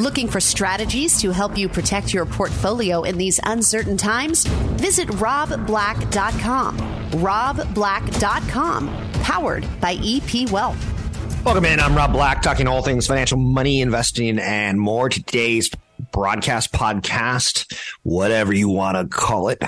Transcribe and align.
Looking 0.00 0.26
for 0.26 0.40
strategies 0.40 1.20
to 1.20 1.30
help 1.30 1.56
you 1.56 1.68
protect 1.68 2.12
your 2.12 2.26
portfolio 2.26 3.04
in 3.04 3.16
these 3.16 3.38
uncertain 3.44 3.96
times? 3.96 4.44
Visit 4.44 5.06
robblack.com. 5.06 6.78
robblack.com, 7.10 8.88
powered 9.22 9.80
by 9.80 9.96
EP 10.02 10.50
Wealth. 10.50 11.44
Welcome 11.44 11.64
in. 11.66 11.78
I'm 11.78 11.94
Rob 11.94 12.10
Black, 12.10 12.42
talking 12.42 12.66
all 12.66 12.82
things 12.82 13.06
financial, 13.06 13.38
money, 13.38 13.80
investing, 13.80 14.40
and 14.40 14.80
more. 14.80 15.08
Today's 15.08 15.70
broadcast 16.10 16.72
podcast, 16.72 17.72
whatever 18.02 18.52
you 18.52 18.68
want 18.68 18.96
to 18.96 19.06
call 19.16 19.48
it, 19.48 19.62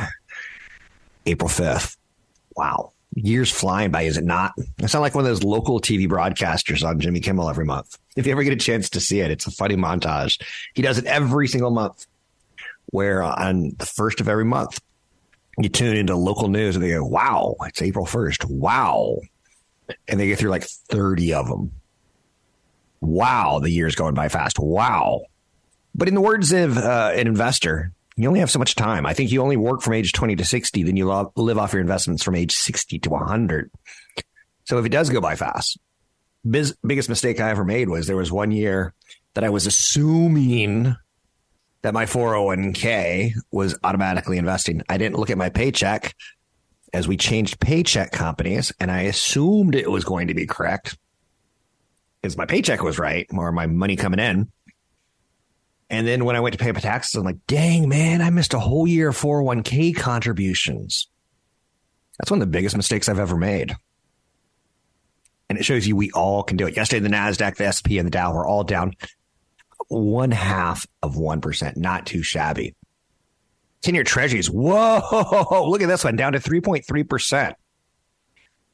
April 1.25 1.49
5th. 1.49 1.97
Wow. 2.57 2.95
Years 3.19 3.51
flying 3.51 3.91
by, 3.91 4.03
is 4.03 4.19
it 4.19 4.25
not? 4.25 4.53
I 4.83 4.87
sound 4.87 5.01
like 5.01 5.15
one 5.15 5.25
of 5.25 5.29
those 5.29 5.43
local 5.43 5.81
TV 5.81 6.07
broadcasters 6.07 6.87
on 6.87 7.01
Jimmy 7.01 7.21
Kimmel 7.21 7.49
every 7.49 7.65
month. 7.65 7.99
If 8.15 8.27
you 8.27 8.33
ever 8.33 8.45
get 8.45 8.53
a 8.53 8.57
chance 8.57 8.91
to 8.91 9.01
see 9.01 9.21
it, 9.21 9.31
it's 9.31 9.47
a 9.47 9.51
funny 9.51 9.75
montage. 9.75 10.41
He 10.75 10.83
does 10.83 10.99
it 10.99 11.07
every 11.07 11.49
single 11.49 11.71
month, 11.71 12.07
where 12.87 13.23
on 13.23 13.73
the 13.79 13.87
first 13.87 14.21
of 14.21 14.29
every 14.29 14.45
month, 14.45 14.81
you 15.59 15.71
tune 15.71 15.97
into 15.97 16.15
local 16.15 16.49
news 16.49 16.77
and 16.77 16.85
they 16.85 16.91
go, 16.91 17.05
wow, 17.05 17.57
it's 17.63 17.81
April 17.81 18.05
1st. 18.05 18.45
Wow. 18.51 19.21
And 20.07 20.21
they 20.21 20.27
get 20.27 20.39
through 20.39 20.51
like 20.51 20.65
30 20.65 21.33
of 21.33 21.49
them. 21.49 21.73
Wow, 23.01 23.61
the 23.61 23.71
year's 23.71 23.95
going 23.95 24.15
by 24.15 24.29
fast. 24.29 24.59
Wow. 24.59 25.23
But 25.95 26.09
in 26.09 26.15
the 26.15 26.21
words 26.21 26.53
of 26.53 26.77
uh, 26.77 27.13
an 27.15 27.27
investor, 27.27 27.93
you 28.17 28.29
only 28.29 28.41
have 28.41 28.51
so 28.51 28.59
much 28.59 28.75
time. 28.75 29.05
I 29.05 29.13
think 29.13 29.31
you 29.31 29.43
only 29.43 29.57
work 29.57 29.83
from 29.83 29.93
age 29.93 30.13
20 30.13 30.37
to 30.37 30.45
60, 30.45 30.83
then 30.83 30.97
you 30.97 31.07
lo- 31.07 31.33
live 31.37 31.59
off 31.59 31.73
your 31.73 31.83
investments 31.83 32.23
from 32.23 32.35
age 32.35 32.53
60 32.53 32.99
to 33.01 33.11
100. 33.11 33.71
So 34.65 34.79
if 34.79 34.87
it 34.87 34.91
does 34.91 35.11
go 35.11 35.21
by 35.21 35.37
fast, 35.37 35.79
biz- 36.49 36.77
biggest 36.85 37.09
mistake 37.09 37.41
I 37.41 37.51
ever 37.51 37.65
made 37.65 37.89
was 37.89 38.07
there 38.07 38.17
was 38.17 38.33
one 38.33 38.51
year 38.51 38.95
that 39.35 39.45
I 39.45 39.51
was 39.51 39.67
assuming 39.67 40.97
that 41.83 41.95
my 41.95 42.07
401k 42.07 43.33
was 43.53 43.79
automatically 43.85 44.39
investing. 44.39 44.83
I 44.89 44.97
didn't 44.97 45.19
look 45.19 45.31
at 45.31 45.39
my 45.39 45.51
paycheck 45.51 46.15
as 46.93 47.07
we 47.07 47.19
changed 47.19 47.61
paycheck 47.61 48.13
companies 48.13 48.73
and 48.81 48.91
I 48.91 49.03
assumed 49.03 49.75
it 49.75 49.91
was 49.91 50.05
going 50.05 50.29
to 50.29 50.35
be 50.35 50.47
correct 50.47 50.97
because 52.23 52.37
my 52.37 52.47
paycheck 52.47 52.83
was 52.83 52.99
right 52.99 53.27
or 53.31 53.53
my 53.53 53.67
money 53.67 53.95
coming 53.95 54.21
in. 54.21 54.51
And 55.89 56.07
then 56.07 56.25
when 56.25 56.35
I 56.35 56.41
went 56.41 56.53
to 56.55 56.63
pay 56.63 56.73
my 56.73 56.81
taxes, 56.81 57.15
I'm 57.15 57.25
like, 57.25 57.47
dang, 57.47 57.89
man, 57.89 58.21
I 58.21 58.31
missed 58.31 58.55
a 58.55 58.59
whole 58.59 58.87
year 58.87 59.09
of 59.09 59.17
401k 59.17 59.97
contributions. 59.97 61.09
That's 62.19 62.31
one 62.31 62.41
of 62.41 62.47
the 62.47 62.51
biggest 62.51 62.77
mistakes 62.77 63.09
I've 63.09 63.21
ever 63.21 63.37
made. 63.37 63.77
And 65.49 65.59
it 65.59 65.65
shows 65.65 65.87
you 65.87 65.95
we 65.95 66.11
all 66.11 66.43
can 66.43 66.57
do 66.57 66.67
it. 66.67 66.77
Yesterday, 66.77 67.01
the 67.01 67.15
NASDAQ, 67.15 67.57
the 67.57 67.71
SP, 67.71 67.99
and 67.99 68.07
the 68.07 68.11
Dow 68.11 68.35
were 68.35 68.47
all 68.47 68.65
down 68.65 68.95
one 69.89 70.33
half 70.33 70.87
of 71.03 71.15
1%. 71.15 71.77
Not 71.77 72.07
too 72.07 72.23
shabby. 72.23 72.75
10 73.83 73.95
year 73.95 74.03
treasuries. 74.03 74.51
Whoa, 74.51 75.69
look 75.69 75.83
at 75.83 75.87
this 75.87 76.03
one 76.03 76.17
down 76.17 76.33
to 76.33 76.41
3.3%. 76.41 77.55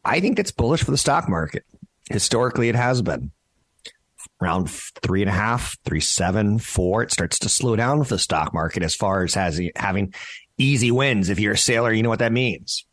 I 0.05 0.21
think 0.21 0.39
it's 0.39 0.53
bullish 0.53 0.83
for 0.83 0.91
the 0.91 0.97
stock 0.97 1.29
market. 1.29 1.65
Historically, 2.09 2.69
it 2.71 2.75
has 2.75 3.03
been 3.03 3.31
around 4.43 4.71
three 4.71 5.23
and 5.23 5.29
a 5.29 5.35
half, 5.35 5.77
three, 5.85 6.01
seven, 6.01 6.59
four. 6.59 7.03
It 7.03 7.13
starts 7.13 7.39
to 7.41 7.49
slow 7.49 7.77
down 7.77 7.99
with 7.99 8.09
the 8.09 8.19
stock 8.19 8.53
market 8.53 8.83
as 8.83 8.95
far 8.95 9.23
as 9.23 9.35
has, 9.35 9.61
having 9.77 10.15
easy 10.59 10.91
wins. 10.91 11.29
If 11.29 11.39
you're 11.39 11.55
a 11.55 11.59
sailor, 11.59 11.93
you 11.93 12.03
know 12.03 12.09
what 12.09 12.19
that 12.21 12.33
means. 12.33 12.85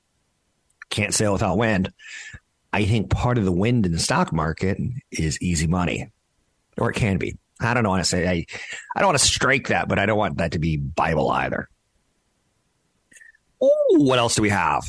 Can't 0.89 1.13
sail 1.13 1.33
without 1.33 1.57
wind. 1.57 1.91
I 2.71 2.85
think 2.85 3.09
part 3.09 3.37
of 3.37 3.45
the 3.45 3.51
wind 3.51 3.85
in 3.85 3.91
the 3.91 3.99
stock 3.99 4.31
market 4.31 4.77
is 5.11 5.41
easy 5.41 5.67
money, 5.67 6.11
or 6.77 6.91
it 6.91 6.95
can 6.95 7.17
be. 7.17 7.37
I 7.59 7.73
don't 7.73 7.87
want 7.87 8.03
to 8.03 8.09
say 8.09 8.27
I, 8.27 8.45
I 8.95 8.99
don't 8.99 9.07
want 9.07 9.19
to 9.19 9.25
strike 9.25 9.67
that, 9.67 9.87
but 9.89 9.99
I 9.99 10.05
don't 10.05 10.17
want 10.17 10.37
that 10.37 10.53
to 10.53 10.59
be 10.59 10.77
Bible 10.77 11.29
either. 11.29 11.67
Ooh, 13.61 13.97
what 13.97 14.19
else 14.19 14.35
do 14.35 14.41
we 14.41 14.49
have? 14.49 14.83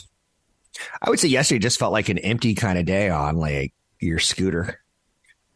I 1.02 1.10
would 1.10 1.18
say 1.18 1.28
yesterday 1.28 1.58
just 1.58 1.78
felt 1.78 1.92
like 1.92 2.08
an 2.08 2.18
empty 2.18 2.54
kind 2.54 2.78
of 2.78 2.84
day 2.84 3.08
on 3.08 3.36
like 3.36 3.72
your 3.98 4.18
scooter. 4.18 4.80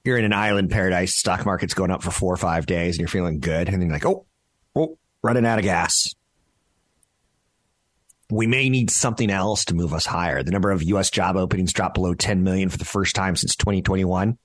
You're 0.04 0.18
in 0.18 0.24
an 0.24 0.32
island 0.32 0.70
paradise, 0.70 1.14
stock 1.16 1.46
market's 1.46 1.74
going 1.74 1.90
up 1.90 2.02
for 2.02 2.10
four 2.10 2.32
or 2.32 2.36
five 2.36 2.66
days, 2.66 2.94
and 2.94 3.00
you're 3.00 3.08
feeling 3.08 3.40
good, 3.40 3.68
and 3.68 3.80
then 3.80 3.88
you're 3.88 3.96
like, 3.96 4.06
oh, 4.06 4.26
oh, 4.76 4.98
running 5.22 5.46
out 5.46 5.58
of 5.58 5.64
gas. 5.64 6.14
We 8.30 8.46
may 8.46 8.68
need 8.68 8.90
something 8.90 9.30
else 9.30 9.64
to 9.66 9.74
move 9.74 9.94
us 9.94 10.04
higher. 10.04 10.42
The 10.42 10.50
number 10.50 10.70
of 10.70 10.82
U.S. 10.82 11.10
job 11.10 11.36
openings 11.36 11.72
dropped 11.72 11.94
below 11.94 12.14
10 12.14 12.42
million 12.42 12.68
for 12.68 12.78
the 12.78 12.84
first 12.84 13.14
time 13.14 13.36
since 13.36 13.56
2021, 13.56 14.36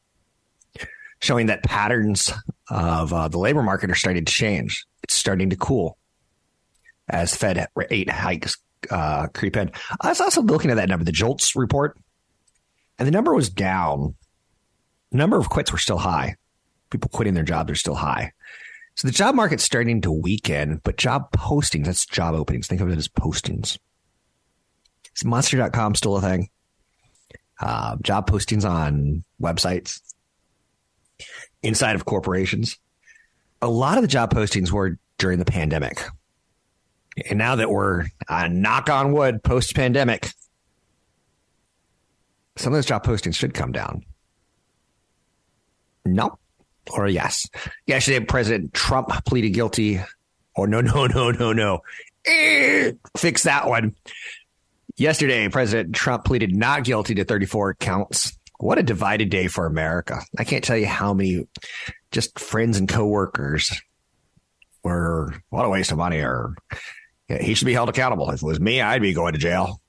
showing 1.22 1.48
that 1.48 1.64
patterns 1.64 2.32
of 2.70 3.12
uh, 3.12 3.28
the 3.28 3.38
labor 3.38 3.64
market 3.64 3.92
are 3.92 3.96
starting 3.96 4.24
to 4.26 4.32
change. 4.32 4.86
It's 5.04 5.16
starting 5.16 5.50
to 5.50 5.56
cool 5.56 5.98
as 7.10 7.36
Fed 7.36 7.68
rate 7.76 8.10
hikes 8.10 8.58
uh, 8.90 9.28
creep 9.34 9.58
in. 9.58 9.72
I 10.00 10.10
was 10.10 10.22
also 10.22 10.42
looking 10.42 10.72
at 10.72 10.76
that 10.76 10.90
number, 10.90 11.04
the 11.04 11.12
JOLTS 11.12 11.56
report, 11.56 11.98
and 12.98 13.08
the 13.08 13.12
number 13.12 13.34
was 13.34 13.50
down. 13.50 14.16
Number 15.12 15.38
of 15.38 15.50
quits 15.50 15.72
were 15.72 15.78
still 15.78 15.98
high. 15.98 16.36
People 16.90 17.10
quitting 17.12 17.34
their 17.34 17.44
jobs 17.44 17.72
are 17.72 17.76
still 17.76 17.96
high. 17.96 18.34
So 18.96 19.08
the 19.08 19.14
job 19.14 19.34
market's 19.34 19.64
starting 19.64 20.02
to 20.02 20.12
weaken, 20.12 20.82
but 20.84 20.98
job 20.98 21.32
postings, 21.32 21.86
that's 21.86 22.06
job 22.06 22.36
openings. 22.36 22.68
Think 22.68 22.82
of 22.82 22.90
it 22.90 22.98
as 22.98 23.08
postings. 23.08 23.78
Is 25.16 25.26
monster.com 25.26 25.96
still 25.96 26.18
a 26.18 26.22
thing? 26.22 26.50
Uh, 27.60 27.96
job 28.02 28.30
postings 28.30 28.70
on 28.70 29.24
websites 29.42 30.02
inside 31.64 31.96
of 31.96 32.06
corporations. 32.06 32.78
A 33.62 33.70
lot 33.70 33.98
of 33.98 34.02
the 34.02 34.08
job 34.08 34.34
postings 34.34 34.72
were 34.72 34.98
during 35.18 35.40
the 35.40 35.46
pandemic. 35.46 36.02
And 37.30 37.38
now 37.38 37.56
that 37.56 37.70
we're 37.70 38.06
uh, 38.28 38.48
knock 38.48 38.90
on 38.90 39.12
wood 39.12 39.44
post 39.44 39.76
pandemic, 39.76 40.32
some 42.56 42.74
of 42.74 42.78
those 42.78 42.86
job 42.86 43.06
postings 43.06 43.36
should 43.36 43.54
come 43.54 43.72
down. 43.72 44.04
No 46.14 46.38
or 46.92 47.08
yes. 47.08 47.48
Yesterday, 47.86 48.26
President 48.26 48.74
Trump 48.74 49.10
pleaded 49.26 49.52
guilty. 49.52 50.02
Or 50.56 50.68
no, 50.68 50.82
no, 50.82 51.08
no, 51.08 51.32
no, 51.32 51.54
no. 51.54 51.80
Eh, 52.26 52.92
fix 53.18 53.44
that 53.44 53.68
one. 53.68 53.96
Yesterday, 54.98 55.48
President 55.48 55.96
Trump 55.96 56.26
pleaded 56.26 56.54
not 56.54 56.84
guilty 56.84 57.16
to 57.16 57.24
34 57.24 57.76
counts. 57.76 58.38
What 58.60 58.78
a 58.78 58.84
divided 58.84 59.30
day 59.30 59.48
for 59.48 59.66
America. 59.66 60.20
I 60.38 60.44
can't 60.44 60.64
tell 60.64 60.76
you 60.76 60.88
how 60.88 61.14
many 61.14 61.48
just 62.12 62.38
friends 62.38 62.78
and 62.78 62.90
coworkers 62.90 63.72
were, 64.84 65.34
what 65.50 65.66
a 65.66 65.70
waste 65.70 65.94
of 65.94 65.98
money, 65.98 66.20
or 66.20 66.56
yeah, 67.30 67.42
he 67.42 67.54
should 67.54 67.68
be 67.68 67.74
held 67.74 67.88
accountable. 67.88 68.30
If 68.32 68.42
it 68.42 68.46
was 68.46 68.60
me, 68.60 68.82
I'd 68.82 69.02
be 69.02 69.14
going 69.14 69.34
to 69.34 69.40
jail. 69.40 69.80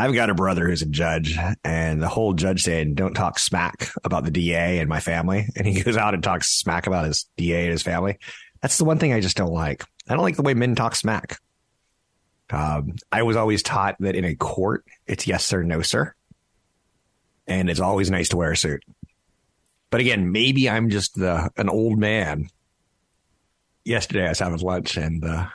I've 0.00 0.14
got 0.14 0.30
a 0.30 0.34
brother 0.34 0.66
who's 0.66 0.80
a 0.80 0.86
judge, 0.86 1.36
and 1.62 2.02
the 2.02 2.08
whole 2.08 2.32
judge 2.32 2.62
saying, 2.62 2.94
"Don't 2.94 3.12
talk 3.12 3.38
smack 3.38 3.90
about 4.02 4.24
the 4.24 4.30
DA 4.30 4.78
and 4.78 4.88
my 4.88 4.98
family," 4.98 5.46
and 5.56 5.66
he 5.66 5.82
goes 5.82 5.98
out 5.98 6.14
and 6.14 6.22
talks 6.22 6.48
smack 6.58 6.86
about 6.86 7.04
his 7.04 7.26
DA 7.36 7.64
and 7.64 7.72
his 7.72 7.82
family. 7.82 8.18
That's 8.62 8.78
the 8.78 8.86
one 8.86 8.98
thing 8.98 9.12
I 9.12 9.20
just 9.20 9.36
don't 9.36 9.52
like. 9.52 9.84
I 10.08 10.14
don't 10.14 10.22
like 10.22 10.36
the 10.36 10.42
way 10.42 10.54
men 10.54 10.74
talk 10.74 10.94
smack. 10.94 11.38
Um, 12.48 12.96
I 13.12 13.24
was 13.24 13.36
always 13.36 13.62
taught 13.62 13.96
that 14.00 14.16
in 14.16 14.24
a 14.24 14.34
court, 14.34 14.86
it's 15.06 15.26
yes 15.26 15.44
sir, 15.44 15.62
no 15.62 15.82
sir, 15.82 16.14
and 17.46 17.68
it's 17.68 17.78
always 17.78 18.10
nice 18.10 18.30
to 18.30 18.38
wear 18.38 18.52
a 18.52 18.56
suit. 18.56 18.82
But 19.90 20.00
again, 20.00 20.32
maybe 20.32 20.70
I'm 20.70 20.88
just 20.88 21.14
the 21.14 21.50
an 21.58 21.68
old 21.68 21.98
man. 21.98 22.48
Yesterday, 23.84 24.24
I 24.24 24.30
was 24.30 24.38
having 24.38 24.60
lunch, 24.60 24.96
and 24.96 25.22
the 25.22 25.48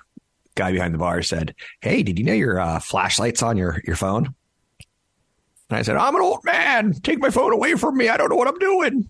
guy 0.54 0.72
behind 0.72 0.94
the 0.94 1.00
bar 1.00 1.22
said, 1.22 1.56
"Hey, 1.82 2.04
did 2.04 2.20
you 2.20 2.26
know 2.26 2.34
your 2.34 2.60
uh, 2.60 2.80
flashlight's 2.80 3.42
on 3.42 3.58
your 3.58 3.82
your 3.86 3.96
phone?" 3.96 4.36
And 5.70 5.80
I 5.80 5.82
said, 5.82 5.96
"I'm 5.96 6.16
an 6.16 6.22
old 6.22 6.44
man. 6.44 6.94
Take 6.94 7.20
my 7.20 7.30
phone 7.30 7.54
away 7.54 7.76
from 7.76 7.98
me. 7.98 8.10
I 8.10 8.18
don't 8.18 8.30
know 8.30 8.36
what 8.36 8.48
I'm 8.48 8.60
doing." 8.60 9.10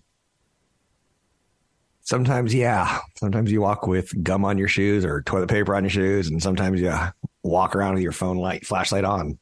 Sometimes, 2.00 2.54
yeah. 2.54 3.00
Sometimes 3.16 3.50
you 3.50 3.60
walk 3.60 3.88
with 3.88 4.22
gum 4.22 4.44
on 4.44 4.58
your 4.58 4.68
shoes 4.68 5.04
or 5.04 5.22
toilet 5.22 5.48
paper 5.48 5.74
on 5.74 5.82
your 5.82 5.90
shoes, 5.90 6.28
and 6.28 6.40
sometimes 6.40 6.80
you 6.80 6.94
walk 7.42 7.74
around 7.74 7.94
with 7.94 8.02
your 8.02 8.12
phone 8.12 8.36
light 8.36 8.64
flashlight 8.64 9.04
on. 9.04 9.38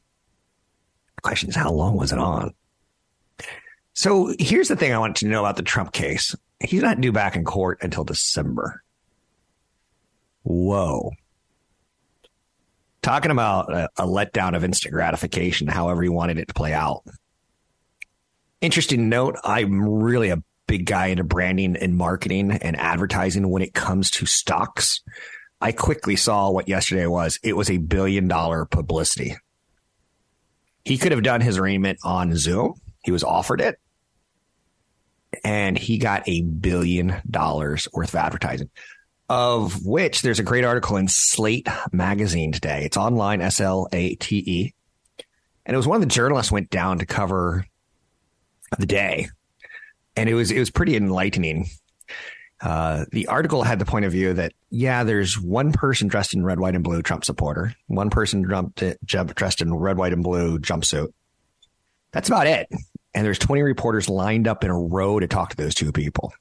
The 1.15 1.21
question 1.21 1.49
is, 1.49 1.55
how 1.55 1.71
long 1.71 1.95
was 1.95 2.11
it 2.11 2.17
on? 2.17 2.55
So 3.93 4.33
here's 4.39 4.67
the 4.67 4.75
thing 4.75 4.91
I 4.91 4.97
wanted 4.97 5.17
to 5.17 5.27
know 5.27 5.41
about 5.41 5.57
the 5.57 5.63
Trump 5.63 5.93
case. 5.93 6.35
He's 6.59 6.81
not 6.81 6.99
due 6.99 7.11
back 7.11 7.35
in 7.35 7.43
court 7.45 7.79
until 7.81 8.03
December. 8.03 8.83
Whoa. 10.43 11.11
Talking 13.05 13.29
about 13.29 13.71
a, 13.71 13.87
a 13.97 14.07
letdown 14.07 14.55
of 14.55 14.63
instant 14.63 14.91
gratification, 14.91 15.67
however 15.67 16.03
you 16.03 16.11
wanted 16.11 16.39
it 16.39 16.47
to 16.47 16.55
play 16.55 16.73
out. 16.73 17.03
Interesting 18.61 19.09
note 19.09 19.35
I'm 19.43 19.79
really 19.79 20.31
a 20.31 20.41
big 20.65 20.87
guy 20.87 21.05
into 21.09 21.23
branding 21.23 21.75
and 21.75 21.95
marketing 21.95 22.51
and 22.51 22.75
advertising 22.75 23.47
when 23.47 23.61
it 23.61 23.75
comes 23.75 24.09
to 24.09 24.25
stocks. 24.25 25.01
I 25.61 25.71
quickly 25.71 26.15
saw 26.15 26.49
what 26.49 26.67
yesterday 26.67 27.05
was. 27.05 27.37
It 27.43 27.55
was 27.55 27.69
a 27.69 27.77
billion 27.77 28.27
dollar 28.27 28.65
publicity. 28.65 29.35
He 30.83 30.97
could 30.97 31.11
have 31.11 31.21
done 31.21 31.41
his 31.41 31.59
arraignment 31.59 31.99
on 32.03 32.35
Zoom. 32.35 32.73
He 33.03 33.11
was 33.11 33.23
offered 33.23 33.61
it. 33.61 33.77
And 35.43 35.77
he 35.77 35.99
got 35.99 36.27
a 36.27 36.41
billion 36.41 37.21
dollars 37.29 37.87
worth 37.93 38.09
of 38.09 38.15
advertising, 38.15 38.71
of 39.29 39.85
which 39.85 40.21
there's 40.21 40.39
a 40.39 40.43
great 40.43 40.63
article 40.63 40.97
in 40.97 41.07
Slate 41.07 41.67
magazine 41.91 42.51
today. 42.51 42.83
It's 42.85 42.97
online, 42.97 43.41
S 43.41 43.59
L 43.59 43.87
A 43.91 44.15
T 44.15 44.37
E. 44.37 44.73
And 45.65 45.73
it 45.73 45.77
was 45.77 45.87
one 45.87 45.95
of 45.95 46.01
the 46.01 46.13
journalists 46.13 46.51
went 46.51 46.69
down 46.69 46.99
to 46.99 47.05
cover 47.05 47.65
the 48.77 48.85
day. 48.85 49.29
And 50.15 50.29
it 50.29 50.35
was 50.35 50.51
it 50.51 50.59
was 50.59 50.69
pretty 50.69 50.95
enlightening. 50.95 51.67
Uh, 52.61 53.05
the 53.11 53.27
article 53.27 53.63
had 53.63 53.79
the 53.79 53.85
point 53.85 54.05
of 54.05 54.11
view 54.11 54.33
that 54.33 54.53
yeah, 54.69 55.03
there's 55.03 55.39
one 55.39 55.71
person 55.71 56.07
dressed 56.07 56.33
in 56.33 56.43
red, 56.43 56.59
white, 56.59 56.75
and 56.75 56.83
blue, 56.83 57.01
Trump 57.01 57.25
supporter. 57.25 57.73
One 57.87 58.09
person 58.09 58.43
dressed 58.43 59.61
in 59.61 59.73
red, 59.73 59.97
white, 59.97 60.13
and 60.13 60.23
blue 60.23 60.59
jumpsuit. 60.59 61.11
That's 62.11 62.29
about 62.29 62.47
it. 62.47 62.67
And 63.13 63.25
there's 63.25 63.39
20 63.39 63.61
reporters 63.61 64.09
lined 64.09 64.47
up 64.47 64.63
in 64.63 64.71
a 64.71 64.79
row 64.79 65.19
to 65.19 65.27
talk 65.27 65.49
to 65.49 65.57
those 65.57 65.75
two 65.75 65.91
people. 65.91 66.33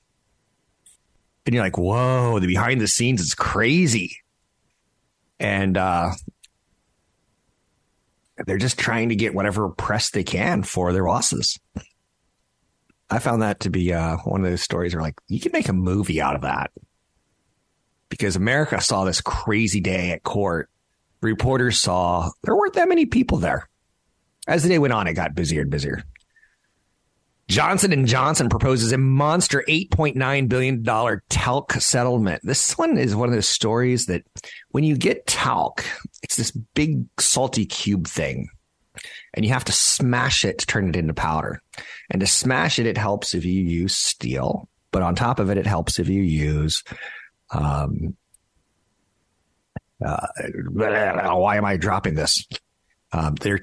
And 1.47 1.55
you're 1.55 1.65
like, 1.65 1.79
whoa, 1.79 2.39
the 2.39 2.47
behind 2.47 2.81
the 2.81 2.89
scenes 2.89 3.21
is 3.21 3.35
crazy. 3.35 4.17
And 5.39 5.77
uh, 5.77 6.13
they're 8.47 8.59
just 8.59 8.79
trying 8.79 9.11
to 9.11 9.17
get 9.17 9.35
whatever 9.35 9.69
press 9.69 10.11
they 10.11 10.25
can 10.25 10.63
for 10.63 10.93
their 10.93 11.05
losses. 11.05 11.59
I 13.11 13.19
found 13.19 13.43
that 13.43 13.61
to 13.61 13.71
be 13.71 13.93
uh, 13.93 14.17
one 14.25 14.45
of 14.45 14.51
those 14.51 14.63
stories 14.63 14.95
where, 14.95 15.03
like, 15.03 15.21
you 15.29 15.39
can 15.39 15.53
make 15.53 15.69
a 15.69 15.75
movie 15.75 16.21
out 16.21 16.35
of 16.35 16.43
that 16.43 16.71
because 18.09 18.37
America 18.37 18.81
saw 18.81 19.05
this 19.05 19.21
crazy 19.21 19.81
day 19.81 20.11
at 20.13 20.23
court. 20.23 20.71
Reporters 21.21 21.81
saw 21.81 22.31
there 22.43 22.57
weren't 22.57 22.75
that 22.75 22.89
many 22.89 23.07
people 23.07 23.39
there. 23.39 23.69
As 24.47 24.63
the 24.63 24.69
day 24.69 24.79
went 24.79 24.93
on, 24.93 25.07
it 25.07 25.15
got 25.15 25.35
busier 25.35 25.63
and 25.63 25.71
busier. 25.71 26.05
Johnson 27.49 28.07
Johnson 28.07 28.49
proposes 28.49 28.93
a 28.93 28.99
monster 28.99 29.65
8.9 29.69 30.49
billion 30.49 30.83
dollar 30.83 31.23
talc 31.29 31.73
settlement. 31.75 32.43
This 32.45 32.77
one 32.79 32.97
is 32.97 33.15
one 33.15 33.29
of 33.29 33.35
those 33.35 33.49
stories 33.49 34.07
that 34.07 34.25
when 34.71 34.85
you 34.85 34.97
get 34.97 35.27
talc, 35.27 35.85
it's 36.23 36.37
this 36.37 36.51
big 36.51 37.05
salty 37.19 37.67
cube 37.67 38.07
thing 38.07 38.49
and 39.35 39.45
you 39.45 39.53
have 39.53 39.65
to 39.65 39.73
smash 39.73 40.45
it 40.45 40.59
to 40.59 40.67
turn 40.67 40.89
it 40.89 40.97
into 40.97 41.13
powder. 41.13 41.61
And 42.11 42.21
to 42.21 42.27
smash 42.27 42.79
it, 42.79 42.87
it 42.87 42.97
helps 42.97 43.35
if 43.35 43.45
you 43.45 43.63
use 43.63 43.97
steel, 43.97 44.69
but 44.91 45.03
on 45.03 45.15
top 45.15 45.39
of 45.39 45.51
it, 45.51 45.59
it 45.59 45.67
helps 45.67 45.99
if 45.99 46.09
you 46.09 46.23
use, 46.23 46.83
um, 47.51 48.17
uh, 50.05 50.27
why 50.71 51.57
am 51.57 51.65
I 51.65 51.77
dropping 51.77 52.15
this? 52.15 52.47
Um, 53.13 53.35
they're 53.37 53.61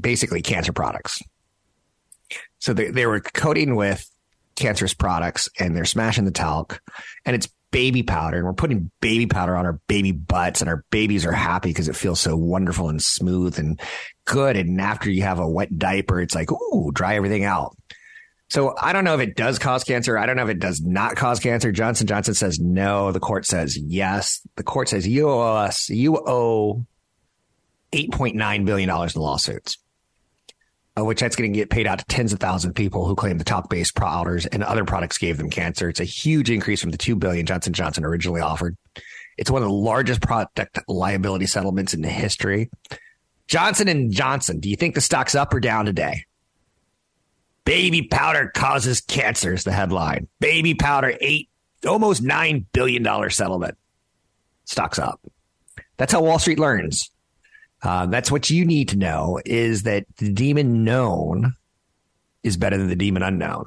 basically 0.00 0.42
cancer 0.42 0.72
products. 0.72 1.20
So 2.58 2.72
they, 2.72 2.90
they 2.90 3.06
were 3.06 3.20
coating 3.20 3.76
with 3.76 4.08
cancerous 4.56 4.94
products 4.94 5.48
and 5.58 5.76
they're 5.76 5.84
smashing 5.84 6.24
the 6.24 6.30
talc 6.30 6.82
and 7.24 7.36
it's 7.36 7.48
baby 7.70 8.02
powder 8.02 8.38
and 8.38 8.46
we're 8.46 8.54
putting 8.54 8.90
baby 9.00 9.26
powder 9.26 9.54
on 9.56 9.66
our 9.66 9.80
baby 9.88 10.12
butts 10.12 10.60
and 10.60 10.70
our 10.70 10.84
babies 10.90 11.26
are 11.26 11.32
happy 11.32 11.68
because 11.70 11.88
it 11.88 11.96
feels 11.96 12.20
so 12.20 12.36
wonderful 12.36 12.88
and 12.88 13.02
smooth 13.02 13.58
and 13.58 13.80
good. 14.24 14.56
And 14.56 14.80
after 14.80 15.10
you 15.10 15.22
have 15.22 15.38
a 15.38 15.48
wet 15.48 15.78
diaper, 15.78 16.20
it's 16.20 16.34
like, 16.34 16.50
ooh, 16.50 16.90
dry 16.92 17.16
everything 17.16 17.44
out. 17.44 17.76
So 18.50 18.74
I 18.80 18.94
don't 18.94 19.04
know 19.04 19.14
if 19.14 19.20
it 19.20 19.36
does 19.36 19.58
cause 19.58 19.84
cancer. 19.84 20.16
I 20.16 20.24
don't 20.24 20.36
know 20.36 20.44
if 20.44 20.48
it 20.48 20.58
does 20.58 20.80
not 20.80 21.16
cause 21.16 21.38
cancer. 21.38 21.70
Johnson 21.70 22.06
Johnson 22.06 22.34
says 22.34 22.58
no. 22.58 23.12
The 23.12 23.20
court 23.20 23.44
says 23.44 23.76
yes. 23.76 24.40
The 24.56 24.62
court 24.62 24.88
says 24.88 25.06
you 25.06 25.28
owe 25.28 25.40
us, 25.40 25.90
you 25.90 26.16
owe 26.16 26.86
$8.9 27.92 28.64
billion 28.64 28.88
in 28.88 29.20
lawsuits 29.20 29.78
uh, 30.98 31.04
which 31.04 31.20
that's 31.20 31.36
going 31.36 31.52
to 31.52 31.58
get 31.58 31.70
paid 31.70 31.86
out 31.86 31.98
to 31.98 32.04
tens 32.06 32.32
of 32.32 32.40
thousands 32.40 32.70
of 32.70 32.74
people 32.74 33.06
who 33.06 33.14
claim 33.14 33.38
the 33.38 33.44
talc-based 33.44 33.94
powders 33.94 34.46
and 34.46 34.62
other 34.62 34.84
products 34.84 35.18
gave 35.18 35.36
them 35.36 35.50
cancer. 35.50 35.88
It's 35.88 36.00
a 36.00 36.04
huge 36.04 36.50
increase 36.50 36.80
from 36.80 36.90
the 36.90 36.98
two 36.98 37.16
billion 37.16 37.46
Johnson 37.46 37.72
Johnson 37.72 38.04
originally 38.04 38.40
offered. 38.40 38.76
It's 39.36 39.50
one 39.50 39.62
of 39.62 39.68
the 39.68 39.74
largest 39.74 40.20
product 40.20 40.78
liability 40.88 41.46
settlements 41.46 41.94
in 41.94 42.02
history. 42.02 42.70
Johnson 43.46 43.88
and 43.88 44.12
Johnson, 44.12 44.60
do 44.60 44.68
you 44.68 44.76
think 44.76 44.94
the 44.94 45.00
stock's 45.00 45.34
up 45.34 45.54
or 45.54 45.60
down 45.60 45.84
today? 45.84 46.24
Baby 47.64 48.02
powder 48.02 48.50
causes 48.54 49.00
cancer 49.00 49.52
is 49.52 49.64
the 49.64 49.72
headline. 49.72 50.26
Baby 50.40 50.74
powder 50.74 51.14
eight, 51.20 51.48
almost 51.86 52.22
nine 52.22 52.66
billion 52.72 53.02
dollar 53.02 53.30
settlement. 53.30 53.76
Stock's 54.64 54.98
up. 54.98 55.20
That's 55.96 56.12
how 56.12 56.22
Wall 56.22 56.38
Street 56.38 56.58
learns. 56.58 57.10
Uh, 57.82 58.06
that's 58.06 58.30
what 58.30 58.50
you 58.50 58.64
need 58.64 58.88
to 58.88 58.96
know 58.96 59.40
is 59.44 59.84
that 59.84 60.04
the 60.16 60.32
demon 60.32 60.84
known 60.84 61.54
is 62.42 62.56
better 62.56 62.76
than 62.76 62.88
the 62.88 62.96
demon 62.96 63.22
unknown. 63.22 63.66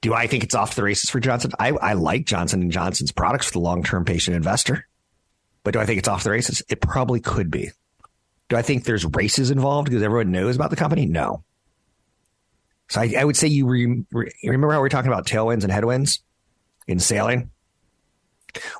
Do 0.00 0.14
I 0.14 0.26
think 0.26 0.42
it's 0.42 0.54
off 0.54 0.74
the 0.74 0.82
races 0.82 1.10
for 1.10 1.20
Johnson? 1.20 1.52
I, 1.58 1.70
I 1.70 1.92
like 1.92 2.24
Johnson 2.24 2.62
and 2.62 2.72
Johnson's 2.72 3.12
products 3.12 3.46
for 3.46 3.52
the 3.52 3.60
long-term 3.60 4.04
patient 4.04 4.36
investor, 4.36 4.88
but 5.62 5.74
do 5.74 5.80
I 5.80 5.86
think 5.86 5.98
it's 5.98 6.08
off 6.08 6.24
the 6.24 6.30
races? 6.30 6.62
It 6.68 6.80
probably 6.80 7.20
could 7.20 7.50
be. 7.50 7.70
Do 8.48 8.56
I 8.56 8.62
think 8.62 8.84
there's 8.84 9.04
races 9.04 9.50
involved 9.50 9.88
because 9.88 10.02
everyone 10.02 10.32
knows 10.32 10.56
about 10.56 10.70
the 10.70 10.76
company? 10.76 11.06
No. 11.06 11.44
So 12.88 13.02
I, 13.02 13.14
I 13.18 13.24
would 13.24 13.36
say 13.36 13.46
you 13.46 13.66
re, 13.66 14.04
re, 14.10 14.32
remember 14.42 14.72
how 14.72 14.80
we 14.80 14.86
are 14.86 14.90
talking 14.90 15.12
about 15.12 15.26
tailwinds 15.26 15.62
and 15.62 15.70
headwinds 15.70 16.22
in 16.88 16.98
sailing? 16.98 17.50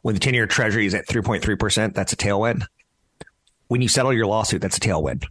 When 0.03 0.15
the 0.15 0.21
10 0.21 0.35
year 0.35 0.47
treasury 0.47 0.87
is 0.87 0.95
at 0.95 1.07
3.3%, 1.07 1.95
that's 1.95 2.13
a 2.13 2.17
tailwind. 2.17 2.65
When 3.69 3.83
you 3.83 3.89
settle 3.89 4.13
your 4.13 4.27
lawsuit, 4.27 4.63
that's 4.63 4.79
a 4.79 4.81
tailwind. 4.81 5.27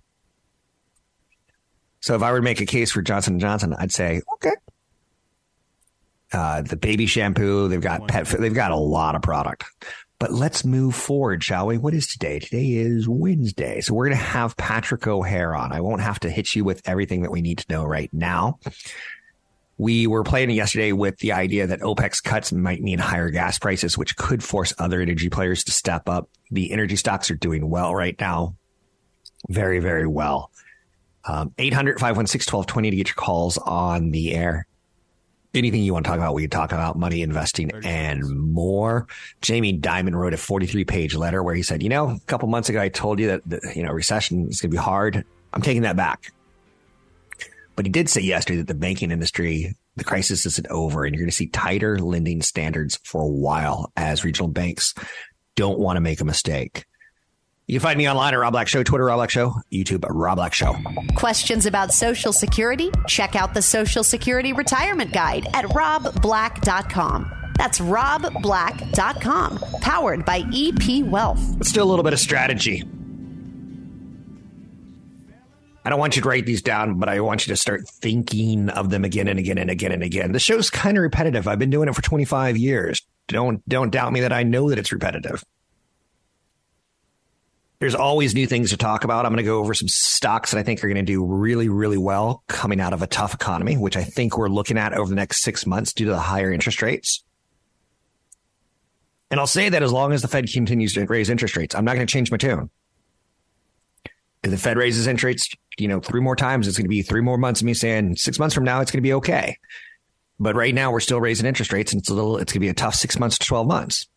So 2.02 2.16
if 2.16 2.22
I 2.22 2.32
were 2.32 2.38
to 2.38 2.44
make 2.44 2.62
a 2.62 2.66
case 2.66 2.92
for 2.92 3.02
Johnson 3.02 3.40
& 3.40 3.42
Johnson, 3.42 3.76
I'd 3.78 3.92
say, 3.92 4.22
okay. 4.36 4.54
Uh, 6.32 6.62
the 6.62 6.78
baby 6.78 7.08
shampoo, 7.08 7.68
they've 7.68 7.82
got 7.82 8.08
pet, 8.08 8.28
they've 8.28 8.54
got 8.54 8.72
a 8.72 8.78
lot 8.78 9.16
of 9.16 9.22
product. 9.22 9.66
But 10.20 10.34
let's 10.34 10.66
move 10.66 10.96
forward, 10.96 11.44
shall 11.44 11.68
we? 11.68 11.78
What 11.78 11.94
is 11.94 12.06
today? 12.06 12.40
Today 12.40 12.74
is 12.74 13.08
Wednesday. 13.08 13.80
So 13.80 13.94
we're 13.94 14.08
going 14.08 14.18
to 14.18 14.24
have 14.24 14.56
Patrick 14.58 15.08
O'Hare 15.08 15.56
on. 15.56 15.72
I 15.72 15.80
won't 15.80 16.02
have 16.02 16.20
to 16.22 16.30
hit 16.30 16.56
you 16.56 16.66
with 16.66 16.82
everything 16.88 17.22
that 17.22 17.32
we 17.32 17.42
need 17.42 17.60
to 17.60 17.74
know 17.74 17.86
right 17.86 18.14
now. 18.14 18.60
We 19.80 20.08
were 20.08 20.26
playing 20.26 20.52
yesterday 20.52 20.92
with 20.92 21.20
the 21.20 21.32
idea 21.32 21.66
that 21.66 21.80
OPEC's 21.80 22.20
cuts 22.20 22.52
might 22.52 22.82
mean 22.82 23.00
higher 23.00 23.30
gas 23.30 23.58
prices, 23.58 23.98
which 23.98 24.18
could 24.18 24.44
force 24.44 24.74
other 24.78 25.00
energy 25.00 25.30
players 25.30 25.64
to 25.64 25.72
step 25.72 26.10
up. 26.10 26.30
The 26.52 26.74
energy 26.74 26.98
stocks 26.98 27.32
are 27.32 27.36
doing 27.36 27.70
well 27.70 27.96
right 27.96 28.20
now. 28.20 28.58
Very, 29.48 29.80
very 29.80 30.06
well. 30.06 30.52
Um, 31.24 31.54
800 31.58 31.98
516 31.98 32.54
1220 32.54 32.90
to 32.90 32.98
get 32.98 33.08
your 33.08 33.16
calls 33.16 33.58
on 33.58 34.12
the 34.12 34.36
air. 34.36 34.68
Anything 35.54 35.82
you 35.82 35.94
want 35.94 36.06
to 36.06 36.10
talk 36.10 36.18
about, 36.18 36.34
we 36.34 36.42
can 36.44 36.50
talk 36.50 36.74
about 36.74 36.98
money 36.98 37.22
investing 37.22 37.72
and 37.86 38.28
more. 38.28 39.08
Jamie 39.42 39.80
Dimon 39.80 40.14
wrote 40.14 40.34
a 40.34 40.38
43 40.38 40.84
page 40.84 41.16
letter 41.16 41.42
where 41.42 41.56
he 41.56 41.64
said, 41.64 41.82
you 41.82 41.90
know, 41.90 42.10
a 42.10 42.20
couple 42.28 42.50
months 42.50 42.68
ago, 42.68 42.82
I 42.82 42.90
told 42.90 43.18
you 43.18 43.28
that, 43.28 43.50
the, 43.50 43.62
you 43.78 43.84
know, 43.84 43.92
recession 43.94 44.50
is 44.50 44.60
going 44.60 44.72
to 44.72 44.76
be 44.76 44.78
hard. 44.78 45.24
I'm 45.54 45.62
taking 45.62 45.84
that 45.84 45.96
back. 45.96 46.34
But 47.80 47.86
he 47.86 47.94
did 47.94 48.10
say 48.10 48.20
yesterday 48.20 48.58
that 48.58 48.68
the 48.68 48.74
banking 48.74 49.10
industry, 49.10 49.74
the 49.96 50.04
crisis 50.04 50.46
isn't 50.46 50.68
over, 50.68 51.06
and 51.06 51.16
you're 51.16 51.22
going 51.22 51.30
to 51.30 51.36
see 51.36 51.48
tighter 51.48 51.98
lending 51.98 52.42
standards 52.42 53.00
for 53.06 53.22
a 53.22 53.26
while 53.26 53.90
as 53.96 54.26
regional 54.26 54.50
banks 54.50 54.94
don't 55.56 55.80
want 55.80 55.96
to 55.96 56.02
make 56.02 56.20
a 56.20 56.26
mistake. 56.26 56.84
You 57.68 57.80
can 57.80 57.84
find 57.88 57.98
me 57.98 58.10
online 58.10 58.34
at 58.34 58.38
Rob 58.38 58.52
Black 58.52 58.68
Show, 58.68 58.84
Twitter 58.84 59.06
Rob 59.06 59.20
Black 59.20 59.30
Show, 59.30 59.54
YouTube 59.72 60.06
Rob 60.10 60.36
Black 60.36 60.54
Show. 60.54 60.76
Questions 61.16 61.66
about 61.66 61.94
Social 61.94 62.34
Security? 62.34 62.92
Check 63.08 63.38
out 63.38 63.54
the 63.54 63.62
Social 63.62 64.04
Security 64.04 64.52
Retirement 64.52 65.14
Guide 65.14 65.48
at 65.54 65.64
robblack.com. 65.68 67.32
That's 67.56 67.80
robblack.com, 67.80 69.58
powered 69.80 70.26
by 70.26 70.44
EP 70.54 71.06
Wealth. 71.06 71.40
Let's 71.56 71.72
do 71.72 71.82
a 71.82 71.86
little 71.86 72.04
bit 72.04 72.12
of 72.12 72.20
strategy. 72.20 72.84
I 75.90 75.92
don't 75.92 76.00
want 76.00 76.16
you 76.16 76.22
to 76.22 76.30
write 76.30 76.46
these 76.46 76.62
down, 76.62 77.00
but 77.00 77.10
I 77.10 77.20
want 77.20 77.48
you 77.48 77.52
to 77.52 77.58
start 77.58 77.90
thinking 77.90 78.70
of 78.70 78.92
them 78.92 79.04
again 79.04 79.28
and 79.28 79.40
again 79.40 79.58
and 79.58 79.72
again 79.72 79.92
and 79.92 80.04
again. 80.04 80.34
The 80.34 80.40
show's 80.40 80.70
kind 80.70 80.96
of 80.96 81.02
repetitive. 81.02 81.48
I've 81.48 81.58
been 81.58 81.72
doing 81.72 81.90
it 81.90 81.96
for 81.96 82.04
25 82.04 82.58
years. 82.58 83.02
Don't 83.28 83.68
don't 83.68 83.90
doubt 83.90 84.14
me 84.14 84.22
that 84.22 84.32
I 84.32 84.44
know 84.44 84.70
that 84.70 84.78
it's 84.78 84.92
repetitive. 84.92 85.44
There's 87.80 87.96
always 87.96 88.36
new 88.36 88.46
things 88.46 88.70
to 88.70 88.78
talk 88.78 89.04
about. 89.04 89.26
I'm 89.26 89.32
going 89.32 89.44
to 89.44 89.50
go 89.50 89.58
over 89.58 89.74
some 89.74 89.88
stocks 89.88 90.52
that 90.52 90.60
I 90.60 90.64
think 90.64 90.84
are 90.84 90.88
going 90.88 91.04
to 91.04 91.12
do 91.12 91.26
really, 91.26 91.70
really 91.70 91.98
well 91.98 92.44
coming 92.48 92.80
out 92.80 92.94
of 92.94 93.02
a 93.02 93.08
tough 93.08 93.34
economy, 93.34 93.76
which 93.76 93.98
I 93.98 94.04
think 94.04 94.38
we're 94.38 94.48
looking 94.48 94.78
at 94.78 94.94
over 94.94 95.10
the 95.10 95.16
next 95.16 95.42
six 95.42 95.66
months 95.66 95.92
due 95.92 96.06
to 96.06 96.12
the 96.12 96.20
higher 96.20 96.54
interest 96.54 96.84
rates. 96.84 97.24
And 99.32 99.40
I'll 99.40 99.48
say 99.48 99.70
that 99.70 99.82
as 99.82 99.92
long 99.92 100.14
as 100.14 100.22
the 100.22 100.28
Fed 100.28 100.52
continues 100.54 100.94
to 100.94 101.06
raise 101.08 101.32
interest 101.32 101.58
rates, 101.58 101.74
I'm 101.74 101.84
not 101.84 101.96
going 101.96 102.06
to 102.06 102.14
change 102.14 102.30
my 102.30 102.38
tune. 102.38 102.70
The 104.42 104.58
Fed 104.58 104.78
raises 104.78 105.08
interest 105.08 105.58
you 105.80 105.88
know, 105.88 106.00
three 106.00 106.22
more 106.22 106.36
times, 106.36 106.68
it's 106.68 106.78
going 106.78 106.86
to 106.86 106.90
be 106.90 107.02
three 107.02 107.22
more 107.22 107.38
months 107.38 107.62
of 107.62 107.66
me 107.66 107.74
saying 107.74 108.18
six 108.18 108.38
months 108.38 108.54
from 108.54 108.64
now, 108.64 108.82
it's 108.82 108.92
going 108.92 109.02
to 109.02 109.08
be 109.08 109.14
okay. 109.14 109.58
But 110.40 110.56
right 110.56 110.74
now, 110.74 110.92
we're 110.92 111.00
still 111.00 111.20
raising 111.20 111.46
interest 111.46 111.74
rates, 111.74 111.92
and 111.92 112.02
it's 112.02 112.10
a 112.10 112.14
little, 112.14 112.38
it's 112.38 112.52
going 112.52 112.62
to 112.62 112.66
be 112.66 112.70
a 112.70 112.74
tough 112.74 112.96
six 112.96 113.20
months 113.20 113.38
to 113.38 113.48
12 113.48 113.68
months. 113.68 114.08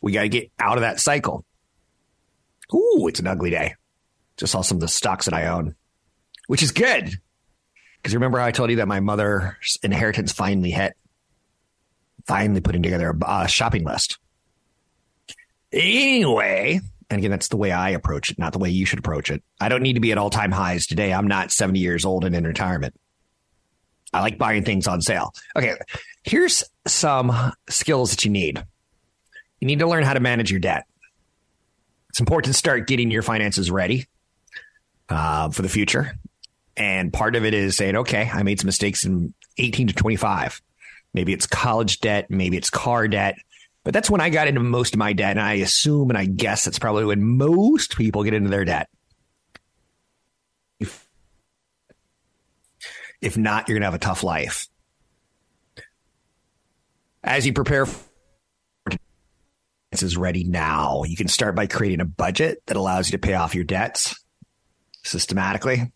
We 0.00 0.12
got 0.12 0.22
to 0.22 0.28
get 0.28 0.50
out 0.58 0.78
of 0.78 0.82
that 0.82 1.00
cycle. 1.00 1.44
Ooh, 2.74 3.06
it's 3.08 3.20
an 3.20 3.26
ugly 3.26 3.50
day. 3.50 3.74
Just 4.36 4.52
saw 4.52 4.62
some 4.62 4.76
of 4.76 4.80
the 4.80 4.88
stocks 4.88 5.24
that 5.24 5.34
I 5.34 5.46
own, 5.46 5.74
which 6.46 6.62
is 6.62 6.72
good. 6.72 7.12
Because 7.96 8.14
remember 8.14 8.38
how 8.38 8.46
I 8.46 8.52
told 8.52 8.70
you 8.70 8.76
that 8.76 8.88
my 8.88 9.00
mother's 9.00 9.78
inheritance 9.82 10.32
finally 10.32 10.70
hit? 10.70 10.94
Finally 12.26 12.60
putting 12.60 12.82
together 12.82 13.16
a 13.26 13.48
shopping 13.48 13.84
list. 13.84 14.18
Anyway, 15.72 16.80
and 17.10 17.18
again, 17.18 17.30
that's 17.30 17.48
the 17.48 17.56
way 17.56 17.72
I 17.72 17.90
approach 17.90 18.30
it, 18.30 18.38
not 18.38 18.52
the 18.52 18.58
way 18.58 18.70
you 18.70 18.84
should 18.84 18.98
approach 18.98 19.30
it. 19.30 19.42
I 19.60 19.68
don't 19.68 19.82
need 19.82 19.94
to 19.94 20.00
be 20.00 20.12
at 20.12 20.18
all 20.18 20.30
time 20.30 20.52
highs 20.52 20.86
today. 20.86 21.12
I'm 21.12 21.26
not 21.26 21.50
70 21.50 21.78
years 21.78 22.04
old 22.04 22.24
and 22.24 22.34
in 22.34 22.44
retirement. 22.44 22.94
I 24.12 24.20
like 24.20 24.38
buying 24.38 24.64
things 24.64 24.86
on 24.86 25.00
sale. 25.00 25.34
Okay, 25.56 25.74
here's 26.22 26.64
some 26.86 27.52
skills 27.68 28.10
that 28.10 28.24
you 28.24 28.30
need. 28.30 28.62
You 29.60 29.66
need 29.66 29.80
to 29.80 29.86
learn 29.86 30.04
how 30.04 30.14
to 30.14 30.20
manage 30.20 30.50
your 30.50 30.60
debt. 30.60 30.84
It's 32.10 32.20
important 32.20 32.52
to 32.52 32.58
start 32.58 32.86
getting 32.86 33.10
your 33.10 33.22
finances 33.22 33.70
ready 33.70 34.06
uh, 35.08 35.50
for 35.50 35.62
the 35.62 35.68
future. 35.68 36.12
And 36.76 37.12
part 37.12 37.36
of 37.36 37.44
it 37.44 37.54
is 37.54 37.76
saying, 37.76 37.96
okay, 37.96 38.30
I 38.32 38.42
made 38.44 38.60
some 38.60 38.66
mistakes 38.66 39.04
in 39.04 39.34
18 39.58 39.88
to 39.88 39.94
25. 39.94 40.62
Maybe 41.12 41.32
it's 41.32 41.46
college 41.46 42.00
debt, 42.00 42.30
maybe 42.30 42.56
it's 42.56 42.70
car 42.70 43.08
debt, 43.08 43.36
but 43.88 43.94
that's 43.94 44.10
when 44.10 44.20
I 44.20 44.28
got 44.28 44.48
into 44.48 44.60
most 44.60 44.92
of 44.92 44.98
my 44.98 45.14
debt. 45.14 45.30
And 45.30 45.40
I 45.40 45.54
assume 45.54 46.10
and 46.10 46.18
I 46.18 46.26
guess 46.26 46.66
that's 46.66 46.78
probably 46.78 47.06
when 47.06 47.24
most 47.24 47.96
people 47.96 48.22
get 48.22 48.34
into 48.34 48.50
their 48.50 48.66
debt. 48.66 48.90
If, 50.78 51.08
if 53.22 53.38
not, 53.38 53.66
you're 53.66 53.76
going 53.76 53.80
to 53.80 53.86
have 53.86 53.94
a 53.94 53.98
tough 53.98 54.22
life. 54.22 54.68
As 57.24 57.46
you 57.46 57.54
prepare 57.54 57.86
this 59.90 60.02
is 60.02 60.18
ready 60.18 60.44
now. 60.44 61.04
You 61.04 61.16
can 61.16 61.28
start 61.28 61.56
by 61.56 61.66
creating 61.66 62.02
a 62.02 62.04
budget 62.04 62.62
that 62.66 62.76
allows 62.76 63.08
you 63.08 63.12
to 63.12 63.26
pay 63.26 63.32
off 63.32 63.54
your 63.54 63.64
debts 63.64 64.22
systematically. 65.02 65.90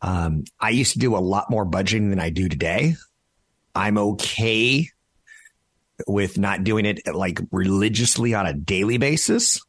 Um, 0.00 0.44
I 0.58 0.70
used 0.70 0.94
to 0.94 0.98
do 1.00 1.14
a 1.14 1.18
lot 1.18 1.50
more 1.50 1.66
budgeting 1.66 2.08
than 2.08 2.18
I 2.18 2.30
do 2.30 2.48
today. 2.48 2.96
I'm 3.74 3.98
okay 3.98 4.88
with 6.06 6.38
not 6.38 6.64
doing 6.64 6.86
it 6.86 7.00
like 7.14 7.40
religiously 7.50 8.34
on 8.34 8.46
a 8.46 8.52
daily 8.52 8.98
basis. 8.98 9.60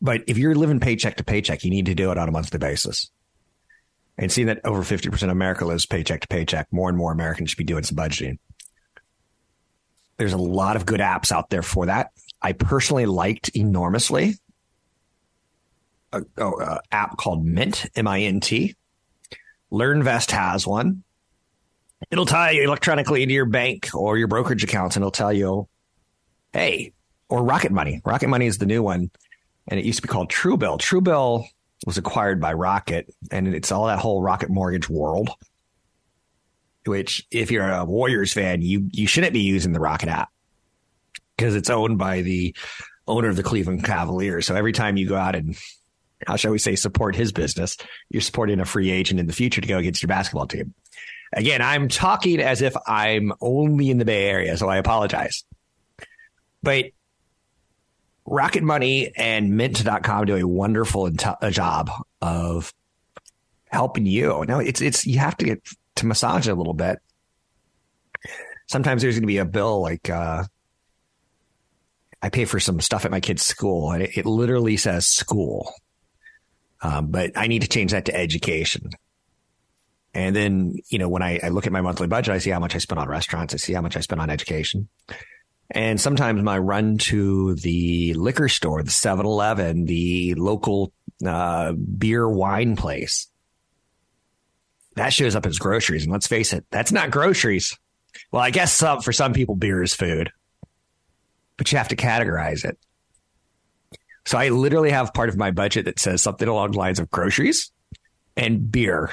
But 0.00 0.22
if 0.26 0.38
you're 0.38 0.54
living 0.54 0.80
paycheck 0.80 1.16
to 1.16 1.24
paycheck, 1.24 1.64
you 1.64 1.70
need 1.70 1.86
to 1.86 1.94
do 1.94 2.10
it 2.10 2.18
on 2.18 2.28
a 2.28 2.32
monthly 2.32 2.58
basis. 2.58 3.10
And 4.18 4.30
seeing 4.30 4.46
that 4.46 4.60
over 4.64 4.82
50% 4.82 5.22
of 5.24 5.30
America 5.30 5.64
lives 5.64 5.86
paycheck 5.86 6.20
to 6.20 6.28
paycheck, 6.28 6.68
more 6.70 6.88
and 6.88 6.96
more 6.96 7.12
Americans 7.12 7.50
should 7.50 7.58
be 7.58 7.64
doing 7.64 7.82
some 7.82 7.96
budgeting. 7.96 8.38
There's 10.16 10.32
a 10.32 10.38
lot 10.38 10.76
of 10.76 10.86
good 10.86 11.00
apps 11.00 11.32
out 11.32 11.50
there 11.50 11.62
for 11.62 11.86
that. 11.86 12.12
I 12.40 12.52
personally 12.52 13.06
liked 13.06 13.50
enormously 13.54 14.36
a, 16.12 16.22
a 16.38 16.80
app 16.90 17.16
called 17.16 17.44
Mint, 17.44 17.86
M 17.94 18.08
I 18.08 18.22
N 18.22 18.40
T. 18.40 18.74
LearnVest 19.72 20.30
has 20.30 20.66
one. 20.66 21.02
It'll 22.10 22.26
tie 22.26 22.52
electronically 22.52 23.22
into 23.22 23.34
your 23.34 23.46
bank 23.46 23.88
or 23.94 24.18
your 24.18 24.28
brokerage 24.28 24.64
accounts, 24.64 24.96
and 24.96 25.02
it'll 25.02 25.10
tell 25.10 25.32
you, 25.32 25.68
hey, 26.52 26.92
or 27.28 27.42
Rocket 27.42 27.72
Money. 27.72 28.00
Rocket 28.04 28.28
Money 28.28 28.46
is 28.46 28.58
the 28.58 28.66
new 28.66 28.82
one, 28.82 29.10
and 29.68 29.80
it 29.80 29.86
used 29.86 29.98
to 29.98 30.02
be 30.02 30.08
called 30.08 30.30
Truebill. 30.30 30.78
Truebill 30.78 31.46
was 31.86 31.98
acquired 31.98 32.40
by 32.40 32.52
Rocket, 32.52 33.12
and 33.30 33.48
it's 33.54 33.72
all 33.72 33.86
that 33.86 33.98
whole 33.98 34.22
Rocket 34.22 34.50
Mortgage 34.50 34.88
world. 34.88 35.30
Which, 36.84 37.26
if 37.32 37.50
you're 37.50 37.68
a 37.68 37.84
Warriors 37.84 38.32
fan, 38.32 38.62
you 38.62 38.88
you 38.92 39.08
shouldn't 39.08 39.32
be 39.32 39.40
using 39.40 39.72
the 39.72 39.80
Rocket 39.80 40.08
app 40.08 40.28
because 41.36 41.56
it's 41.56 41.70
owned 41.70 41.98
by 41.98 42.22
the 42.22 42.54
owner 43.08 43.28
of 43.28 43.36
the 43.36 43.42
Cleveland 43.42 43.84
Cavaliers. 43.84 44.46
So 44.46 44.54
every 44.54 44.72
time 44.72 44.96
you 44.96 45.08
go 45.08 45.16
out 45.16 45.34
and 45.34 45.56
how 46.26 46.36
shall 46.36 46.52
we 46.52 46.58
say 46.58 46.76
support 46.76 47.16
his 47.16 47.32
business, 47.32 47.76
you're 48.08 48.22
supporting 48.22 48.60
a 48.60 48.64
free 48.64 48.90
agent 48.90 49.20
in 49.20 49.26
the 49.26 49.32
future 49.32 49.60
to 49.60 49.68
go 49.68 49.78
against 49.78 50.02
your 50.02 50.08
basketball 50.08 50.46
team. 50.46 50.74
Again, 51.36 51.60
I'm 51.60 51.88
talking 51.88 52.40
as 52.40 52.62
if 52.62 52.74
I'm 52.86 53.30
only 53.42 53.90
in 53.90 53.98
the 53.98 54.06
Bay 54.06 54.24
Area, 54.24 54.56
so 54.56 54.70
I 54.70 54.78
apologize. 54.78 55.44
But 56.62 56.86
Rocket 58.24 58.62
Money 58.62 59.12
and 59.14 59.54
Mint.com 59.54 60.24
do 60.24 60.36
a 60.36 60.48
wonderful 60.48 61.10
job 61.10 61.90
of 62.22 62.72
helping 63.68 64.06
you. 64.06 64.44
Now 64.48 64.60
it's 64.60 64.80
it's 64.80 65.06
you 65.06 65.18
have 65.18 65.36
to 65.36 65.44
get 65.44 65.62
to 65.96 66.06
massage 66.06 66.48
it 66.48 66.52
a 66.52 66.54
little 66.54 66.74
bit. 66.74 66.98
Sometimes 68.66 69.02
there's 69.02 69.14
going 69.14 69.22
to 69.22 69.28
be 69.28 69.38
a 69.38 69.44
bill 69.44 69.82
like 69.82 70.08
uh, 70.08 70.42
I 72.22 72.30
pay 72.30 72.46
for 72.46 72.58
some 72.58 72.80
stuff 72.80 73.04
at 73.04 73.10
my 73.10 73.20
kid's 73.20 73.42
school, 73.42 73.92
and 73.92 74.02
it, 74.02 74.16
it 74.16 74.26
literally 74.26 74.78
says 74.78 75.06
school. 75.06 75.74
Um, 76.80 77.10
but 77.10 77.32
I 77.36 77.46
need 77.46 77.62
to 77.62 77.68
change 77.68 77.92
that 77.92 78.06
to 78.06 78.16
education. 78.16 78.90
And 80.16 80.34
then, 80.34 80.78
you 80.88 80.98
know, 80.98 81.10
when 81.10 81.22
I, 81.22 81.38
I 81.42 81.50
look 81.50 81.66
at 81.66 81.72
my 81.74 81.82
monthly 81.82 82.06
budget, 82.06 82.34
I 82.34 82.38
see 82.38 82.48
how 82.48 82.58
much 82.58 82.74
I 82.74 82.78
spend 82.78 82.98
on 82.98 83.06
restaurants. 83.06 83.52
I 83.52 83.58
see 83.58 83.74
how 83.74 83.82
much 83.82 83.98
I 83.98 84.00
spend 84.00 84.22
on 84.22 84.30
education. 84.30 84.88
And 85.70 86.00
sometimes 86.00 86.42
my 86.42 86.56
run 86.56 86.96
to 86.98 87.54
the 87.56 88.14
liquor 88.14 88.48
store, 88.48 88.82
the 88.82 88.90
7 88.90 89.26
Eleven, 89.26 89.84
the 89.84 90.34
local 90.36 90.90
uh, 91.24 91.72
beer 91.72 92.26
wine 92.26 92.76
place, 92.76 93.28
that 94.94 95.12
shows 95.12 95.36
up 95.36 95.44
as 95.44 95.58
groceries. 95.58 96.04
And 96.04 96.12
let's 96.12 96.26
face 96.26 96.54
it, 96.54 96.64
that's 96.70 96.92
not 96.92 97.10
groceries. 97.10 97.76
Well, 98.32 98.40
I 98.40 98.48
guess 98.48 98.72
some, 98.72 99.02
for 99.02 99.12
some 99.12 99.34
people, 99.34 99.54
beer 99.54 99.82
is 99.82 99.94
food, 99.94 100.30
but 101.58 101.70
you 101.70 101.76
have 101.76 101.88
to 101.88 101.96
categorize 101.96 102.64
it. 102.64 102.78
So 104.24 104.38
I 104.38 104.48
literally 104.48 104.92
have 104.92 105.12
part 105.12 105.28
of 105.28 105.36
my 105.36 105.50
budget 105.50 105.84
that 105.84 105.98
says 105.98 106.22
something 106.22 106.48
along 106.48 106.72
the 106.72 106.78
lines 106.78 107.00
of 107.00 107.10
groceries 107.10 107.70
and 108.34 108.72
beer. 108.72 109.10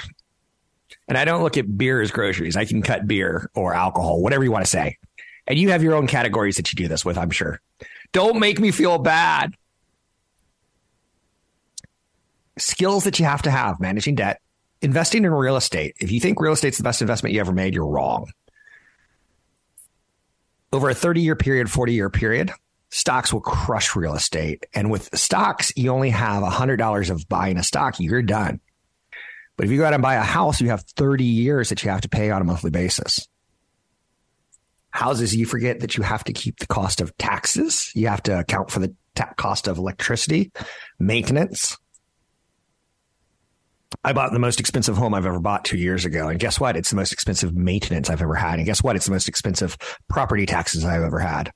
And 1.08 1.18
I 1.18 1.24
don't 1.24 1.42
look 1.42 1.58
at 1.58 1.76
beer 1.76 2.00
as 2.00 2.10
groceries. 2.10 2.56
I 2.56 2.64
can 2.64 2.82
cut 2.82 3.06
beer 3.06 3.50
or 3.54 3.74
alcohol, 3.74 4.22
whatever 4.22 4.42
you 4.42 4.50
want 4.50 4.64
to 4.64 4.70
say. 4.70 4.98
And 5.46 5.58
you 5.58 5.70
have 5.70 5.82
your 5.82 5.94
own 5.94 6.06
categories 6.06 6.56
that 6.56 6.72
you 6.72 6.76
do 6.76 6.88
this 6.88 7.04
with, 7.04 7.18
I'm 7.18 7.30
sure. 7.30 7.60
Don't 8.12 8.38
make 8.38 8.58
me 8.58 8.70
feel 8.70 8.98
bad. 8.98 9.54
Skills 12.56 13.04
that 13.04 13.18
you 13.18 13.24
have 13.24 13.42
to 13.42 13.50
have 13.50 13.80
managing 13.80 14.14
debt, 14.14 14.40
investing 14.80 15.24
in 15.24 15.32
real 15.32 15.56
estate. 15.56 15.96
If 16.00 16.10
you 16.10 16.20
think 16.20 16.40
real 16.40 16.52
estate's 16.52 16.78
the 16.78 16.84
best 16.84 17.02
investment 17.02 17.34
you 17.34 17.40
ever 17.40 17.52
made, 17.52 17.74
you're 17.74 17.86
wrong. 17.86 18.30
Over 20.72 20.88
a 20.90 20.94
30 20.94 21.20
year 21.20 21.36
period, 21.36 21.70
40 21.70 21.92
year 21.92 22.08
period, 22.08 22.52
stocks 22.90 23.32
will 23.32 23.40
crush 23.40 23.94
real 23.94 24.14
estate. 24.14 24.66
And 24.72 24.90
with 24.90 25.14
stocks, 25.18 25.72
you 25.76 25.90
only 25.90 26.10
have 26.10 26.42
$100 26.42 27.10
of 27.10 27.28
buying 27.28 27.58
a 27.58 27.62
stock, 27.62 28.00
you're 28.00 28.22
done. 28.22 28.60
But 29.56 29.66
if 29.66 29.72
you 29.72 29.78
go 29.78 29.84
out 29.84 29.94
and 29.94 30.02
buy 30.02 30.14
a 30.14 30.22
house, 30.22 30.60
you 30.60 30.68
have 30.70 30.82
30 30.96 31.24
years 31.24 31.68
that 31.68 31.82
you 31.84 31.90
have 31.90 32.00
to 32.02 32.08
pay 32.08 32.30
on 32.30 32.42
a 32.42 32.44
monthly 32.44 32.70
basis. 32.70 33.28
Houses, 34.90 35.34
you 35.34 35.46
forget 35.46 35.80
that 35.80 35.96
you 35.96 36.02
have 36.02 36.24
to 36.24 36.32
keep 36.32 36.58
the 36.58 36.66
cost 36.66 37.00
of 37.00 37.16
taxes. 37.18 37.90
You 37.94 38.08
have 38.08 38.22
to 38.24 38.40
account 38.40 38.70
for 38.70 38.80
the 38.80 38.94
ta- 39.14 39.32
cost 39.36 39.68
of 39.68 39.78
electricity, 39.78 40.52
maintenance. 40.98 41.76
I 44.02 44.12
bought 44.12 44.32
the 44.32 44.38
most 44.38 44.60
expensive 44.60 44.96
home 44.96 45.14
I've 45.14 45.26
ever 45.26 45.40
bought 45.40 45.64
two 45.64 45.78
years 45.78 46.04
ago. 46.04 46.28
And 46.28 46.38
guess 46.38 46.58
what? 46.58 46.76
It's 46.76 46.90
the 46.90 46.96
most 46.96 47.12
expensive 47.12 47.54
maintenance 47.54 48.10
I've 48.10 48.22
ever 48.22 48.34
had. 48.34 48.58
And 48.58 48.66
guess 48.66 48.82
what? 48.82 48.96
It's 48.96 49.06
the 49.06 49.12
most 49.12 49.28
expensive 49.28 49.76
property 50.08 50.46
taxes 50.46 50.84
I've 50.84 51.02
ever 51.02 51.20
had. 51.20 51.52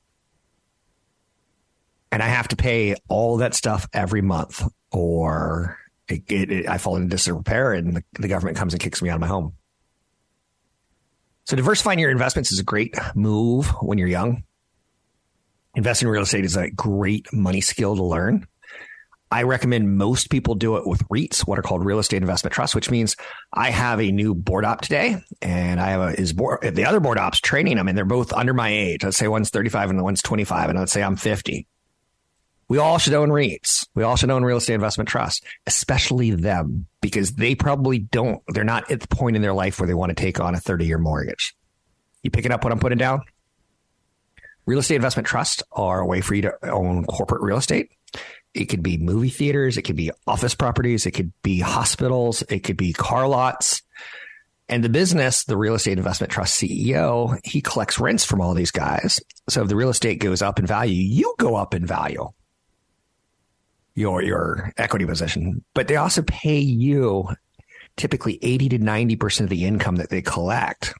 And 2.10 2.22
I 2.22 2.28
have 2.28 2.48
to 2.48 2.56
pay 2.56 2.94
all 3.08 3.38
that 3.38 3.54
stuff 3.54 3.86
every 3.92 4.22
month 4.22 4.66
or 4.90 5.78
it, 6.08 6.22
it, 6.28 6.50
it, 6.50 6.68
I 6.68 6.78
fall 6.78 6.96
into 6.96 7.08
disrepair 7.08 7.72
and 7.72 7.96
the, 7.96 8.04
the 8.18 8.28
government 8.28 8.56
comes 8.56 8.74
and 8.74 8.82
kicks 8.82 9.02
me 9.02 9.10
out 9.10 9.16
of 9.16 9.20
my 9.20 9.26
home. 9.26 9.54
So 11.44 11.56
diversifying 11.56 11.98
your 11.98 12.10
investments 12.10 12.52
is 12.52 12.58
a 12.58 12.64
great 12.64 12.94
move 13.14 13.68
when 13.80 13.98
you're 13.98 14.08
young. 14.08 14.44
Investing 15.74 16.08
in 16.08 16.12
real 16.12 16.22
estate 16.22 16.44
is 16.44 16.56
a 16.56 16.70
great 16.70 17.32
money 17.32 17.60
skill 17.60 17.96
to 17.96 18.04
learn. 18.04 18.46
I 19.30 19.42
recommend 19.42 19.96
most 19.96 20.30
people 20.30 20.54
do 20.54 20.76
it 20.76 20.86
with 20.86 21.06
REITs, 21.08 21.40
what 21.40 21.58
are 21.58 21.62
called 21.62 21.84
real 21.84 21.98
estate 21.98 22.22
investment 22.22 22.54
trusts, 22.54 22.74
which 22.74 22.90
means 22.90 23.14
I 23.52 23.70
have 23.70 24.00
a 24.00 24.10
new 24.10 24.34
board 24.34 24.64
op 24.64 24.80
today 24.80 25.22
and 25.42 25.78
I 25.80 25.90
have 25.90 26.00
a, 26.00 26.20
is 26.20 26.32
board, 26.32 26.60
the 26.62 26.86
other 26.86 27.00
board 27.00 27.18
ops 27.18 27.40
training 27.40 27.76
them 27.76 27.88
and 27.88 27.96
they're 27.96 28.06
both 28.06 28.32
under 28.32 28.54
my 28.54 28.70
age. 28.70 29.04
Let's 29.04 29.18
say 29.18 29.28
one's 29.28 29.50
35 29.50 29.90
and 29.90 29.98
the 29.98 30.04
one's 30.04 30.22
25 30.22 30.70
and 30.70 30.78
let's 30.78 30.92
say 30.92 31.02
I'm 31.02 31.16
50. 31.16 31.66
We 32.68 32.76
all 32.76 32.98
should 32.98 33.14
own 33.14 33.30
REITs. 33.30 33.88
We 33.94 34.02
all 34.02 34.16
should 34.16 34.30
own 34.30 34.44
real 34.44 34.58
estate 34.58 34.74
investment 34.74 35.08
trusts, 35.08 35.40
especially 35.66 36.32
them, 36.32 36.86
because 37.00 37.32
they 37.32 37.54
probably 37.54 37.98
don't, 37.98 38.42
they're 38.48 38.62
not 38.62 38.90
at 38.90 39.00
the 39.00 39.08
point 39.08 39.36
in 39.36 39.42
their 39.42 39.54
life 39.54 39.80
where 39.80 39.86
they 39.86 39.94
want 39.94 40.10
to 40.10 40.22
take 40.22 40.38
on 40.38 40.54
a 40.54 40.60
30 40.60 40.86
year 40.86 40.98
mortgage. 40.98 41.56
You 42.22 42.30
picking 42.30 42.52
up 42.52 42.64
what 42.64 42.72
I'm 42.72 42.78
putting 42.78 42.98
down? 42.98 43.22
Real 44.66 44.80
estate 44.80 44.96
investment 44.96 45.26
trusts 45.26 45.62
are 45.72 46.00
a 46.00 46.06
way 46.06 46.20
for 46.20 46.34
you 46.34 46.42
to 46.42 46.70
own 46.70 47.04
corporate 47.06 47.40
real 47.40 47.56
estate. 47.56 47.90
It 48.52 48.66
could 48.66 48.82
be 48.82 48.98
movie 48.98 49.30
theaters, 49.30 49.78
it 49.78 49.82
could 49.82 49.96
be 49.96 50.10
office 50.26 50.54
properties, 50.54 51.06
it 51.06 51.12
could 51.12 51.32
be 51.42 51.60
hospitals, 51.60 52.42
it 52.50 52.60
could 52.60 52.76
be 52.76 52.92
car 52.92 53.26
lots. 53.28 53.82
And 54.68 54.84
the 54.84 54.90
business, 54.90 55.44
the 55.44 55.56
real 55.56 55.74
estate 55.74 55.96
investment 55.96 56.30
trust 56.30 56.60
CEO, 56.60 57.38
he 57.44 57.62
collects 57.62 57.98
rents 57.98 58.24
from 58.24 58.42
all 58.42 58.52
these 58.52 58.70
guys. 58.70 59.20
So 59.48 59.62
if 59.62 59.68
the 59.68 59.76
real 59.76 59.88
estate 59.88 60.20
goes 60.20 60.42
up 60.42 60.58
in 60.58 60.66
value, 60.66 61.02
you 61.02 61.34
go 61.38 61.56
up 61.56 61.72
in 61.72 61.86
value. 61.86 62.28
Your 63.98 64.22
your 64.22 64.72
equity 64.76 65.06
position. 65.06 65.64
But 65.74 65.88
they 65.88 65.96
also 65.96 66.22
pay 66.22 66.58
you 66.58 67.28
typically 67.96 68.38
80 68.42 68.68
to 68.70 68.78
90% 68.78 69.40
of 69.40 69.48
the 69.48 69.64
income 69.64 69.96
that 69.96 70.08
they 70.08 70.22
collect 70.22 70.94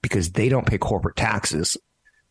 because 0.00 0.30
they 0.30 0.48
don't 0.48 0.66
pay 0.66 0.78
corporate 0.78 1.16
taxes. 1.16 1.76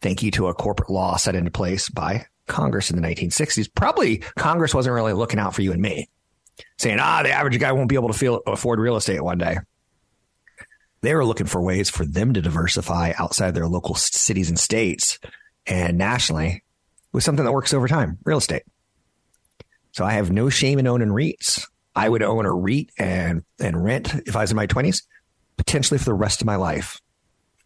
Thank 0.01 0.23
you 0.23 0.31
to 0.31 0.47
a 0.47 0.53
corporate 0.53 0.89
law 0.89 1.17
set 1.17 1.35
into 1.35 1.51
place 1.51 1.89
by 1.89 2.25
Congress 2.47 2.89
in 2.89 2.99
the 2.99 3.05
1960s. 3.05 3.69
Probably 3.75 4.19
Congress 4.37 4.73
wasn't 4.73 4.95
really 4.95 5.11
looking 5.11 5.39
out 5.41 5.53
for 5.53 5.61
you 5.61 5.73
and 5.73 5.81
me, 5.81 6.07
saying, 6.77 6.99
ah, 7.01 7.21
the 7.23 7.31
average 7.31 7.59
guy 7.59 7.73
won't 7.73 7.89
be 7.89 7.95
able 7.95 8.07
to 8.07 8.17
feel, 8.17 8.41
afford 8.47 8.79
real 8.79 8.95
estate 8.95 9.21
one 9.21 9.37
day. 9.37 9.57
They 11.01 11.13
were 11.15 11.25
looking 11.25 11.47
for 11.47 11.61
ways 11.61 11.89
for 11.89 12.05
them 12.05 12.33
to 12.33 12.41
diversify 12.41 13.11
outside 13.17 13.55
their 13.55 13.67
local 13.67 13.95
cities 13.95 14.47
and 14.47 14.57
states 14.57 15.19
and 15.67 15.97
nationally 15.97 16.63
with 17.11 17.25
something 17.25 17.43
that 17.43 17.51
works 17.51 17.73
over 17.73 17.89
time 17.89 18.19
real 18.23 18.37
estate. 18.37 18.63
So 19.91 20.05
I 20.05 20.11
have 20.13 20.31
no 20.31 20.49
shame 20.49 20.79
in 20.79 20.87
owning 20.87 21.09
REITs. 21.09 21.67
I 21.95 22.07
would 22.07 22.23
own 22.23 22.45
a 22.45 22.53
REIT 22.53 22.91
and, 22.97 23.43
and 23.59 23.83
rent 23.83 24.13
if 24.25 24.35
I 24.35 24.41
was 24.41 24.51
in 24.51 24.57
my 24.57 24.67
20s, 24.67 25.03
potentially 25.57 25.97
for 25.97 26.05
the 26.05 26.13
rest 26.13 26.41
of 26.41 26.47
my 26.47 26.55
life. 26.55 27.01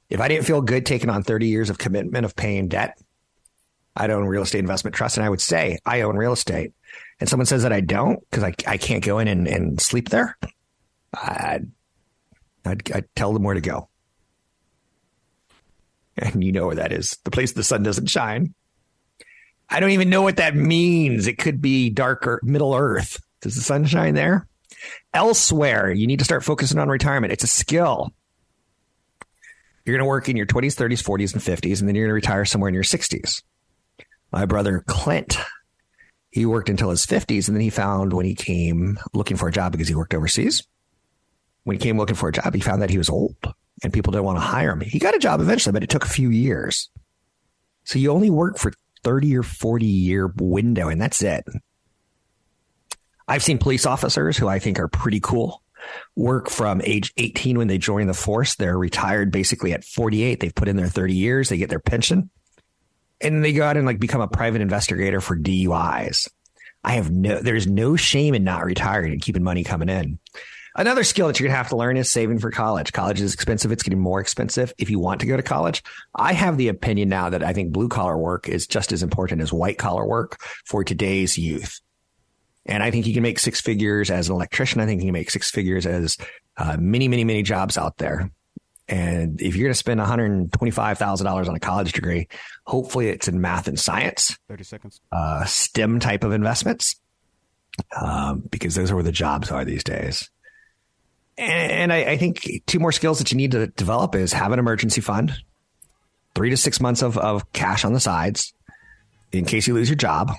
If 0.09 0.19
I 0.19 0.27
didn't 0.27 0.45
feel 0.45 0.61
good 0.61 0.85
taking 0.85 1.09
on 1.09 1.23
30 1.23 1.47
years 1.47 1.69
of 1.69 1.77
commitment 1.77 2.25
of 2.25 2.35
paying 2.35 2.67
debt, 2.67 2.97
I'd 3.95 4.09
own 4.09 4.25
real 4.25 4.43
estate 4.43 4.59
investment 4.59 4.95
trust. 4.95 5.17
And 5.17 5.25
I 5.25 5.29
would 5.29 5.41
say 5.41 5.77
I 5.85 6.01
own 6.01 6.15
real 6.15 6.33
estate. 6.33 6.73
And 7.19 7.29
someone 7.29 7.45
says 7.45 7.63
that 7.63 7.73
I 7.73 7.81
don't 7.81 8.19
because 8.29 8.43
I, 8.43 8.53
I 8.67 8.77
can't 8.77 9.03
go 9.03 9.19
in 9.19 9.27
and, 9.27 9.47
and 9.47 9.79
sleep 9.79 10.09
there. 10.09 10.37
I'd, 11.13 11.71
I'd, 12.65 12.91
I'd 12.91 13.15
tell 13.15 13.33
them 13.33 13.43
where 13.43 13.53
to 13.53 13.61
go. 13.61 13.89
And 16.17 16.43
you 16.43 16.51
know 16.51 16.67
where 16.67 16.75
that 16.75 16.91
is 16.91 17.17
the 17.23 17.31
place 17.31 17.53
the 17.53 17.63
sun 17.63 17.83
doesn't 17.83 18.09
shine. 18.09 18.53
I 19.73 19.79
don't 19.79 19.89
even 19.89 20.09
know 20.09 20.21
what 20.21 20.37
that 20.37 20.55
means. 20.55 21.25
It 21.25 21.39
could 21.39 21.59
be 21.59 21.89
darker 21.89 22.39
Middle 22.43 22.75
Earth. 22.75 23.19
Does 23.41 23.55
the 23.55 23.61
sun 23.61 23.85
shine 23.85 24.13
there? 24.13 24.47
Elsewhere, 25.15 25.91
you 25.91 26.05
need 26.05 26.19
to 26.19 26.25
start 26.25 26.43
focusing 26.43 26.77
on 26.77 26.89
retirement. 26.89 27.33
It's 27.33 27.43
a 27.43 27.47
skill. 27.47 28.11
You're 29.83 29.97
going 29.97 30.05
to 30.05 30.09
work 30.09 30.29
in 30.29 30.37
your 30.37 30.45
20s, 30.45 30.75
30s, 30.75 31.03
40s, 31.03 31.33
and 31.33 31.41
50s, 31.41 31.79
and 31.79 31.89
then 31.89 31.95
you're 31.95 32.05
going 32.05 32.11
to 32.11 32.27
retire 32.27 32.45
somewhere 32.45 32.67
in 32.67 32.75
your 32.75 32.83
60s. 32.83 33.41
My 34.31 34.45
brother 34.45 34.83
Clint, 34.87 35.37
he 36.29 36.45
worked 36.45 36.69
until 36.69 36.91
his 36.91 37.05
50s, 37.05 37.47
and 37.47 37.57
then 37.57 37.61
he 37.61 37.71
found 37.71 38.13
when 38.13 38.27
he 38.27 38.35
came 38.35 38.99
looking 39.13 39.37
for 39.37 39.47
a 39.47 39.51
job 39.51 39.71
because 39.71 39.87
he 39.87 39.95
worked 39.95 40.13
overseas, 40.13 40.67
when 41.63 41.77
he 41.77 41.81
came 41.81 41.97
looking 41.97 42.15
for 42.15 42.29
a 42.29 42.31
job, 42.31 42.53
he 42.53 42.61
found 42.61 42.81
that 42.83 42.91
he 42.91 42.97
was 42.99 43.09
old 43.09 43.35
and 43.83 43.91
people 43.91 44.11
didn't 44.11 44.25
want 44.25 44.37
to 44.37 44.41
hire 44.41 44.71
him. 44.71 44.81
He 44.81 44.99
got 44.99 45.15
a 45.15 45.19
job 45.19 45.41
eventually, 45.41 45.73
but 45.73 45.83
it 45.83 45.89
took 45.89 46.05
a 46.05 46.09
few 46.09 46.29
years. 46.29 46.89
So 47.85 47.99
you 47.99 48.11
only 48.11 48.29
work 48.29 48.57
for 48.57 48.71
30 49.03 49.37
or 49.37 49.43
40 49.43 49.85
year 49.85 50.31
window, 50.35 50.89
and 50.89 51.01
that's 51.01 51.21
it. 51.21 51.45
I've 53.27 53.43
seen 53.43 53.57
police 53.57 53.85
officers 53.85 54.37
who 54.37 54.47
I 54.47 54.59
think 54.59 54.79
are 54.79 54.87
pretty 54.87 55.19
cool 55.19 55.61
work 56.15 56.49
from 56.49 56.81
age 56.83 57.13
18 57.17 57.57
when 57.57 57.67
they 57.67 57.77
join 57.77 58.07
the 58.07 58.13
force. 58.13 58.55
They're 58.55 58.77
retired 58.77 59.31
basically 59.31 59.73
at 59.73 59.83
48. 59.83 60.39
They've 60.39 60.55
put 60.55 60.67
in 60.67 60.77
their 60.77 60.87
30 60.87 61.13
years. 61.13 61.49
They 61.49 61.57
get 61.57 61.69
their 61.69 61.79
pension 61.79 62.29
and 63.23 63.43
they 63.43 63.53
go 63.53 63.63
out 63.63 63.77
and 63.77 63.85
like 63.85 63.99
become 63.99 64.21
a 64.21 64.27
private 64.27 64.61
investigator 64.61 65.21
for 65.21 65.37
DUIs. 65.37 66.29
I 66.83 66.93
have 66.93 67.09
no, 67.09 67.39
there's 67.39 67.65
no 67.65 67.95
shame 67.95 68.35
in 68.35 68.43
not 68.43 68.65
retiring 68.65 69.13
and 69.13 69.21
keeping 69.21 69.43
money 69.43 69.63
coming 69.63 69.89
in. 69.89 70.19
Another 70.75 71.03
skill 71.03 71.27
that 71.27 71.39
you're 71.39 71.47
going 71.47 71.53
to 71.53 71.57
have 71.57 71.69
to 71.69 71.75
learn 71.75 71.97
is 71.97 72.11
saving 72.11 72.39
for 72.39 72.49
college. 72.49 72.93
College 72.93 73.21
is 73.21 73.33
expensive. 73.33 73.71
It's 73.71 73.83
getting 73.83 73.99
more 73.99 74.19
expensive 74.19 74.73
if 74.77 74.89
you 74.89 74.99
want 74.99 75.21
to 75.21 75.27
go 75.27 75.37
to 75.37 75.43
college. 75.43 75.83
I 76.15 76.33
have 76.33 76.57
the 76.57 76.69
opinion 76.69 77.09
now 77.09 77.29
that 77.29 77.43
I 77.43 77.53
think 77.53 77.71
blue 77.71 77.89
collar 77.89 78.17
work 78.17 78.49
is 78.49 78.65
just 78.65 78.91
as 78.91 79.03
important 79.03 79.41
as 79.41 79.53
white 79.53 79.77
collar 79.77 80.05
work 80.05 80.41
for 80.65 80.83
today's 80.83 81.37
youth. 81.37 81.79
And 82.65 82.81
I 82.81 82.91
think 82.91 83.05
you 83.05 83.13
can 83.13 83.23
make 83.23 83.39
six 83.39 83.61
figures 83.61 84.09
as 84.09 84.29
an 84.29 84.35
electrician. 84.35 84.81
I 84.81 84.85
think 84.85 85.01
you 85.01 85.07
can 85.07 85.13
make 85.13 85.29
six 85.29 85.51
figures 85.51 85.85
as 85.85 86.17
uh, 86.57 86.77
many, 86.79 87.07
many, 87.07 87.23
many 87.23 87.43
jobs 87.43 87.77
out 87.77 87.97
there. 87.97 88.31
And 88.87 89.41
if 89.41 89.55
you're 89.55 89.65
going 89.65 89.73
to 89.73 89.77
spend 89.77 89.99
$125,000 89.99 91.47
on 91.47 91.55
a 91.55 91.59
college 91.59 91.93
degree, 91.93 92.27
hopefully 92.65 93.09
it's 93.09 93.27
in 93.27 93.39
math 93.39 93.67
and 93.67 93.79
science. 93.79 94.37
30 94.49 94.63
seconds. 94.63 95.01
Uh, 95.11 95.45
STEM 95.45 95.99
type 95.99 96.23
of 96.23 96.31
investments, 96.31 96.99
um, 97.99 98.43
because 98.49 98.75
those 98.75 98.91
are 98.91 98.95
where 98.95 99.03
the 99.03 99.11
jobs 99.11 99.51
are 99.51 99.63
these 99.63 99.83
days. 99.83 100.29
And 101.37 101.91
I, 101.91 102.11
I, 102.11 102.17
think 102.17 102.47
two 102.67 102.79
more 102.79 102.91
skills 102.91 103.17
that 103.17 103.31
you 103.31 103.37
need 103.37 103.51
to 103.51 103.67
develop 103.67 104.13
is 104.13 104.33
have 104.33 104.51
an 104.51 104.59
emergency 104.59 105.01
fund, 105.01 105.33
three 106.35 106.51
to 106.51 106.57
six 106.57 106.79
months 106.79 107.01
of, 107.01 107.17
of 107.17 107.51
cash 107.53 107.83
on 107.83 107.93
the 107.93 107.99
sides 107.99 108.53
in 109.31 109.45
case 109.45 109.67
you 109.67 109.73
lose 109.73 109.89
your 109.89 109.95
job, 109.95 110.31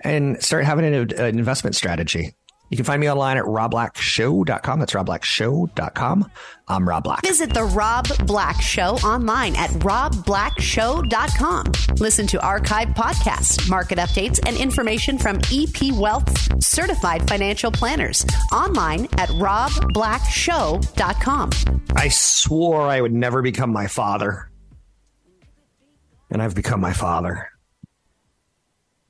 and 0.00 0.42
start 0.42 0.64
having 0.64 0.84
an, 0.84 1.12
an 1.12 1.38
investment 1.38 1.76
strategy. 1.76 2.34
You 2.70 2.76
can 2.76 2.84
find 2.84 3.00
me 3.00 3.10
online 3.10 3.36
at 3.36 3.44
robblackshow.com. 3.44 4.80
That's 4.80 4.94
robblackshow.com. 4.94 6.30
I'm 6.66 6.88
Rob 6.88 7.04
Black. 7.04 7.20
Visit 7.22 7.52
the 7.52 7.64
Rob 7.64 8.08
Black 8.26 8.58
Show 8.60 8.94
online 9.04 9.54
at 9.54 9.68
robblackshow.com. 9.70 11.96
Listen 11.98 12.26
to 12.26 12.38
archived 12.38 12.94
podcasts, 12.94 13.68
market 13.68 13.98
updates, 13.98 14.40
and 14.46 14.56
information 14.56 15.18
from 15.18 15.36
EP 15.52 15.92
Wealth 15.92 16.64
certified 16.64 17.28
financial 17.28 17.70
planners 17.70 18.24
online 18.50 19.04
at 19.18 19.28
robblackshow.com. 19.28 21.50
I 21.96 22.08
swore 22.08 22.88
I 22.88 23.00
would 23.00 23.12
never 23.12 23.40
become 23.42 23.72
my 23.72 23.86
father, 23.86 24.50
and 26.30 26.42
I've 26.42 26.54
become 26.54 26.80
my 26.80 26.94
father. 26.94 27.50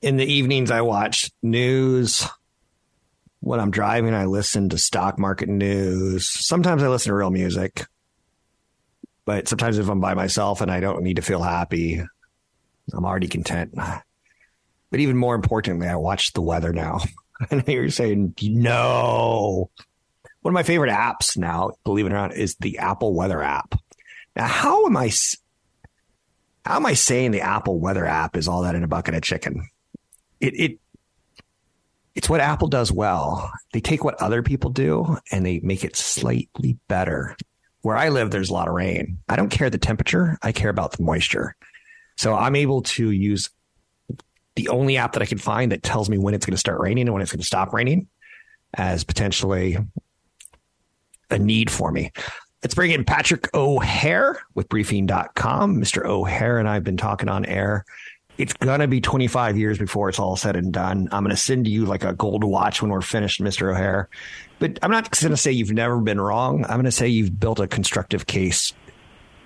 In 0.03 0.17
the 0.19 0.27
evenings, 0.27 0.71
I 0.71 0.83
watch 0.83 1.31
news 1.43 2.29
when 3.45 3.61
I'm 3.61 3.71
driving, 3.71 4.15
I 4.15 4.25
listen 4.25 4.71
to 4.71 4.79
stock 4.79 5.19
market 5.19 5.51
news. 5.51 6.31
Sometimes 6.31 6.83
I 6.83 6.89
listen 6.89 7.11
to 7.11 7.15
real 7.15 7.31
music. 7.31 7.85
But 9.27 9.49
sometimes 9.49 9.77
if 9.77 9.89
I'm 9.89 10.01
by 10.01 10.15
myself 10.15 10.63
and 10.63 10.71
I 10.71 10.81
don't 10.81 11.03
need 11.03 11.17
to 11.17 11.23
feel 11.23 11.43
happy, 11.43 12.03
I'm 12.93 13.05
already 13.05 13.29
content. 13.29 13.75
But 13.75 15.01
even 15.01 15.19
more 15.19 15.35
importantly, 15.35 15.89
I 15.89 15.97
watch 15.97 16.33
the 16.33 16.41
weather 16.41 16.73
now. 16.73 17.01
and 17.51 17.67
you're 17.69 17.91
saying, 17.91 18.35
no. 18.41 19.71
One 20.41 20.53
of 20.53 20.55
my 20.55 20.63
favorite 20.63 20.91
apps 20.91 21.37
now, 21.37 21.73
believe 21.85 22.07
it 22.07 22.13
or 22.13 22.17
not, 22.17 22.35
is 22.35 22.55
the 22.57 22.79
Apple 22.79 23.15
Weather 23.15 23.43
app. 23.43 23.75
Now, 24.37 24.47
how 24.47 24.87
am 24.87 24.97
I 24.97 25.11
how 26.65 26.77
am 26.77 26.87
I 26.87 26.95
saying 26.95 27.33
the 27.33 27.43
Apple 27.43 27.79
Weather 27.79 28.07
app 28.07 28.37
is 28.37 28.49
all 28.49 28.63
that 28.63 28.75
in 28.75 28.85
a 28.85 28.89
bucket 28.89 29.15
of 29.15 29.23
chicken? 29.23 29.69
It 30.41 30.55
it 30.59 30.79
it's 32.15 32.29
what 32.29 32.41
Apple 32.41 32.69
does 32.69 32.93
well. 32.93 33.51
They 33.73 33.81
take 33.81 34.05
what 34.05 34.21
other 34.21 34.43
people 34.43 34.71
do 34.71 35.19
and 35.33 35.45
they 35.45 35.61
make 35.61 35.85
it 35.85 35.97
slightly 35.97 36.79
better. 36.89 37.37
Where 37.83 37.97
I 37.97 38.09
live, 38.09 38.31
there's 38.31 38.51
a 38.51 38.55
lot 38.55 38.69
of 38.69 38.75
rain. 38.75 39.19
I 39.29 39.37
don't 39.37 39.51
care 39.51 39.69
the 39.69 39.79
temperature. 39.79 40.39
I 40.43 40.53
care 40.53 40.71
about 40.71 40.93
the 40.93 41.03
moisture. 41.03 41.57
So 42.17 42.35
I'm 42.35 42.57
able 42.57 42.83
to 42.83 43.11
use 43.11 43.51
the 44.55 44.69
only 44.69 44.97
app 44.97 45.15
that 45.15 45.23
I 45.23 45.27
can 45.27 45.39
find 45.39 45.73
that 45.73 45.83
tells 45.83 46.09
me 46.09 46.17
when 46.17 46.35
it's 46.35 46.47
going 46.47 46.55
to 46.55 46.59
start 46.59 46.81
raining 46.81 47.09
and 47.09 47.13
when 47.13 47.23
it's 47.23 47.33
going 47.33 47.41
to 47.41 47.47
stop 47.47 47.73
raining 47.73 48.09
as 48.73 49.05
potentially 49.05 49.77
a 51.31 51.39
need 51.39 51.71
for 51.71 51.91
me. 51.91 52.13
Let's 52.63 52.75
bring 52.75 52.93
in 52.93 53.05
Patrick 53.05 53.53
O'Hare 53.53 54.41
with 54.55 54.69
briefing.com. 54.69 55.77
Mr. 55.77 56.07
O'Hare 56.07 56.59
and 56.59 56.69
I 56.69 56.75
have 56.75 56.85
been 56.85 56.97
talking 56.97 57.29
on 57.29 57.45
air 57.45 57.85
it's 58.39 58.53
gonna 58.55 58.89
be 58.89 59.01
25 59.01 59.57
years 59.57 59.79
before 59.79 60.09
it's 60.09 60.19
all 60.19 60.37
said 60.37 60.57
and 60.57 60.73
done. 60.73 61.09
I'm 61.13 61.23
gonna 61.23 61.37
send 61.37 61.69
you 61.69 61.85
like 61.85 62.05
a 62.05 62.13
gold 62.15 62.45
watch 62.45 62.83
when 62.83 62.91
we're 62.91 63.01
finished, 63.01 63.41
Mr. 63.41 63.73
O'Hare. 63.73 64.09
But 64.59 64.79
I'm 64.83 64.91
not 64.91 65.11
gonna 65.21 65.37
say 65.37 65.53
you've 65.53 65.73
never 65.73 66.01
been 66.01 66.21
wrong. 66.21 66.65
I'm 66.65 66.77
gonna 66.77 66.91
say 66.91 67.09
you've 67.09 67.39
built 67.39 67.61
a 67.61 67.67
constructive 67.67 68.27
case 68.27 68.73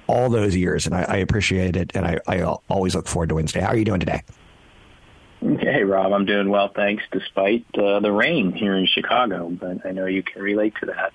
all 0.07 0.31
those 0.31 0.57
years, 0.57 0.87
and 0.87 0.94
I, 0.94 1.03
I 1.03 1.16
appreciate 1.16 1.77
it. 1.77 1.92
And 1.94 2.07
I, 2.07 2.18
I 2.27 2.42
always 2.68 2.94
look 2.94 3.07
forward 3.07 3.29
to 3.29 3.35
Wednesday. 3.35 3.61
How 3.61 3.68
are 3.68 3.77
you 3.77 3.85
doing 3.85 4.01
today? 4.01 4.22
Hey, 5.40 5.85
Rob, 5.85 6.12
I'm 6.12 6.24
doing 6.24 6.48
well, 6.48 6.72
thanks, 6.74 7.05
despite 7.12 7.64
uh, 7.74 8.01
the 8.01 8.11
rain 8.11 8.53
here 8.53 8.77
in 8.77 8.87
Chicago. 8.87 9.48
But 9.48 9.87
I 9.87 9.92
know 9.92 10.07
you 10.07 10.22
can 10.22 10.42
relate 10.42 10.74
to 10.81 10.87
that. 10.87 11.12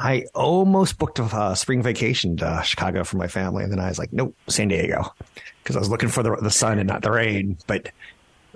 I 0.00 0.24
almost 0.34 0.98
booked 0.98 1.18
a 1.18 1.24
uh, 1.24 1.54
spring 1.54 1.82
vacation 1.82 2.36
to 2.38 2.62
Chicago 2.64 3.04
for 3.04 3.16
my 3.16 3.28
family, 3.28 3.62
and 3.62 3.72
then 3.72 3.78
I 3.80 3.88
was 3.88 3.98
like, 3.98 4.12
nope, 4.12 4.36
San 4.48 4.68
Diego, 4.68 5.14
because 5.62 5.76
I 5.76 5.78
was 5.78 5.88
looking 5.88 6.08
for 6.08 6.22
the, 6.22 6.36
the 6.36 6.50
sun 6.50 6.78
and 6.78 6.88
not 6.88 7.02
the 7.02 7.12
rain. 7.12 7.56
But 7.66 7.90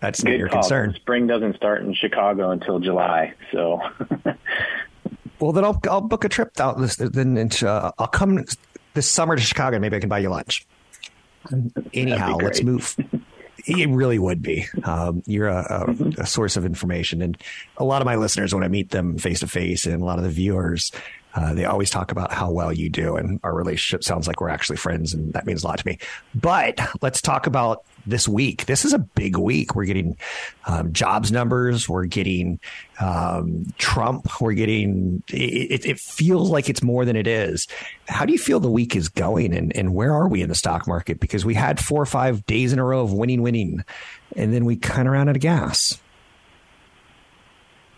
That's 0.01 0.25
not 0.25 0.31
Good 0.31 0.41
your 0.41 0.49
call. 0.49 0.63
concern. 0.63 0.95
Spring 0.95 1.27
doesn't 1.27 1.57
start 1.57 1.83
in 1.83 1.95
Chicago 1.95 2.51
until 2.51 2.81
July, 2.81 3.35
so 3.53 3.81
Well, 5.41 5.53
then 5.53 5.65
I'll 5.65 5.81
I'll 5.89 6.01
book 6.01 6.25
a 6.25 6.29
trip 6.29 6.59
out 6.59 6.79
this. 6.81 6.97
Then 6.97 7.37
into, 7.37 7.69
uh, 7.69 7.93
I'll 7.99 8.09
come 8.09 8.45
this 8.95 9.09
summer 9.09 9.37
to 9.37 9.43
Chicago. 9.43 9.79
Maybe 9.79 9.97
I 9.97 10.01
can 10.01 10.09
buy 10.09 10.19
you 10.19 10.31
lunch. 10.31 10.67
Anyhow, 11.95 12.37
let's 12.43 12.63
move. 12.63 12.97
It 13.67 13.89
really 13.89 14.19
would 14.19 14.43
be. 14.43 14.67
Um, 14.85 15.23
you're 15.27 15.49
a, 15.49 15.87
a, 15.89 16.23
a 16.23 16.27
source 16.27 16.57
of 16.57 16.65
information, 16.65 17.23
and 17.23 17.37
a 17.77 17.85
lot 17.85 18.03
of 18.03 18.07
my 18.07 18.17
listeners, 18.17 18.55
when 18.55 18.65
I 18.65 18.69
meet 18.69 18.91
them 18.91 19.19
face 19.19 19.41
to 19.41 19.47
face, 19.47 19.87
and 19.87 20.01
a 20.03 20.05
lot 20.05 20.19
of 20.19 20.25
the 20.25 20.31
viewers, 20.31 20.91
uh, 21.35 21.55
they 21.55 21.65
always 21.65 21.91
talk 21.91 22.11
about 22.11 22.33
how 22.33 22.51
well 22.51 22.73
you 22.73 22.89
do, 22.89 23.17
and 23.17 23.39
our 23.43 23.55
relationship 23.55 24.03
sounds 24.03 24.27
like 24.27 24.41
we're 24.41 24.49
actually 24.49 24.77
friends, 24.77 25.13
and 25.13 25.33
that 25.35 25.47
means 25.47 25.63
a 25.63 25.67
lot 25.67 25.79
to 25.79 25.87
me. 25.87 25.99
But 26.35 26.81
let's 27.03 27.21
talk 27.21 27.47
about 27.47 27.85
this 28.07 28.27
week. 28.27 28.65
This 28.67 28.85
is 28.85 28.95
a 28.95 28.99
big 28.99 29.37
week. 29.37 29.75
We're 29.75 29.85
getting 29.85 30.17
um, 30.67 30.93
jobs 30.93 31.31
numbers. 31.31 31.89
We're 31.89 32.07
getting 32.07 32.59
um, 32.99 33.67
Trump. 33.77 34.41
We're 34.41 34.55
getting. 34.55 35.23
It, 35.29 35.85
it 35.85 36.01
feels 36.01 36.51
like 36.51 36.71
it's 36.71 36.83
more 36.83 37.05
than 37.05 37.15
it 37.15 37.27
is. 37.27 37.69
How 38.09 38.25
do 38.25 38.33
you 38.33 38.39
feel 38.39 38.59
the 38.59 38.71
week 38.71 38.97
is 38.97 39.09
going, 39.09 39.55
and, 39.55 39.77
and 39.77 39.95
where 39.95 40.13
are 40.15 40.29
we 40.29 40.41
in 40.43 40.49
the 40.49 40.55
stock 40.55 40.89
market? 40.89 41.21
Because 41.21 41.45
we 41.45 41.55
had 41.55 41.79
four 41.79 42.03
or 42.03 42.07
five 42.07 42.47
days 42.47 42.73
in 42.73 42.79
a 42.79 42.85
row 42.85 43.03
of 43.03 43.13
winning, 43.13 43.43
winning, 43.43 43.85
and 44.35 44.53
then 44.53 44.65
we 44.65 44.77
kind 44.77 45.07
of 45.07 45.13
ran 45.13 45.29
out 45.29 45.37
of 45.37 45.43
gas. 45.43 46.01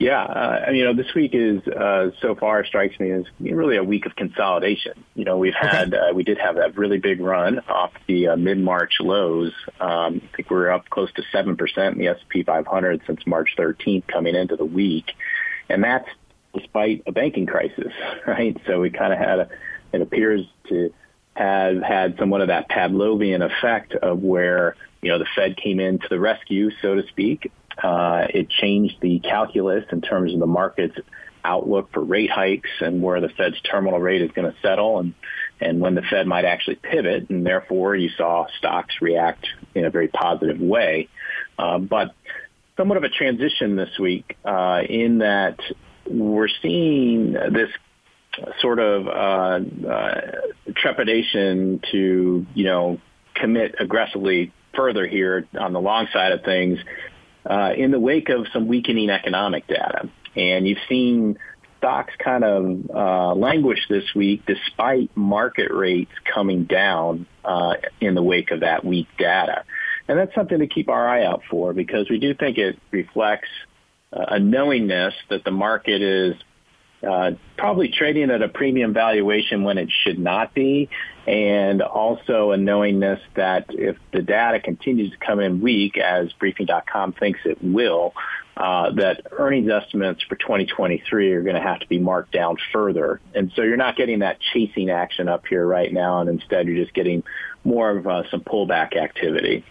Yeah, 0.01 0.23
uh, 0.23 0.71
you 0.73 0.83
know, 0.83 0.95
this 0.95 1.15
week 1.15 1.33
is 1.35 1.61
uh, 1.69 2.13
so 2.23 2.35
far 2.35 2.65
strikes 2.65 2.99
me 2.99 3.11
as 3.11 3.25
really 3.39 3.77
a 3.77 3.85
week 3.85 4.07
of 4.07 4.17
consolidation. 4.17 5.05
You 5.15 5.27
know, 5.27 5.37
we've 5.37 5.53
had 5.53 5.93
uh, 5.93 6.15
we 6.15 6.23
did 6.23 6.39
have 6.39 6.57
that 6.57 6.79
really 6.79 6.97
big 6.97 7.21
run 7.21 7.59
off 7.69 7.93
the 8.09 8.29
uh, 8.29 8.37
mid 8.37 8.59
March 8.59 8.95
lows. 9.01 9.53
Um, 9.79 10.23
I 10.25 10.37
think 10.37 10.51
we're 10.51 10.71
up 10.71 10.89
close 10.89 11.13
to 11.17 11.23
seven 11.31 11.55
percent 11.59 11.97
in 11.97 12.01
the 12.01 12.09
S 12.09 12.17
P 12.31 12.43
500 12.43 13.03
since 13.07 13.27
March 13.27 13.51
13th 13.59 14.07
coming 14.07 14.35
into 14.35 14.57
the 14.57 14.65
week, 14.65 15.13
and 15.69 15.85
that's 15.85 16.09
despite 16.55 17.03
a 17.07 17.13
banking 17.13 17.45
crisis, 17.45 17.93
right? 18.27 18.57
So 18.67 18.81
we 18.81 18.89
kind 18.89 19.13
of 19.13 19.19
had 19.19 19.39
a 19.41 19.49
it 19.93 20.01
appears 20.01 20.47
to 20.71 20.95
have 21.35 21.83
had 21.83 22.17
somewhat 22.19 22.41
of 22.41 22.49
that 22.49 22.71
Pavlovian 22.71 23.45
effect 23.45 23.93
of 23.93 24.23
where 24.23 24.77
you 25.03 25.11
know 25.11 25.19
the 25.19 25.29
Fed 25.37 25.59
came 25.59 25.79
in 25.79 25.99
to 25.99 26.09
the 26.09 26.19
rescue, 26.19 26.71
so 26.81 26.95
to 26.95 27.07
speak. 27.09 27.53
Uh, 27.83 28.27
it 28.31 28.49
changed 28.51 28.97
the 29.01 29.21
calculus 29.21 29.85
in 29.93 30.01
terms 30.01 30.33
of 30.35 30.41
the 30.41 30.47
market's 30.47 30.97
outlook 31.45 31.93
for 31.93 32.03
rate 32.03 32.31
hikes 32.31 32.71
and 32.81 33.03
where 33.03 33.21
the 33.21 33.29
Fed's 33.31 33.61
terminal 33.63 33.99
rate 33.99 34.23
is 34.23 34.31
going 34.33 34.51
to 34.51 34.57
settle 34.61 34.99
and, 34.99 35.15
and 35.61 35.81
when 35.81 35.95
the 35.95 36.03
Fed 36.03 36.27
might 36.27 36.45
actually 36.45 36.77
pivot. 36.77 37.31
And 37.31 37.47
therefore, 37.47 37.97
you 37.97 38.11
saw 38.17 38.47
stocks 38.59 38.97
react 39.01 39.47
in 39.75 39.85
a 39.85 39.91
very 39.91 40.09
positive 40.09 40.61
way. 40.61 41.09
Uh, 41.59 41.79
but 41.79 42.15
somewhat 42.77 42.99
of 42.99 43.05
a 43.05 43.09
transition 43.09 43.77
this 43.77 43.99
week 43.99 44.37
uh, 44.45 44.83
in 44.89 45.19
that 45.19 45.59
we're 46.09 46.49
seeing 46.63 47.33
this 47.33 47.71
sort 48.61 48.79
of 48.79 49.07
uh, 49.07 49.89
uh, 49.89 50.21
trepidation 50.77 51.81
to, 51.93 52.47
you 52.55 52.65
know, 52.65 53.01
commit 53.35 53.75
aggressively 53.79 54.53
further 54.75 55.07
here 55.07 55.47
on 55.59 55.73
the 55.73 55.81
long 55.81 56.07
side 56.13 56.33
of 56.33 56.43
things 56.43 56.79
uh, 57.49 57.73
in 57.77 57.91
the 57.91 58.01
wake 58.01 58.29
of 58.29 58.47
some 58.53 58.69
weakening 58.69 59.11
economic 59.11 59.67
data. 59.67 60.09
And 60.37 60.67
you've 60.67 60.79
seen 60.89 61.39
stocks 61.79 62.13
kind 62.23 62.45
of 62.45 62.91
uh, 62.95 63.35
languish 63.35 63.81
this 63.89 64.15
week 64.15 64.43
despite 64.47 65.11
market 65.17 65.73
rates 65.73 66.13
coming 66.33 66.65
down 66.65 67.27
uh, 67.45 67.75
in 68.01 68.15
the 68.15 68.23
wake 68.23 68.51
of 68.51 68.61
that 68.61 68.85
weak 68.85 69.09
data. 69.19 69.65
And 70.07 70.19
that's 70.19 70.35
something 70.35 70.59
to 70.59 70.67
keep 70.67 70.89
our 70.89 71.09
eye 71.09 71.25
out 71.25 71.43
for 71.51 71.73
because 71.73 72.11
we 72.11 72.19
do 72.19 72.35
think 72.35 72.59
it 72.59 72.79
reflects 72.91 73.49
uh, 74.13 74.25
a 74.29 74.39
knowingness 74.39 75.15
that 75.31 75.45
the 75.45 75.51
market 75.51 76.03
is 76.03 76.35
uh, 77.09 77.31
probably 77.57 77.89
trading 77.89 78.31
at 78.31 78.43
a 78.43 78.49
premium 78.49 78.93
valuation 78.93 79.63
when 79.63 79.79
it 79.79 79.89
should 80.05 80.19
not 80.19 80.53
be, 80.53 80.91
and 81.27 81.83
also 81.83 82.53
a 82.53 82.57
knowingness 82.57 83.21
that 83.35 83.67
if 83.69 83.97
the 84.13 84.23
data 84.23 84.61
continues 84.61 85.11
to 85.11 85.17
come 85.19 85.41
in 85.41 85.61
weak, 85.61 85.99
as 85.99 86.33
Briefing.com 86.35 87.13
thinks 87.13 87.41
it 87.45 87.63
will, 87.63 88.15
uh, 88.57 88.91
that 88.93 89.27
earnings 89.33 89.71
estimates 89.71 90.23
for 90.23 90.37
2023 90.37 91.33
are 91.33 91.43
going 91.43 91.57
to 91.57 91.63
have 91.63 91.81
to 91.81 91.87
be 91.89 91.99
marked 91.99 92.33
down 92.33 92.57
further. 92.73 93.21
And 93.35 93.53
so 93.55 93.63
you're 93.63 93.77
not 93.77 93.97
getting 93.97 94.21
that 94.21 94.39
chasing 94.53 94.91
action 94.91 95.29
up 95.29 95.47
here 95.47 95.67
right 95.67 95.93
now, 95.93 96.21
and 96.21 96.29
instead 96.29 96.67
you're 96.67 96.83
just 96.83 96.95
getting 96.95 97.23
more 97.65 97.91
of 97.91 98.07
uh, 98.07 98.29
some 98.31 98.41
pullback 98.41 98.97
activity. 98.97 99.65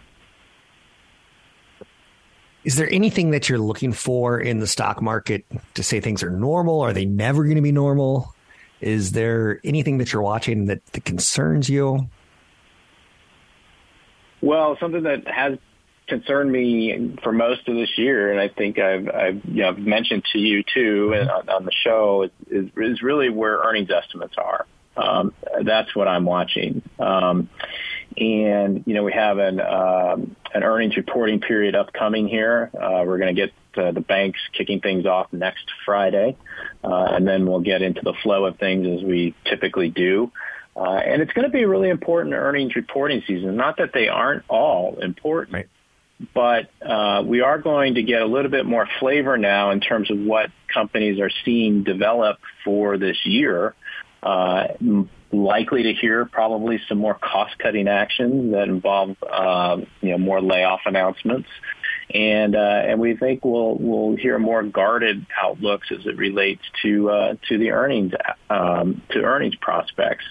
Is 2.63 2.75
there 2.75 2.89
anything 2.91 3.31
that 3.31 3.47
you're 3.47 3.59
looking 3.59 3.93
for 3.93 4.39
in 4.39 4.59
the 4.59 4.67
stock 4.67 5.01
market 5.01 5.45
to 5.75 5.83
say 5.83 5.99
things 5.99 6.23
are 6.23 6.29
normal? 6.29 6.81
Are 6.81 6.93
they 6.93 7.05
never 7.05 7.43
going 7.43 7.55
to 7.55 7.61
be 7.61 7.71
normal? 7.71 8.35
Is 8.81 9.11
there 9.11 9.59
anything 9.63 9.97
that 9.97 10.13
you're 10.13 10.21
watching 10.21 10.65
that, 10.65 10.85
that 10.93 11.05
concerns 11.05 11.69
you? 11.69 12.07
Well, 14.41 14.77
something 14.79 15.03
that 15.03 15.27
has 15.27 15.57
concerned 16.07 16.51
me 16.51 17.15
for 17.23 17.31
most 17.31 17.67
of 17.67 17.75
this 17.75 17.97
year, 17.97 18.31
and 18.31 18.39
I 18.39 18.47
think 18.47 18.79
I've, 18.79 19.07
I've 19.09 19.45
you 19.45 19.63
know, 19.63 19.73
mentioned 19.73 20.23
to 20.33 20.39
you 20.39 20.63
too 20.63 21.13
on, 21.15 21.49
on 21.49 21.65
the 21.65 21.71
show, 21.71 22.29
is, 22.49 22.69
is 22.75 23.01
really 23.01 23.29
where 23.29 23.57
earnings 23.59 23.89
estimates 23.89 24.35
are. 24.37 24.65
Um, 24.97 25.33
that's 25.63 25.95
what 25.95 26.07
I'm 26.07 26.25
watching. 26.25 26.81
Um, 26.99 27.49
and 28.17 28.83
you 28.85 28.93
know 28.93 29.03
we 29.03 29.13
have 29.13 29.37
an 29.37 29.59
um, 29.59 30.35
an 30.53 30.63
earnings 30.63 30.97
reporting 30.97 31.39
period 31.41 31.75
upcoming 31.75 32.27
here. 32.27 32.71
Uh, 32.73 33.03
we're 33.05 33.17
going 33.17 33.35
to 33.35 33.47
get 33.47 33.53
uh, 33.81 33.91
the 33.91 34.01
banks 34.01 34.39
kicking 34.57 34.81
things 34.81 35.05
off 35.05 35.31
next 35.31 35.65
Friday, 35.85 36.35
uh, 36.83 37.07
and 37.11 37.27
then 37.27 37.45
we'll 37.45 37.59
get 37.59 37.81
into 37.81 38.01
the 38.03 38.13
flow 38.23 38.45
of 38.45 38.57
things 38.57 38.87
as 38.87 39.03
we 39.03 39.35
typically 39.45 39.89
do. 39.89 40.31
Uh, 40.75 40.93
and 40.93 41.21
it's 41.21 41.33
going 41.33 41.45
to 41.45 41.51
be 41.51 41.63
a 41.63 41.67
really 41.67 41.89
important 41.89 42.33
earnings 42.33 42.75
reporting 42.75 43.21
season. 43.27 43.55
Not 43.55 43.77
that 43.77 43.91
they 43.93 44.07
aren't 44.07 44.43
all 44.47 44.97
important, 45.01 45.53
Right. 45.53 45.67
but 46.33 46.69
uh, 46.85 47.21
we 47.25 47.41
are 47.41 47.57
going 47.57 47.95
to 47.95 48.03
get 48.03 48.21
a 48.21 48.25
little 48.25 48.51
bit 48.51 48.65
more 48.65 48.87
flavor 48.99 49.37
now 49.37 49.71
in 49.71 49.81
terms 49.81 50.09
of 50.09 50.17
what 50.19 50.51
companies 50.73 51.19
are 51.19 51.31
seeing 51.43 51.83
develop 51.83 52.37
for 52.63 52.97
this 52.97 53.17
year. 53.25 53.75
Uh, 54.23 54.67
likely 55.31 55.83
to 55.83 55.93
hear 55.93 56.25
probably 56.25 56.79
some 56.87 56.97
more 56.97 57.13
cost-cutting 57.13 57.87
actions 57.87 58.51
that 58.53 58.67
involve, 58.67 59.15
uh, 59.21 59.77
you 60.01 60.11
know, 60.11 60.17
more 60.17 60.41
layoff 60.41 60.81
announcements, 60.85 61.47
and 62.13 62.55
uh, 62.55 62.81
and 62.85 62.99
we 62.99 63.15
think 63.15 63.45
we'll 63.45 63.75
we'll 63.75 64.15
hear 64.15 64.39
more 64.39 64.63
guarded 64.63 65.25
outlooks 65.41 65.87
as 65.91 66.05
it 66.05 66.17
relates 66.17 66.63
to 66.81 67.09
uh, 67.09 67.35
to 67.47 67.57
the 67.57 67.71
earnings 67.71 68.13
um, 68.49 69.01
to 69.11 69.23
earnings 69.23 69.55
prospects, 69.55 70.25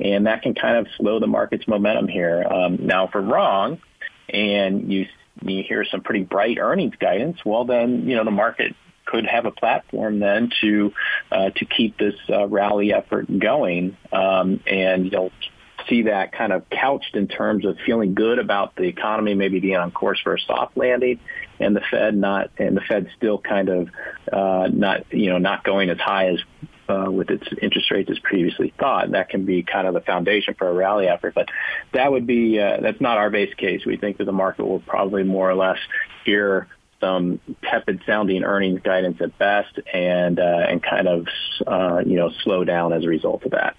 and 0.00 0.26
that 0.26 0.42
can 0.42 0.54
kind 0.54 0.76
of 0.78 0.86
slow 0.96 1.20
the 1.20 1.28
market's 1.28 1.68
momentum 1.68 2.08
here. 2.08 2.42
Um, 2.42 2.78
now, 2.86 3.06
if 3.06 3.14
we're 3.14 3.20
wrong, 3.20 3.80
and 4.28 4.92
you 4.92 5.06
you 5.42 5.62
hear 5.62 5.84
some 5.84 6.02
pretty 6.02 6.24
bright 6.24 6.58
earnings 6.58 6.94
guidance, 6.98 7.38
well, 7.44 7.64
then 7.64 8.08
you 8.08 8.16
know 8.16 8.24
the 8.24 8.30
market 8.30 8.74
could 9.10 9.26
have 9.26 9.46
a 9.46 9.50
platform 9.50 10.18
then 10.18 10.50
to 10.60 10.92
uh, 11.30 11.50
to 11.50 11.64
keep 11.64 11.98
this 11.98 12.14
uh, 12.28 12.46
rally 12.46 12.92
effort 12.92 13.26
going, 13.38 13.96
um, 14.12 14.60
and 14.66 15.10
you'll 15.10 15.32
see 15.88 16.02
that 16.02 16.32
kind 16.32 16.52
of 16.52 16.68
couched 16.70 17.16
in 17.16 17.26
terms 17.26 17.64
of 17.64 17.76
feeling 17.84 18.14
good 18.14 18.38
about 18.38 18.76
the 18.76 18.84
economy 18.84 19.34
maybe 19.34 19.60
being 19.60 19.76
on 19.76 19.90
course 19.90 20.20
for 20.22 20.34
a 20.34 20.40
soft 20.40 20.76
landing, 20.76 21.18
and 21.58 21.74
the 21.74 21.82
Fed 21.90 22.16
not 22.16 22.50
and 22.58 22.76
the 22.76 22.82
Fed 22.82 23.08
still 23.16 23.38
kind 23.38 23.68
of 23.68 23.88
uh, 24.32 24.68
not 24.72 25.12
you 25.12 25.30
know 25.30 25.38
not 25.38 25.64
going 25.64 25.90
as 25.90 25.98
high 25.98 26.28
as 26.28 26.38
uh, 26.88 27.10
with 27.10 27.30
its 27.30 27.46
interest 27.62 27.90
rates 27.90 28.10
as 28.10 28.18
previously 28.18 28.72
thought. 28.78 29.12
That 29.12 29.28
can 29.28 29.44
be 29.44 29.62
kind 29.62 29.86
of 29.86 29.94
the 29.94 30.00
foundation 30.00 30.54
for 30.54 30.68
a 30.68 30.72
rally 30.72 31.08
effort, 31.08 31.34
but 31.34 31.48
that 31.92 32.10
would 32.10 32.26
be 32.26 32.60
uh, 32.60 32.78
that's 32.80 33.00
not 33.00 33.18
our 33.18 33.30
base 33.30 33.54
case. 33.54 33.84
We 33.84 33.96
think 33.96 34.18
that 34.18 34.24
the 34.24 34.32
market 34.32 34.66
will 34.66 34.80
probably 34.80 35.22
more 35.22 35.50
or 35.50 35.54
less 35.54 35.78
hear 36.24 36.68
some 37.00 37.40
tepid 37.62 38.02
sounding 38.06 38.44
earnings 38.44 38.80
guidance 38.82 39.20
at 39.20 39.36
best 39.38 39.78
and 39.92 40.38
uh, 40.38 40.66
and 40.68 40.82
kind 40.82 41.08
of 41.08 41.26
uh, 41.66 42.02
you 42.04 42.16
know 42.16 42.30
slow 42.42 42.64
down 42.64 42.92
as 42.92 43.04
a 43.04 43.08
result 43.08 43.44
of 43.44 43.52
that. 43.52 43.76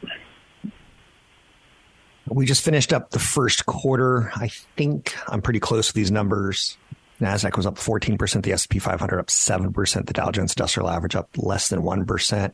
We 2.28 2.46
just 2.46 2.64
finished 2.64 2.94
up 2.94 3.12
the 3.12 3.20
first 3.20 3.66
quarter. 3.66 4.32
I 4.36 4.50
think 4.78 5.16
I'm 5.28 5.42
pretty 5.42 5.60
close 5.60 5.88
to 5.88 5.94
these 5.94 6.12
numbers. 6.12 6.78
Nasdaq 7.20 7.56
was 7.56 7.66
up 7.66 7.76
14%, 7.76 8.42
the 8.44 8.54
S&P 8.54 8.80
500 8.80 9.20
up 9.20 9.28
7%, 9.28 10.08
the 10.08 10.14
Dow 10.14 10.32
Jones 10.32 10.54
Industrial 10.54 10.90
Average 10.90 11.16
up 11.16 11.30
less 11.38 11.68
than 11.68 11.82
1%. 11.82 12.54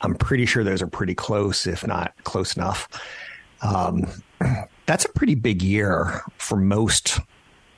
I'm 0.00 0.14
pretty 0.14 0.46
sure 0.46 0.64
those 0.64 0.80
are 0.80 0.86
pretty 0.86 1.14
close, 1.14 1.66
if 1.66 1.86
not 1.86 2.14
close 2.24 2.56
enough. 2.56 2.88
Um, 3.62 4.06
that's 4.86 5.04
a 5.04 5.08
pretty 5.10 5.34
big 5.34 5.62
year 5.62 6.22
for 6.38 6.56
most 6.56 7.20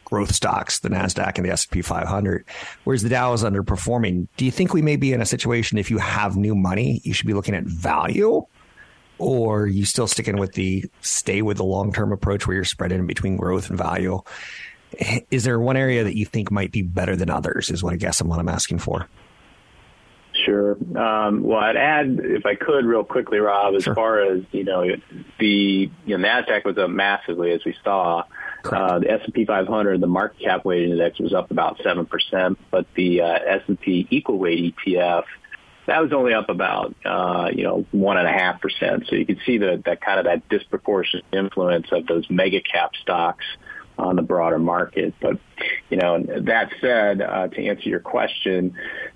growth 0.07 0.35
stocks, 0.35 0.79
the 0.79 0.89
Nasdaq 0.89 1.37
and 1.37 1.45
the 1.45 1.51
S&P 1.51 1.83
500, 1.83 2.47
whereas 2.85 3.03
the 3.03 3.11
Dow 3.11 3.35
is 3.35 3.45
underperforming. 3.45 4.29
Do 4.39 4.47
you 4.47 4.51
think 4.51 4.73
we 4.73 4.81
may 4.81 4.97
be 4.97 5.13
in 5.13 5.21
a 5.21 5.27
situation 5.27 5.77
if 5.77 5.91
you 5.91 5.99
have 5.99 6.37
new 6.37 6.55
money, 6.55 7.03
you 7.05 7.13
should 7.13 7.27
be 7.27 7.35
looking 7.35 7.55
at 7.55 7.65
value? 7.65 8.47
Or 9.19 9.63
are 9.63 9.67
you 9.67 9.85
still 9.85 10.07
sticking 10.07 10.37
with 10.37 10.53
the 10.53 10.85
stay 11.01 11.43
with 11.43 11.57
the 11.57 11.65
long 11.65 11.93
term 11.93 12.13
approach 12.13 12.47
where 12.47 12.55
you're 12.55 12.65
spread 12.65 12.93
in 12.93 13.07
between 13.07 13.37
growth 13.37 13.69
and 13.69 13.79
value? 13.79 14.23
is 15.31 15.45
there 15.45 15.59
one 15.59 15.77
area 15.77 16.05
that 16.05 16.17
you 16.17 16.25
think 16.25 16.51
might 16.51 16.73
be 16.73 16.83
better 16.83 17.17
than 17.17 17.31
others? 17.31 17.71
Is 17.71 17.83
what 17.83 17.93
I 17.93 17.97
guess 17.97 18.21
I'm 18.21 18.29
what 18.29 18.39
I'm 18.39 18.49
asking 18.49 18.79
for. 18.79 19.09
Sure. 20.45 20.77
Um, 20.97 21.43
well, 21.43 21.59
I'd 21.59 21.77
add, 21.77 22.21
if 22.23 22.45
I 22.45 22.57
could, 22.57 22.85
real 22.85 23.05
quickly, 23.05 23.39
Rob, 23.39 23.75
as 23.75 23.85
sure. 23.85 23.95
far 23.95 24.21
as 24.21 24.43
you 24.53 24.65
know, 24.65 24.85
the 25.39 25.91
you 26.05 26.19
know, 26.19 26.29
Nasdaq 26.29 26.65
was 26.65 26.77
up 26.79 26.91
massively 26.91 27.53
as 27.53 27.65
we 27.65 27.75
saw. 27.83 28.25
Uh, 28.73 28.99
the 28.99 29.11
S&P 29.11 29.45
500, 29.45 30.01
the 30.01 30.07
market 30.07 30.41
cap 30.41 30.65
weighted 30.65 30.91
index 30.91 31.19
was 31.19 31.33
up 31.33 31.51
about 31.51 31.81
seven 31.83 32.07
percent, 32.07 32.59
but 32.71 32.87
the 32.95 33.23
uh, 33.23 33.39
S&P 33.47 34.07
equal 34.11 34.39
weight 34.39 34.75
ETF 34.77 35.25
that 35.87 36.03
was 36.03 36.13
only 36.13 36.35
up 36.35 36.49
about 36.49 36.95
uh, 37.05 37.49
you 37.53 37.65
know 37.65 37.87
one 37.93 38.19
and 38.19 38.27
a 38.27 38.33
half 38.33 38.61
percent. 38.61 39.07
So 39.09 39.17
you 39.17 39.25
can 39.25 39.39
see 39.47 39.59
the, 39.59 39.83
that 39.87 40.01
kind 40.01 40.19
of 40.19 40.27
that 40.27 40.49
disproportionate 40.49 41.25
influence 41.33 41.87
of 41.93 42.07
those 42.07 42.29
mega 42.29 42.61
cap 42.61 42.93
stocks 43.01 43.45
on 43.99 44.17
the 44.17 44.23
broader 44.23 44.59
market. 44.59 45.15
But, 45.21 45.39
you 45.91 45.97
know, 45.97 46.23
that 46.23 46.71
said, 46.81 47.21
uh, 47.21 47.49
to 47.49 47.67
answer 47.67 47.89
your 47.89 48.01
question, 48.01 48.75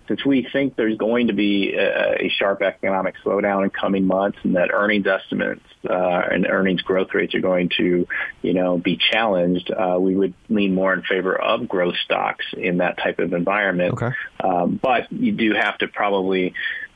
since 0.09 0.25
we 0.25 0.49
think 0.53 0.77
there's 0.77 0.97
going 0.97 1.29
to 1.29 1.33
be 1.33 1.75
a, 1.75 2.25
a 2.25 2.29
sharp 2.31 2.62
economic 2.62 3.14
slowdown 3.25 3.64
in 3.64 3.71
coming 3.71 4.07
months 4.07 4.38
and 4.43 4.57
that 4.57 4.71
earnings 4.73 5.07
estimates 5.07 5.62
uh, 5.88 6.23
and 6.31 6.47
earnings 6.47 6.83
growth 6.83 7.14
rates 7.14 7.35
are 7.35 7.40
going 7.40 7.71
to, 7.77 8.07
you 8.43 8.55
know, 8.55 8.79
be 8.79 8.97
challenged, 8.97 9.71
uh, 9.71 9.99
we 10.01 10.16
would 10.16 10.35
lean 10.49 10.75
more 10.75 10.93
in 10.95 11.03
favor 11.03 11.35
of 11.37 11.69
growth 11.69 11.97
stocks 12.05 12.47
in 12.57 12.79
that 12.79 12.97
type 12.99 13.19
of 13.19 13.33
environment. 13.33 13.95
Okay. 13.95 14.11
Um, 14.43 14.81
but 14.83 15.12
you 15.12 15.33
do 15.33 15.55
have 15.55 15.79
to 15.79 15.88
probably 15.88 16.55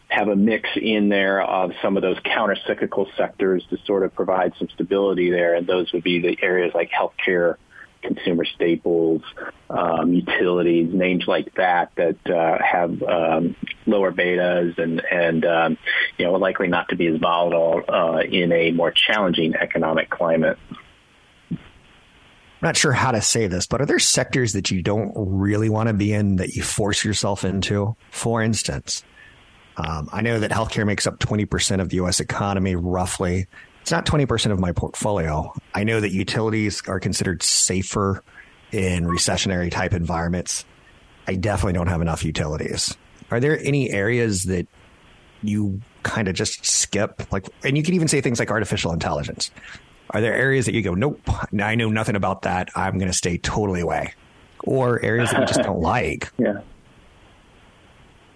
have 0.09 0.29
a 0.29 0.37
mix 0.37 0.69
in 0.77 1.09
there 1.09 1.43
of 1.43 1.73
some 1.83 1.97
of 1.97 2.03
those 2.03 2.17
counter-cyclical 2.25 3.09
sectors 3.17 3.65
to 3.71 3.79
sort 3.85 4.03
of 4.03 4.15
provide 4.15 4.53
some 4.59 4.69
stability 4.75 5.31
there, 5.31 5.55
and 5.55 5.67
those 5.67 5.93
would 5.93 6.05
be 6.05 6.21
the 6.21 6.37
areas 6.43 6.73
like 6.75 6.91
healthcare, 6.91 7.57
consumer 8.05 8.45
staples, 8.45 9.23
um, 9.71 10.13
utilities, 10.13 10.93
names 10.93 11.25
like 11.27 11.55
that 11.55 11.93
that 11.97 12.19
uh, 12.31 12.59
have 12.63 13.03
um, 13.03 13.57
lower 13.87 14.13
betas 14.13 14.79
and 14.79 15.03
and 15.11 15.45
um, 15.45 15.79
you 16.19 16.25
know 16.25 16.33
likely 16.33 16.69
not 16.69 16.89
to 16.91 16.97
be 16.97 17.07
as 17.07 17.19
volatile 17.19 17.83
uh, 17.89 18.21
in 18.21 18.53
a 18.53 18.71
more 18.71 18.93
challenging 18.93 19.55
economic 19.57 20.11
climate. 20.11 20.59
I'm 21.51 22.69
not 22.69 22.77
sure 22.77 22.93
how 22.93 23.11
to 23.11 23.21
say 23.21 23.47
this, 23.47 23.67
but 23.67 23.83
are 23.83 23.87
there 23.87 23.99
sectors 23.99 24.55
that 24.55 24.71
you 24.71 24.83
don't 24.83 25.13
really 25.15 25.69
want 25.69 25.89
to 25.89 25.93
be 25.93 26.13
in 26.13 26.37
that 26.37 26.55
you 26.55 26.63
force 26.63 27.05
yourself 27.05 27.45
into? 27.45 27.95
For 28.11 28.41
instance, 28.41 29.05
um, 29.77 30.09
I 30.13 30.23
know 30.23 30.41
that 30.41 30.51
healthcare 30.51 30.87
makes 30.87 31.07
up 31.07 31.19
20% 31.19 31.81
of 31.81 31.89
the 31.89 31.97
U.S. 31.97 32.21
economy, 32.21 32.75
roughly. 32.75 33.49
It's 33.85 33.91
not 33.91 34.07
20% 34.07 34.51
of 34.51 34.59
my 34.59 34.73
portfolio. 34.73 35.53
I 35.75 35.85
know 35.85 36.01
that 36.01 36.11
utilities 36.11 36.81
are 36.89 36.99
considered 36.99 37.43
safer 37.43 38.25
in 38.73 39.05
recessionary 39.05 39.71
type 39.71 39.93
environments. 39.93 40.65
I 41.29 41.35
definitely 41.35 41.75
don't 41.75 41.89
have 41.89 42.01
enough 42.01 42.25
utilities. 42.25 42.97
Are 43.31 43.41
there 43.41 43.61
any 43.61 43.91
areas 43.91 44.45
that 44.45 44.69
you 45.43 45.83
kind 46.03 46.29
of 46.29 46.35
just 46.35 46.65
skip? 46.65 47.31
Like, 47.31 47.47
and 47.63 47.77
you 47.77 47.83
can 47.83 47.93
even 47.93 48.09
say 48.09 48.23
things 48.23 48.39
like 48.39 48.51
artificial 48.51 48.91
intelligence. 48.91 49.51
Are 50.09 50.23
there 50.23 50.33
areas 50.33 50.65
that 50.65 50.73
you 50.73 50.81
go, 50.81 50.95
nope, 50.95 51.21
I 51.61 51.75
know 51.75 51.91
nothing 51.91 52.17
about 52.17 52.41
that. 52.43 52.71
I'm 52.75 52.97
going 52.97 53.11
to 53.11 53.17
stay 53.17 53.37
totally 53.37 53.83
away. 53.83 54.15
Or 54.61 54.99
areas 55.05 55.31
that 55.31 55.41
you 55.41 55.47
just 55.47 55.61
don't 55.61 55.81
like? 55.83 56.33
Yeah. 56.39 56.63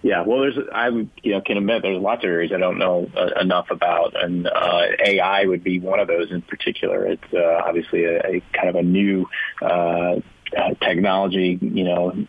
Yeah, 0.01 0.23
well, 0.25 0.39
there's 0.41 0.57
I 0.73 0.87
you 0.87 1.09
know 1.33 1.41
can 1.41 1.57
admit 1.57 1.81
there's 1.81 2.01
lots 2.01 2.23
of 2.23 2.29
areas 2.29 2.53
I 2.53 2.57
don't 2.57 2.77
know 2.77 3.09
uh, 3.17 3.39
enough 3.39 3.69
about, 3.69 4.21
and 4.21 4.47
uh, 4.47 4.83
AI 5.05 5.45
would 5.45 5.63
be 5.63 5.79
one 5.79 5.99
of 5.99 6.07
those 6.07 6.31
in 6.31 6.41
particular. 6.41 7.05
It's 7.05 7.33
uh, 7.33 7.61
obviously 7.65 8.05
a, 8.05 8.19
a 8.19 8.43
kind 8.53 8.69
of 8.69 8.75
a 8.75 8.83
new 8.83 9.27
uh, 9.61 10.15
uh, 10.57 10.73
technology, 10.81 11.59
you 11.61 11.83
know, 11.83 12.25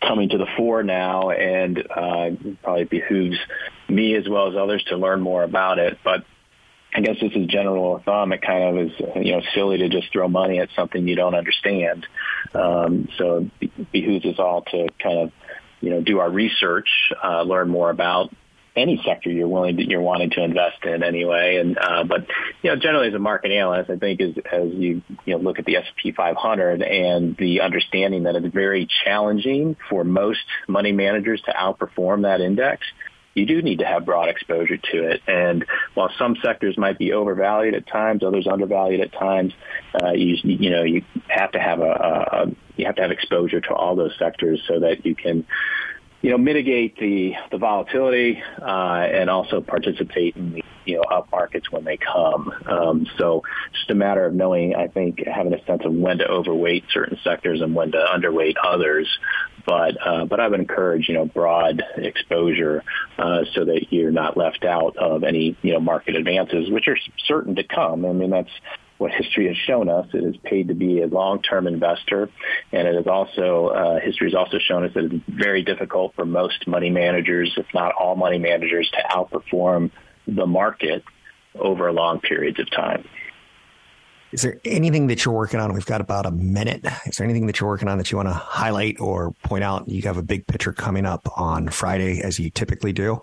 coming 0.00 0.28
to 0.28 0.38
the 0.38 0.46
fore 0.56 0.84
now, 0.84 1.30
and 1.30 1.78
uh, 1.90 2.30
probably 2.62 2.84
behooves 2.84 3.38
me 3.88 4.14
as 4.14 4.28
well 4.28 4.48
as 4.48 4.56
others 4.56 4.84
to 4.84 4.96
learn 4.96 5.20
more 5.20 5.42
about 5.42 5.80
it. 5.80 5.98
But 6.04 6.24
I 6.94 7.00
guess 7.00 7.16
this 7.20 7.32
is 7.34 7.46
general 7.46 8.00
thumb. 8.04 8.32
It 8.32 8.42
kind 8.42 8.78
of 8.78 8.86
is, 8.86 8.92
you 9.16 9.32
know, 9.32 9.42
silly 9.54 9.78
to 9.78 9.88
just 9.88 10.12
throw 10.12 10.28
money 10.28 10.58
at 10.58 10.68
something 10.74 11.06
you 11.06 11.16
don't 11.16 11.34
understand. 11.34 12.06
Um, 12.54 13.08
so 13.16 13.48
it 13.60 13.92
behooves 13.92 14.24
us 14.26 14.38
all 14.38 14.62
to 14.62 14.88
kind 15.02 15.18
of 15.18 15.32
you 15.80 15.90
know, 15.90 16.00
do 16.00 16.18
our 16.20 16.30
research, 16.30 16.88
uh, 17.22 17.42
learn 17.42 17.68
more 17.68 17.90
about 17.90 18.30
any 18.76 19.02
sector 19.04 19.30
you're 19.30 19.48
willing 19.48 19.76
to, 19.76 19.88
you're 19.88 20.00
wanting 20.00 20.30
to 20.30 20.42
invest 20.42 20.84
in 20.84 21.02
anyway. 21.02 21.56
And, 21.56 21.76
uh, 21.78 22.04
but, 22.04 22.26
you 22.62 22.70
know, 22.70 22.76
generally 22.76 23.08
as 23.08 23.14
a 23.14 23.18
market 23.18 23.50
analyst, 23.50 23.90
I 23.90 23.96
think 23.96 24.20
as, 24.20 24.34
as 24.50 24.72
you, 24.72 25.02
you 25.24 25.34
know, 25.34 25.38
look 25.38 25.58
at 25.58 25.64
the 25.64 25.76
S&P 25.76 26.12
500 26.12 26.82
and 26.82 27.36
the 27.36 27.62
understanding 27.62 28.24
that 28.24 28.36
it's 28.36 28.54
very 28.54 28.88
challenging 29.04 29.76
for 29.88 30.04
most 30.04 30.40
money 30.68 30.92
managers 30.92 31.42
to 31.42 31.52
outperform 31.52 32.22
that 32.22 32.40
index, 32.40 32.86
you 33.34 33.46
do 33.46 33.62
need 33.62 33.78
to 33.78 33.86
have 33.86 34.04
broad 34.04 34.28
exposure 34.28 34.76
to 34.76 35.10
it. 35.10 35.22
And 35.26 35.64
while 35.94 36.10
some 36.18 36.36
sectors 36.42 36.76
might 36.76 36.98
be 36.98 37.12
overvalued 37.12 37.74
at 37.74 37.86
times, 37.86 38.22
others 38.24 38.46
undervalued 38.46 39.00
at 39.00 39.12
times, 39.12 39.52
uh, 40.02 40.12
you 40.12 40.36
you 40.42 40.70
know 40.70 40.82
you 40.82 41.04
have 41.28 41.52
to 41.52 41.60
have 41.60 41.80
a, 41.80 41.82
a, 41.82 42.42
a 42.42 42.46
you 42.76 42.86
have 42.86 42.96
to 42.96 43.02
have 43.02 43.10
exposure 43.10 43.60
to 43.60 43.74
all 43.74 43.94
those 43.94 44.12
sectors 44.18 44.62
so 44.66 44.80
that 44.80 45.04
you 45.04 45.14
can 45.14 45.46
you 46.22 46.30
know, 46.30 46.38
mitigate 46.38 46.98
the, 46.98 47.32
the 47.50 47.56
volatility 47.56 48.42
uh, 48.60 48.64
and 48.64 49.30
also 49.30 49.60
participate 49.60 50.36
in 50.36 50.52
the 50.52 50.62
you 50.84 50.96
know 50.96 51.02
up 51.02 51.30
markets 51.30 51.70
when 51.70 51.84
they 51.84 51.96
come. 51.96 52.52
Um, 52.66 53.06
so 53.16 53.42
just 53.72 53.90
a 53.90 53.94
matter 53.94 54.26
of 54.26 54.34
knowing, 54.34 54.74
I 54.74 54.88
think, 54.88 55.22
having 55.26 55.54
a 55.54 55.64
sense 55.64 55.82
of 55.84 55.92
when 55.92 56.18
to 56.18 56.28
overweight 56.28 56.84
certain 56.90 57.18
sectors 57.24 57.62
and 57.62 57.74
when 57.74 57.92
to 57.92 57.98
underweight 57.98 58.56
others. 58.62 59.08
But 59.66 59.96
uh, 60.04 60.24
but 60.24 60.40
I 60.40 60.48
would 60.48 60.60
encourage 60.60 61.08
you 61.08 61.14
know 61.14 61.24
broad 61.24 61.82
exposure 61.96 62.82
uh, 63.18 63.44
so 63.54 63.64
that 63.64 63.86
you're 63.90 64.10
not 64.10 64.36
left 64.36 64.64
out 64.64 64.96
of 64.96 65.24
any 65.24 65.56
you 65.62 65.72
know 65.72 65.80
market 65.80 66.16
advances, 66.16 66.70
which 66.70 66.88
are 66.88 66.96
certain 67.26 67.56
to 67.56 67.64
come. 67.64 68.04
I 68.04 68.12
mean 68.12 68.30
that's 68.30 68.50
what 68.98 69.12
history 69.12 69.46
has 69.48 69.56
shown 69.56 69.88
us. 69.88 70.06
It 70.12 70.22
is 70.22 70.36
paid 70.44 70.68
to 70.68 70.74
be 70.74 71.00
a 71.00 71.06
long-term 71.06 71.66
investor, 71.66 72.28
and 72.70 72.86
it 72.86 72.94
is 72.94 73.06
also 73.06 73.68
uh, 73.68 74.00
history 74.00 74.30
has 74.30 74.34
also 74.34 74.58
shown 74.58 74.84
us 74.84 74.92
that 74.94 75.04
it's 75.04 75.24
very 75.26 75.62
difficult 75.62 76.14
for 76.14 76.26
most 76.26 76.66
money 76.68 76.90
managers, 76.90 77.50
if 77.56 77.66
not 77.72 77.94
all 77.94 78.14
money 78.14 78.38
managers, 78.38 78.90
to 78.90 79.02
outperform 79.16 79.90
the 80.26 80.46
market 80.46 81.02
over 81.58 81.90
long 81.92 82.20
periods 82.20 82.60
of 82.60 82.70
time. 82.70 83.08
Is 84.32 84.42
there 84.42 84.60
anything 84.64 85.08
that 85.08 85.24
you're 85.24 85.34
working 85.34 85.58
on? 85.58 85.72
We've 85.72 85.84
got 85.84 86.00
about 86.00 86.24
a 86.24 86.30
minute. 86.30 86.84
Is 87.06 87.16
there 87.16 87.24
anything 87.24 87.46
that 87.46 87.58
you're 87.58 87.68
working 87.68 87.88
on 87.88 87.98
that 87.98 88.12
you 88.12 88.16
want 88.16 88.28
to 88.28 88.34
highlight 88.34 89.00
or 89.00 89.32
point 89.42 89.64
out? 89.64 89.88
You 89.88 90.02
have 90.02 90.16
a 90.16 90.22
big 90.22 90.46
picture 90.46 90.72
coming 90.72 91.04
up 91.04 91.28
on 91.36 91.68
Friday, 91.68 92.22
as 92.22 92.38
you 92.38 92.48
typically 92.50 92.92
do. 92.92 93.22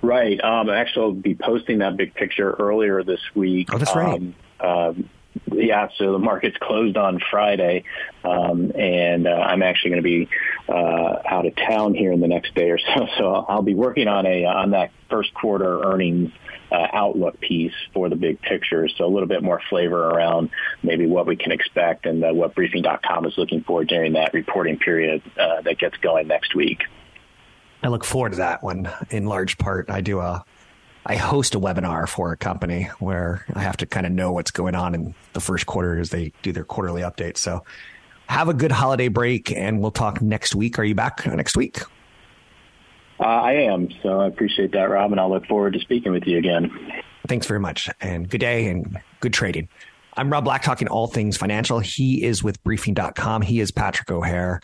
Right. 0.00 0.42
Um, 0.44 0.70
actually, 0.70 1.02
I'll 1.02 1.12
be 1.12 1.34
posting 1.34 1.78
that 1.78 1.96
big 1.96 2.14
picture 2.14 2.52
earlier 2.52 3.02
this 3.02 3.20
week. 3.34 3.68
Oh, 3.72 3.78
that's 3.78 3.96
right. 3.96 4.14
Um, 4.14 4.34
um, 4.60 5.10
yeah, 5.52 5.88
so 5.96 6.12
the 6.12 6.18
market's 6.18 6.56
closed 6.60 6.96
on 6.96 7.20
Friday, 7.30 7.84
um, 8.24 8.72
and 8.74 9.26
uh, 9.26 9.30
I'm 9.30 9.62
actually 9.62 9.90
going 9.90 10.02
to 10.02 10.08
be 10.08 10.28
uh, 10.68 11.16
out 11.24 11.46
of 11.46 11.54
town 11.56 11.94
here 11.94 12.12
in 12.12 12.20
the 12.20 12.28
next 12.28 12.54
day 12.54 12.70
or 12.70 12.78
so. 12.94 13.06
So 13.18 13.32
I'll 13.32 13.62
be 13.62 13.74
working 13.74 14.08
on 14.08 14.26
a 14.26 14.44
on 14.44 14.70
that 14.70 14.90
first 15.08 15.32
quarter 15.34 15.82
earnings 15.84 16.32
uh, 16.70 16.86
outlook 16.92 17.40
piece 17.40 17.74
for 17.94 18.08
the 18.08 18.16
big 18.16 18.40
picture. 18.40 18.88
So 18.88 19.04
a 19.04 19.12
little 19.12 19.28
bit 19.28 19.42
more 19.42 19.60
flavor 19.70 20.08
around 20.08 20.50
maybe 20.82 21.06
what 21.06 21.26
we 21.26 21.36
can 21.36 21.52
expect 21.52 22.06
and 22.06 22.24
uh, 22.24 22.32
what 22.32 22.54
Briefing.com 22.54 23.26
is 23.26 23.38
looking 23.38 23.62
for 23.62 23.84
during 23.84 24.14
that 24.14 24.34
reporting 24.34 24.78
period 24.78 25.22
uh, 25.38 25.62
that 25.62 25.78
gets 25.78 25.96
going 25.98 26.26
next 26.26 26.54
week. 26.54 26.82
I 27.82 27.88
look 27.88 28.04
forward 28.04 28.30
to 28.30 28.38
that 28.38 28.62
one 28.62 28.90
in 29.10 29.26
large 29.26 29.58
part. 29.58 29.90
I 29.90 30.00
do 30.00 30.18
a 30.18 30.44
I 31.08 31.14
host 31.14 31.54
a 31.54 31.60
webinar 31.60 32.08
for 32.08 32.32
a 32.32 32.36
company 32.36 32.90
where 32.98 33.46
I 33.54 33.60
have 33.62 33.76
to 33.76 33.86
kind 33.86 34.06
of 34.06 34.12
know 34.12 34.32
what's 34.32 34.50
going 34.50 34.74
on 34.74 34.92
in 34.92 35.14
the 35.34 35.40
first 35.40 35.64
quarter 35.64 36.00
as 36.00 36.10
they 36.10 36.32
do 36.42 36.50
their 36.50 36.64
quarterly 36.64 37.02
updates. 37.02 37.36
So 37.36 37.62
have 38.26 38.48
a 38.48 38.54
good 38.54 38.72
holiday 38.72 39.06
break 39.06 39.52
and 39.52 39.80
we'll 39.80 39.92
talk 39.92 40.20
next 40.20 40.56
week. 40.56 40.80
Are 40.80 40.84
you 40.84 40.96
back 40.96 41.24
next 41.24 41.56
week? 41.56 41.80
Uh, 43.20 43.22
I 43.22 43.52
am. 43.52 43.88
So 44.02 44.20
I 44.20 44.26
appreciate 44.26 44.72
that, 44.72 44.90
Rob, 44.90 45.12
and 45.12 45.20
I'll 45.20 45.30
look 45.30 45.46
forward 45.46 45.74
to 45.74 45.78
speaking 45.78 46.10
with 46.10 46.26
you 46.26 46.38
again. 46.38 46.72
Thanks 47.28 47.46
very 47.46 47.60
much 47.60 47.88
and 48.00 48.28
good 48.28 48.40
day 48.40 48.68
and 48.68 49.00
good 49.20 49.32
trading. 49.32 49.68
I'm 50.16 50.32
Rob 50.32 50.42
Black 50.42 50.62
talking 50.62 50.88
all 50.88 51.06
things 51.06 51.36
financial. 51.36 51.78
He 51.78 52.24
is 52.24 52.42
with 52.42 52.62
briefing.com. 52.64 53.42
He 53.42 53.60
is 53.60 53.70
Patrick 53.70 54.10
O'Hare. 54.10 54.60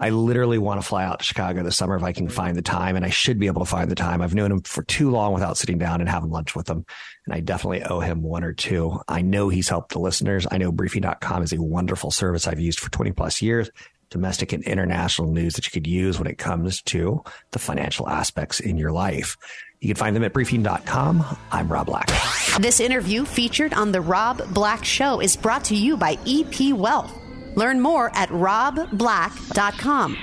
I 0.00 0.08
literally 0.08 0.56
want 0.56 0.80
to 0.80 0.86
fly 0.86 1.04
out 1.04 1.18
to 1.18 1.24
Chicago 1.26 1.62
this 1.62 1.76
summer 1.76 1.94
if 1.94 2.02
I 2.02 2.12
can 2.12 2.26
mm-hmm. 2.26 2.34
find 2.34 2.56
the 2.56 2.62
time, 2.62 2.96
and 2.96 3.04
I 3.04 3.10
should 3.10 3.38
be 3.38 3.48
able 3.48 3.60
to 3.60 3.70
find 3.70 3.90
the 3.90 3.94
time. 3.94 4.22
I've 4.22 4.34
known 4.34 4.50
him 4.50 4.62
for 4.62 4.82
too 4.82 5.10
long 5.10 5.34
without 5.34 5.58
sitting 5.58 5.76
down 5.76 6.00
and 6.00 6.08
having 6.08 6.30
lunch 6.30 6.56
with 6.56 6.70
him, 6.70 6.86
and 7.26 7.34
I 7.34 7.40
definitely 7.40 7.82
owe 7.82 8.00
him 8.00 8.22
one 8.22 8.42
or 8.42 8.54
two. 8.54 8.98
I 9.06 9.20
know 9.20 9.50
he's 9.50 9.68
helped 9.68 9.92
the 9.92 9.98
listeners. 9.98 10.46
I 10.50 10.56
know 10.56 10.72
briefing.com 10.72 11.42
is 11.42 11.52
a 11.52 11.60
wonderful 11.60 12.10
service 12.10 12.46
I've 12.46 12.58
used 12.58 12.80
for 12.80 12.90
20 12.90 13.12
plus 13.12 13.42
years 13.42 13.70
domestic 14.10 14.52
and 14.52 14.64
international 14.64 15.32
news 15.32 15.54
that 15.54 15.64
you 15.64 15.70
could 15.70 15.86
use 15.86 16.18
when 16.18 16.26
it 16.26 16.36
comes 16.36 16.82
to 16.82 17.22
the 17.52 17.58
financial 17.60 18.08
aspects 18.08 18.58
in 18.58 18.76
your 18.76 18.90
life. 18.90 19.36
You 19.80 19.88
can 19.88 19.96
find 19.96 20.16
them 20.16 20.24
at 20.24 20.32
briefing.com. 20.32 21.24
I'm 21.52 21.68
Rob 21.68 21.86
Black. 21.86 22.10
This 22.58 22.80
interview 22.80 23.24
featured 23.24 23.72
on 23.72 23.92
The 23.92 24.00
Rob 24.00 24.42
Black 24.52 24.84
Show 24.84 25.20
is 25.20 25.36
brought 25.36 25.64
to 25.66 25.76
you 25.76 25.96
by 25.96 26.18
EP 26.26 26.74
Wealth. 26.74 27.19
Learn 27.56 27.80
more 27.80 28.10
at 28.14 28.28
robblack.com. 28.30 30.16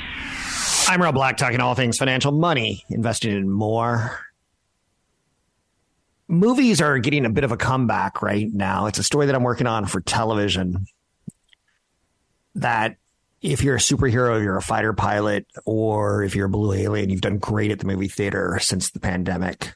I'm 0.89 1.01
Rob 1.01 1.15
Black, 1.15 1.35
talking 1.35 1.59
all 1.59 1.75
things 1.75 1.97
financial 1.97 2.31
money, 2.31 2.85
investing 2.89 3.35
in 3.35 3.49
more. 3.49 4.19
Movies 6.29 6.81
are 6.81 6.97
getting 6.99 7.25
a 7.25 7.29
bit 7.29 7.43
of 7.43 7.51
a 7.51 7.57
comeback 7.57 8.21
right 8.21 8.47
now. 8.51 8.85
It's 8.85 8.99
a 8.99 9.03
story 9.03 9.25
that 9.25 9.35
I'm 9.35 9.43
working 9.43 9.67
on 9.67 9.85
for 9.85 9.99
television. 9.99 10.85
That 12.55 12.95
if 13.41 13.63
you're 13.63 13.75
a 13.75 13.79
superhero, 13.79 14.41
you're 14.41 14.57
a 14.57 14.61
fighter 14.61 14.93
pilot, 14.93 15.45
or 15.65 16.23
if 16.23 16.35
you're 16.35 16.47
a 16.47 16.49
blue 16.49 16.73
alien, 16.73 17.09
you've 17.09 17.21
done 17.21 17.37
great 17.37 17.71
at 17.71 17.79
the 17.79 17.85
movie 17.85 18.07
theater 18.07 18.57
since 18.61 18.91
the 18.91 18.99
pandemic. 18.99 19.75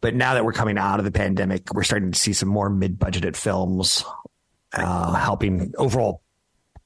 But 0.00 0.14
now 0.14 0.34
that 0.34 0.44
we're 0.44 0.52
coming 0.52 0.76
out 0.76 0.98
of 0.98 1.06
the 1.06 1.10
pandemic, 1.10 1.72
we're 1.72 1.82
starting 1.84 2.12
to 2.12 2.18
see 2.18 2.34
some 2.34 2.50
more 2.50 2.68
mid 2.68 2.98
budgeted 2.98 3.36
films 3.36 4.04
uh, 4.74 5.14
helping 5.14 5.72
overall 5.78 6.20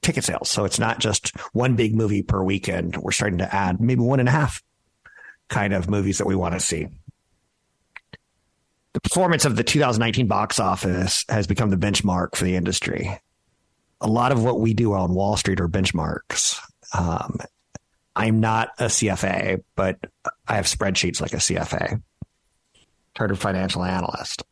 ticket 0.01 0.23
sales. 0.23 0.49
So 0.49 0.65
it's 0.65 0.79
not 0.79 0.99
just 0.99 1.35
one 1.53 1.75
big 1.75 1.95
movie 1.95 2.23
per 2.23 2.43
weekend. 2.43 2.97
We're 2.97 3.11
starting 3.11 3.39
to 3.39 3.55
add 3.55 3.81
maybe 3.81 4.01
one 4.01 4.19
and 4.19 4.29
a 4.29 4.31
half 4.31 4.63
kind 5.49 5.73
of 5.73 5.89
movies 5.89 6.19
that 6.19 6.27
we 6.27 6.35
want 6.35 6.53
to 6.53 6.59
see. 6.59 6.87
The 8.93 9.01
performance 9.01 9.45
of 9.45 9.55
the 9.55 9.63
2019 9.63 10.27
box 10.27 10.59
office 10.59 11.25
has 11.29 11.47
become 11.47 11.69
the 11.69 11.77
benchmark 11.77 12.35
for 12.35 12.43
the 12.43 12.55
industry. 12.55 13.19
A 14.01 14.07
lot 14.07 14.31
of 14.31 14.43
what 14.43 14.59
we 14.59 14.73
do 14.73 14.93
on 14.93 15.13
Wall 15.13 15.37
Street 15.37 15.59
are 15.59 15.67
benchmarks. 15.67 16.59
Um, 16.97 17.37
I'm 18.15 18.39
not 18.39 18.69
a 18.79 18.85
CFA, 18.85 19.63
but 19.75 19.99
I 20.47 20.55
have 20.55 20.65
spreadsheets 20.65 21.21
like 21.21 21.33
a 21.33 21.37
CFA, 21.37 22.01
chartered 23.15 23.39
financial 23.39 23.83
analyst 23.83 24.43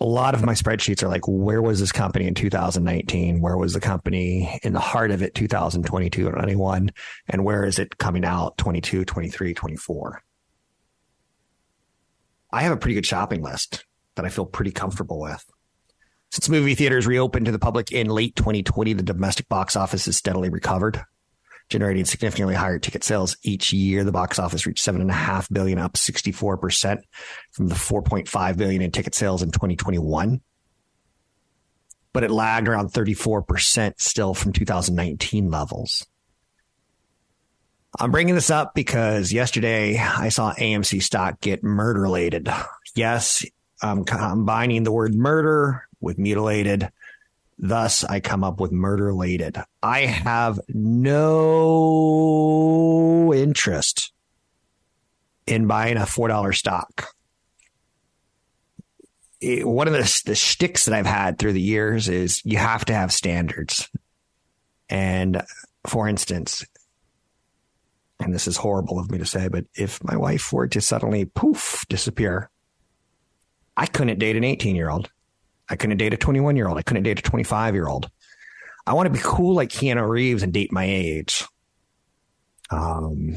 a 0.00 0.04
lot 0.04 0.34
of 0.34 0.42
my 0.42 0.54
spreadsheets 0.54 1.02
are 1.02 1.08
like, 1.08 1.26
where 1.28 1.62
was 1.62 1.78
this 1.78 1.92
company 1.92 2.26
in 2.26 2.34
2019? 2.34 3.40
Where 3.40 3.56
was 3.56 3.74
the 3.74 3.80
company 3.80 4.58
in 4.62 4.72
the 4.72 4.80
heart 4.80 5.12
of 5.12 5.22
it 5.22 5.34
2022 5.34 6.26
and 6.26 6.34
21? 6.34 6.90
And 7.28 7.44
where 7.44 7.64
is 7.64 7.78
it 7.78 7.96
coming 7.98 8.24
out 8.24 8.58
22, 8.58 9.04
23, 9.04 9.54
24? 9.54 10.22
I 12.50 12.62
have 12.62 12.72
a 12.72 12.76
pretty 12.76 12.94
good 12.94 13.06
shopping 13.06 13.42
list 13.42 13.84
that 14.16 14.24
I 14.24 14.30
feel 14.30 14.46
pretty 14.46 14.72
comfortable 14.72 15.20
with. 15.20 15.44
Since 16.32 16.48
movie 16.48 16.74
theaters 16.74 17.06
reopened 17.06 17.46
to 17.46 17.52
the 17.52 17.60
public 17.60 17.92
in 17.92 18.08
late 18.08 18.34
2020, 18.34 18.94
the 18.94 19.02
domestic 19.04 19.48
box 19.48 19.76
office 19.76 20.06
has 20.06 20.16
steadily 20.16 20.48
recovered 20.48 21.04
generating 21.68 22.04
significantly 22.04 22.54
higher 22.54 22.78
ticket 22.78 23.04
sales 23.04 23.36
each 23.42 23.72
year. 23.72 24.04
The 24.04 24.12
box 24.12 24.38
office 24.38 24.66
reached 24.66 24.84
seven 24.84 25.00
and 25.00 25.10
a 25.10 25.14
half 25.14 25.48
billion, 25.50 25.78
up 25.78 25.94
64% 25.94 26.98
from 27.52 27.68
the 27.68 27.74
4.5 27.74 28.56
billion 28.56 28.82
in 28.82 28.90
ticket 28.90 29.14
sales 29.14 29.42
in 29.42 29.50
2021. 29.50 30.40
But 32.12 32.22
it 32.22 32.30
lagged 32.30 32.68
around 32.68 32.92
34% 32.92 33.94
still 33.98 34.34
from 34.34 34.52
2019 34.52 35.50
levels. 35.50 36.06
I'm 37.98 38.10
bringing 38.10 38.34
this 38.34 38.50
up 38.50 38.74
because 38.74 39.32
yesterday 39.32 39.98
I 39.98 40.28
saw 40.28 40.52
AMC 40.52 41.02
stock 41.02 41.40
get 41.40 41.62
murder 41.62 42.00
related. 42.00 42.48
Yes, 42.96 43.44
I'm 43.80 44.04
combining 44.04 44.82
the 44.82 44.92
word 44.92 45.14
murder 45.14 45.86
with 46.00 46.18
mutilated 46.18 46.90
Thus, 47.58 48.04
I 48.04 48.20
come 48.20 48.44
up 48.44 48.60
with 48.60 48.72
murder 48.72 49.04
related. 49.04 49.56
I 49.82 50.00
have 50.00 50.60
no 50.68 51.72
interest 53.32 54.12
in 55.46 55.66
buying 55.66 55.96
a 55.96 56.00
$4 56.00 56.54
stock. 56.54 57.08
It, 59.40 59.66
one 59.66 59.86
of 59.86 59.92
the, 59.92 60.22
the 60.26 60.36
sticks 60.36 60.84
that 60.86 60.94
I've 60.94 61.06
had 61.06 61.38
through 61.38 61.52
the 61.52 61.60
years 61.60 62.08
is 62.08 62.42
you 62.44 62.58
have 62.58 62.84
to 62.86 62.94
have 62.94 63.12
standards. 63.12 63.88
And 64.88 65.42
for 65.86 66.08
instance, 66.08 66.64
and 68.20 68.34
this 68.34 68.48
is 68.48 68.56
horrible 68.56 68.98
of 68.98 69.10
me 69.10 69.18
to 69.18 69.26
say, 69.26 69.48
but 69.48 69.64
if 69.74 70.02
my 70.02 70.16
wife 70.16 70.52
were 70.52 70.66
to 70.68 70.80
suddenly 70.80 71.24
poof 71.24 71.84
disappear, 71.88 72.50
I 73.76 73.86
couldn't 73.86 74.18
date 74.18 74.36
an 74.36 74.44
18 74.44 74.76
year 74.76 74.90
old. 74.90 75.10
I 75.68 75.76
couldn't 75.76 75.96
date 75.96 76.14
a 76.14 76.16
21 76.16 76.56
year 76.56 76.68
old. 76.68 76.78
I 76.78 76.82
couldn't 76.82 77.02
date 77.04 77.18
a 77.18 77.22
25 77.22 77.74
year 77.74 77.88
old. 77.88 78.10
I 78.86 78.92
want 78.92 79.06
to 79.06 79.12
be 79.12 79.20
cool 79.22 79.54
like 79.54 79.70
Keanu 79.70 80.06
Reeves 80.06 80.42
and 80.42 80.52
date 80.52 80.72
my 80.72 80.84
age. 80.84 81.44
Um, 82.70 83.36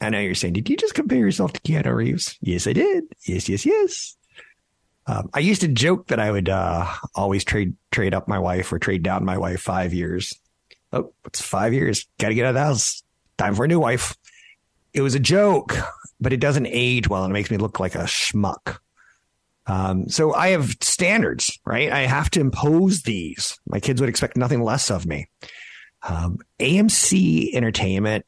I 0.00 0.10
know 0.10 0.18
you're 0.18 0.34
saying, 0.34 0.54
did 0.54 0.68
you 0.68 0.76
just 0.76 0.94
compare 0.94 1.18
yourself 1.18 1.52
to 1.52 1.60
Keanu 1.60 1.94
Reeves? 1.94 2.36
Yes, 2.40 2.66
I 2.66 2.72
did. 2.72 3.04
Yes, 3.24 3.48
yes, 3.48 3.64
yes. 3.64 4.16
Um, 5.06 5.30
I 5.34 5.40
used 5.40 5.60
to 5.62 5.68
joke 5.68 6.08
that 6.08 6.20
I 6.20 6.30
would 6.30 6.48
uh, 6.48 6.86
always 7.14 7.44
trade 7.44 7.74
trade 7.90 8.14
up 8.14 8.28
my 8.28 8.38
wife 8.38 8.72
or 8.72 8.78
trade 8.78 9.02
down 9.02 9.24
my 9.24 9.36
wife 9.36 9.60
five 9.60 9.92
years. 9.92 10.32
Oh, 10.92 11.12
it's 11.26 11.40
five 11.40 11.72
years. 11.72 12.06
Got 12.18 12.28
to 12.28 12.34
get 12.34 12.44
out 12.44 12.50
of 12.50 12.54
the 12.54 12.60
house. 12.60 13.02
Time 13.38 13.54
for 13.54 13.64
a 13.64 13.68
new 13.68 13.80
wife. 13.80 14.16
It 14.92 15.00
was 15.00 15.14
a 15.14 15.20
joke, 15.20 15.74
but 16.20 16.32
it 16.32 16.40
doesn't 16.40 16.66
age 16.66 17.08
well 17.08 17.24
and 17.24 17.32
it 17.32 17.34
makes 17.34 17.50
me 17.50 17.56
look 17.56 17.80
like 17.80 17.94
a 17.94 18.04
schmuck. 18.04 18.78
Um, 19.66 20.08
so 20.08 20.34
I 20.34 20.48
have 20.48 20.76
standards, 20.80 21.58
right? 21.64 21.90
I 21.90 22.00
have 22.00 22.30
to 22.30 22.40
impose 22.40 23.02
these. 23.02 23.58
My 23.66 23.80
kids 23.80 24.00
would 24.00 24.10
expect 24.10 24.36
nothing 24.36 24.62
less 24.62 24.90
of 24.90 25.06
me. 25.06 25.28
Um, 26.02 26.38
AMC 26.58 27.54
Entertainment, 27.54 28.26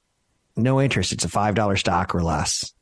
no 0.56 0.80
interest. 0.80 1.12
It's 1.12 1.24
a 1.24 1.28
$5 1.28 1.78
stock 1.78 2.14
or 2.14 2.22
less. 2.22 2.72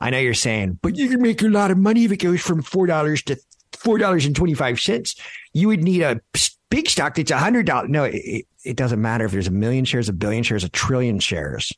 I 0.00 0.10
know 0.10 0.18
you're 0.18 0.34
saying, 0.34 0.78
but 0.82 0.96
you 0.96 1.08
can 1.08 1.22
make 1.22 1.40
a 1.40 1.48
lot 1.48 1.70
of 1.70 1.78
money 1.78 2.04
if 2.04 2.12
it 2.12 2.18
goes 2.18 2.42
from 2.42 2.62
$4 2.62 3.24
to 3.24 3.36
$4.25. 3.72 5.18
You 5.54 5.68
would 5.68 5.82
need 5.82 6.02
a 6.02 6.20
big 6.68 6.90
stock 6.90 7.14
that's 7.14 7.30
a 7.30 7.36
$100. 7.36 7.88
No, 7.88 8.04
it, 8.04 8.46
it 8.64 8.76
doesn't 8.76 9.00
matter 9.00 9.24
if 9.24 9.32
there's 9.32 9.46
a 9.46 9.52
million 9.52 9.86
shares, 9.86 10.10
a 10.10 10.12
billion 10.12 10.42
shares, 10.42 10.64
a 10.64 10.68
trillion 10.68 11.18
shares. 11.18 11.72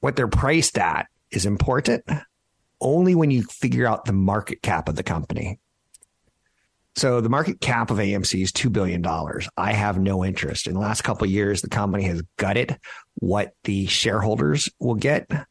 What 0.00 0.14
they're 0.14 0.28
priced 0.28 0.78
at 0.78 1.08
is 1.32 1.46
important 1.46 2.04
only 2.80 3.14
when 3.14 3.30
you 3.30 3.42
figure 3.42 3.86
out 3.86 4.04
the 4.04 4.12
market 4.12 4.62
cap 4.62 4.88
of 4.88 4.96
the 4.96 5.02
company. 5.02 5.58
So 6.96 7.20
the 7.20 7.28
market 7.28 7.60
cap 7.60 7.90
of 7.90 7.98
AMC 7.98 8.42
is 8.42 8.52
$2 8.52 8.72
billion. 8.72 9.04
I 9.56 9.72
have 9.72 9.98
no 9.98 10.24
interest. 10.24 10.66
In 10.66 10.74
the 10.74 10.80
last 10.80 11.02
couple 11.02 11.26
years, 11.26 11.60
the 11.60 11.68
company 11.68 12.04
has 12.04 12.22
gutted 12.38 12.78
what 13.16 13.52
the 13.64 13.86
shareholders 13.86 14.70
will 14.78 14.94
get. 14.94 15.26
And 15.30 15.46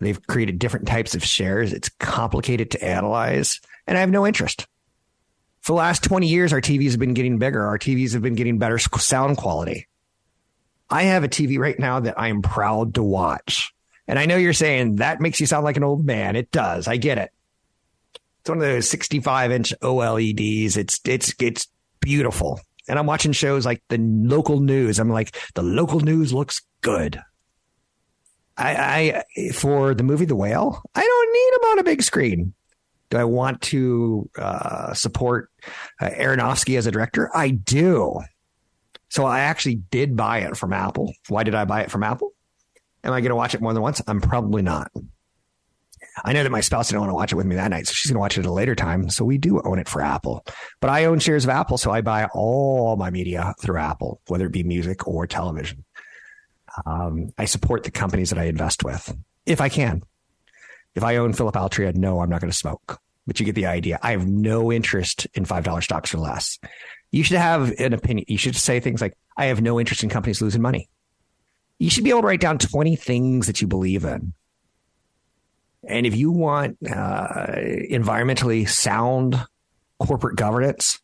they've 0.00 0.26
created 0.26 0.58
different 0.58 0.88
types 0.88 1.14
of 1.14 1.24
shares. 1.24 1.72
It's 1.72 1.88
complicated 2.00 2.72
to 2.72 2.84
analyze. 2.84 3.60
And 3.86 3.96
I 3.96 4.00
have 4.00 4.10
no 4.10 4.26
interest. 4.26 4.66
For 5.60 5.72
the 5.72 5.76
last 5.76 6.02
20 6.02 6.26
years, 6.26 6.52
our 6.52 6.60
TVs 6.60 6.90
have 6.90 7.00
been 7.00 7.14
getting 7.14 7.38
bigger. 7.38 7.64
Our 7.64 7.78
TVs 7.78 8.12
have 8.14 8.22
been 8.22 8.34
getting 8.34 8.58
better 8.58 8.78
sound 8.78 9.36
quality. 9.36 9.86
I 10.90 11.04
have 11.04 11.22
a 11.22 11.28
TV 11.28 11.58
right 11.58 11.78
now 11.78 12.00
that 12.00 12.18
I 12.18 12.28
am 12.28 12.42
proud 12.42 12.94
to 12.94 13.02
watch. 13.02 13.72
And 14.08 14.18
I 14.18 14.24
know 14.24 14.36
you're 14.36 14.54
saying 14.54 14.96
that 14.96 15.20
makes 15.20 15.38
you 15.38 15.46
sound 15.46 15.64
like 15.64 15.76
an 15.76 15.84
old 15.84 16.04
man. 16.04 16.34
It 16.34 16.50
does. 16.50 16.88
I 16.88 16.96
get 16.96 17.18
it. 17.18 17.30
It's 18.40 18.48
one 18.48 18.58
of 18.58 18.64
those 18.64 18.88
65 18.88 19.52
inch 19.52 19.74
OLEDs. 19.82 20.76
It's 20.76 21.00
it's 21.04 21.34
it's 21.38 21.68
beautiful. 22.00 22.58
And 22.88 22.98
I'm 22.98 23.04
watching 23.06 23.32
shows 23.32 23.66
like 23.66 23.82
the 23.88 23.98
local 23.98 24.60
news. 24.60 24.98
I'm 24.98 25.10
like, 25.10 25.36
the 25.54 25.62
local 25.62 26.00
news 26.00 26.32
looks 26.32 26.62
good. 26.80 27.20
I, 28.56 29.22
I 29.36 29.50
for 29.52 29.94
the 29.94 30.02
movie 30.02 30.24
The 30.24 30.34
Whale, 30.34 30.82
I 30.94 31.00
don't 31.02 31.32
need 31.32 31.54
him 31.54 31.72
on 31.72 31.78
a 31.78 31.84
big 31.84 32.02
screen. 32.02 32.54
Do 33.10 33.18
I 33.18 33.24
want 33.24 33.60
to 33.62 34.28
uh, 34.36 34.94
support 34.94 35.50
uh, 36.00 36.10
Aronofsky 36.10 36.76
as 36.76 36.86
a 36.86 36.90
director? 36.90 37.30
I 37.34 37.50
do. 37.50 38.20
So 39.10 39.24
I 39.24 39.40
actually 39.40 39.76
did 39.76 40.16
buy 40.16 40.40
it 40.40 40.56
from 40.56 40.72
Apple. 40.72 41.12
Why 41.28 41.42
did 41.42 41.54
I 41.54 41.64
buy 41.64 41.82
it 41.82 41.90
from 41.90 42.02
Apple? 42.02 42.32
Am 43.04 43.12
I 43.12 43.20
going 43.20 43.30
to 43.30 43.36
watch 43.36 43.54
it 43.54 43.60
more 43.60 43.72
than 43.72 43.82
once? 43.82 44.02
I'm 44.06 44.20
probably 44.20 44.62
not. 44.62 44.90
I 46.24 46.32
know 46.32 46.42
that 46.42 46.50
my 46.50 46.60
spouse 46.60 46.88
didn't 46.88 47.00
want 47.00 47.10
to 47.10 47.14
watch 47.14 47.32
it 47.32 47.36
with 47.36 47.46
me 47.46 47.56
that 47.56 47.70
night, 47.70 47.86
so 47.86 47.92
she's 47.92 48.10
going 48.10 48.16
to 48.16 48.20
watch 48.20 48.36
it 48.36 48.40
at 48.40 48.46
a 48.46 48.52
later 48.52 48.74
time. 48.74 49.08
So 49.10 49.24
we 49.24 49.38
do 49.38 49.60
own 49.62 49.78
it 49.78 49.88
for 49.88 50.02
Apple. 50.02 50.44
But 50.80 50.90
I 50.90 51.04
own 51.04 51.18
shares 51.18 51.44
of 51.44 51.50
Apple, 51.50 51.78
so 51.78 51.90
I 51.90 52.00
buy 52.00 52.28
all 52.34 52.96
my 52.96 53.10
media 53.10 53.54
through 53.60 53.78
Apple, 53.78 54.20
whether 54.26 54.46
it 54.46 54.52
be 54.52 54.62
music 54.62 55.06
or 55.06 55.26
television. 55.26 55.84
Um, 56.86 57.32
I 57.38 57.44
support 57.44 57.84
the 57.84 57.90
companies 57.90 58.30
that 58.30 58.38
I 58.38 58.44
invest 58.44 58.84
with 58.84 59.16
if 59.46 59.60
I 59.60 59.68
can. 59.68 60.02
If 60.94 61.04
I 61.04 61.16
own 61.16 61.32
Philip 61.32 61.54
Altria, 61.54 61.94
no, 61.94 62.20
I'm 62.20 62.30
not 62.30 62.40
going 62.40 62.50
to 62.50 62.56
smoke. 62.56 62.98
But 63.26 63.38
you 63.38 63.46
get 63.46 63.54
the 63.54 63.66
idea. 63.66 63.98
I 64.02 64.12
have 64.12 64.26
no 64.26 64.72
interest 64.72 65.26
in 65.34 65.44
$5 65.44 65.82
stocks 65.82 66.14
or 66.14 66.18
less. 66.18 66.58
You 67.10 67.22
should 67.22 67.36
have 67.36 67.72
an 67.78 67.92
opinion. 67.92 68.24
You 68.28 68.38
should 68.38 68.56
say 68.56 68.80
things 68.80 69.00
like, 69.00 69.14
I 69.36 69.46
have 69.46 69.60
no 69.60 69.78
interest 69.78 70.02
in 70.02 70.08
companies 70.08 70.40
losing 70.40 70.62
money 70.62 70.88
you 71.78 71.90
should 71.90 72.04
be 72.04 72.10
able 72.10 72.22
to 72.22 72.26
write 72.26 72.40
down 72.40 72.58
20 72.58 72.96
things 72.96 73.46
that 73.46 73.60
you 73.60 73.68
believe 73.68 74.04
in. 74.04 74.32
And 75.84 76.06
if 76.06 76.16
you 76.16 76.30
want 76.30 76.78
uh, 76.88 77.46
environmentally 77.90 78.68
sound 78.68 79.40
corporate 79.98 80.36
governance, 80.36 81.00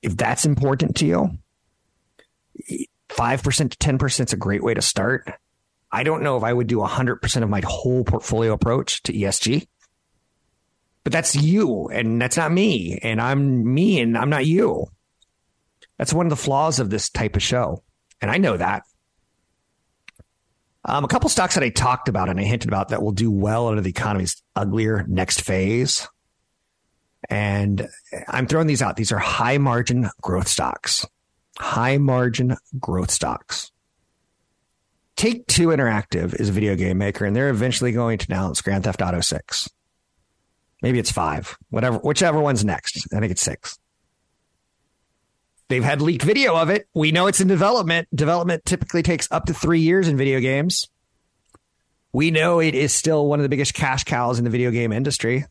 if 0.00 0.16
that's 0.16 0.44
important 0.44 0.96
to 0.96 1.06
you, 1.06 1.30
5% 3.10 3.70
to 3.70 3.76
10% 3.76 4.26
is 4.26 4.32
a 4.32 4.36
great 4.36 4.62
way 4.62 4.74
to 4.74 4.82
start. 4.82 5.30
I 5.90 6.02
don't 6.02 6.22
know 6.22 6.38
if 6.38 6.42
I 6.42 6.52
would 6.52 6.66
do 6.66 6.78
100% 6.78 7.42
of 7.42 7.50
my 7.50 7.62
whole 7.64 8.02
portfolio 8.02 8.52
approach 8.52 9.02
to 9.04 9.12
ESG, 9.12 9.68
but 11.04 11.12
that's 11.12 11.36
you 11.36 11.88
and 11.88 12.20
that's 12.20 12.38
not 12.38 12.50
me. 12.50 12.98
And 13.02 13.20
I'm 13.20 13.74
me 13.74 14.00
and 14.00 14.16
I'm 14.16 14.30
not 14.30 14.46
you. 14.46 14.86
That's 15.98 16.14
one 16.14 16.26
of 16.26 16.30
the 16.30 16.36
flaws 16.36 16.80
of 16.80 16.88
this 16.88 17.10
type 17.10 17.36
of 17.36 17.42
show. 17.42 17.82
And 18.20 18.30
I 18.30 18.38
know 18.38 18.56
that. 18.56 18.84
Um, 20.84 21.04
a 21.04 21.08
couple 21.08 21.28
stocks 21.28 21.54
that 21.54 21.62
I 21.62 21.68
talked 21.68 22.08
about 22.08 22.28
and 22.28 22.40
I 22.40 22.42
hinted 22.42 22.68
about 22.68 22.88
that 22.88 23.02
will 23.02 23.12
do 23.12 23.30
well 23.30 23.68
under 23.68 23.80
the 23.80 23.90
economy's 23.90 24.42
uglier 24.56 25.04
next 25.08 25.42
phase. 25.42 26.08
And 27.30 27.88
I'm 28.28 28.46
throwing 28.46 28.66
these 28.66 28.82
out. 28.82 28.96
These 28.96 29.12
are 29.12 29.18
high 29.18 29.58
margin 29.58 30.10
growth 30.20 30.48
stocks. 30.48 31.06
High 31.58 31.98
margin 31.98 32.56
growth 32.80 33.10
stocks. 33.10 33.70
Take 35.14 35.46
Two 35.46 35.68
Interactive 35.68 36.34
is 36.40 36.48
a 36.48 36.52
video 36.52 36.74
game 36.74 36.98
maker, 36.98 37.24
and 37.24 37.36
they're 37.36 37.50
eventually 37.50 37.92
going 37.92 38.18
to 38.18 38.26
announce 38.28 38.60
Grand 38.60 38.84
Theft 38.84 39.02
Auto 39.02 39.20
6. 39.20 39.68
Maybe 40.82 40.98
it's 40.98 41.12
five, 41.12 41.56
whatever, 41.70 41.98
whichever 41.98 42.40
one's 42.40 42.64
next. 42.64 43.06
I 43.14 43.20
think 43.20 43.30
it's 43.30 43.42
six. 43.42 43.78
They've 45.72 45.82
had 45.82 46.02
leaked 46.02 46.22
video 46.22 46.54
of 46.54 46.68
it. 46.68 46.86
We 46.92 47.12
know 47.12 47.28
it's 47.28 47.40
in 47.40 47.48
development. 47.48 48.06
Development 48.14 48.62
typically 48.62 49.02
takes 49.02 49.26
up 49.32 49.46
to 49.46 49.54
three 49.54 49.80
years 49.80 50.06
in 50.06 50.18
video 50.18 50.38
games. 50.38 50.90
We 52.12 52.30
know 52.30 52.58
it 52.60 52.74
is 52.74 52.94
still 52.94 53.26
one 53.26 53.38
of 53.38 53.42
the 53.42 53.48
biggest 53.48 53.72
cash 53.72 54.04
cows 54.04 54.36
in 54.36 54.44
the 54.44 54.50
video 54.50 54.70
game 54.70 54.92
industry. 54.92 55.46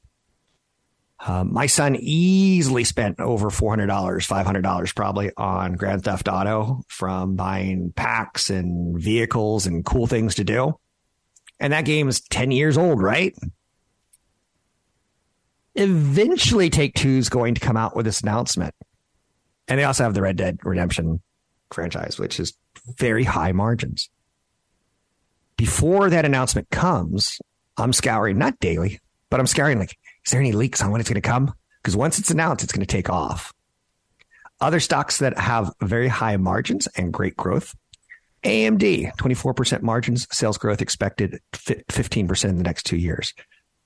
Um, 1.26 1.52
my 1.52 1.66
son 1.66 1.98
easily 2.00 2.84
spent 2.84 3.20
over 3.20 3.50
$400, 3.50 3.88
$500 3.88 4.96
probably 4.96 5.32
on 5.36 5.74
Grand 5.74 6.04
Theft 6.04 6.28
Auto 6.28 6.84
from 6.88 7.36
buying 7.36 7.92
packs 7.92 8.52
and 8.52 9.02
vehicles 9.02 9.66
and 9.66 9.84
cool 9.84 10.06
things 10.06 10.36
to 10.36 10.44
do. 10.44 10.78
And 11.60 11.74
that 11.74 11.86
game 11.86 12.08
is 12.08 12.22
10 12.22 12.52
years 12.52 12.78
old, 12.78 13.02
right? 13.02 13.36
Eventually, 15.74 16.70
Take 16.70 16.94
Two 16.94 17.10
is 17.10 17.30
going 17.30 17.56
to 17.56 17.62
come 17.62 17.76
out 17.76 17.96
with 17.96 18.06
this 18.06 18.22
announcement. 18.22 18.76
And 19.68 19.80
they 19.80 19.84
also 19.84 20.04
have 20.04 20.14
the 20.14 20.22
Red 20.22 20.38
Dead 20.38 20.60
Redemption 20.64 21.22
franchise, 21.72 22.20
which 22.20 22.40
is 22.40 22.54
very 22.98 23.24
high 23.24 23.52
margins. 23.52 24.10
Before 25.58 26.10
that 26.10 26.26
announcement 26.26 26.70
comes, 26.70 27.40
I'm 27.78 27.94
scouring, 27.94 28.38
not 28.38 28.60
daily, 28.60 29.00
but 29.30 29.40
I'm 29.40 29.48
scouring 29.48 29.80
like, 29.80 29.96
is 30.26 30.32
there 30.32 30.42
any 30.42 30.52
leaks 30.52 30.82
on 30.82 30.92
when 30.92 31.00
it's 31.00 31.10
going 31.10 31.22
to 31.22 31.28
come? 31.28 31.54
Because 31.82 31.96
once 31.96 32.20
it's 32.20 32.32
announced, 32.32 32.64
it's 32.64 32.74
going 32.74 32.86
to 32.86 32.92
take 32.92 33.10
off. 33.10 33.54
Other 34.60 34.80
stocks 34.80 35.20
that 35.20 35.38
have 35.40 35.74
very 35.82 36.08
high 36.08 36.38
margins 36.38 36.88
and 36.96 37.14
great 37.14 37.36
growth 37.36 37.76
AMD, 38.44 39.16
24% 39.18 39.82
margins, 39.82 40.28
sales 40.32 40.58
growth 40.58 40.82
expected 40.82 41.40
15% 41.54 42.46
in 42.46 42.58
the 42.58 42.64
next 42.64 42.84
two 42.84 42.98
years. 42.98 43.34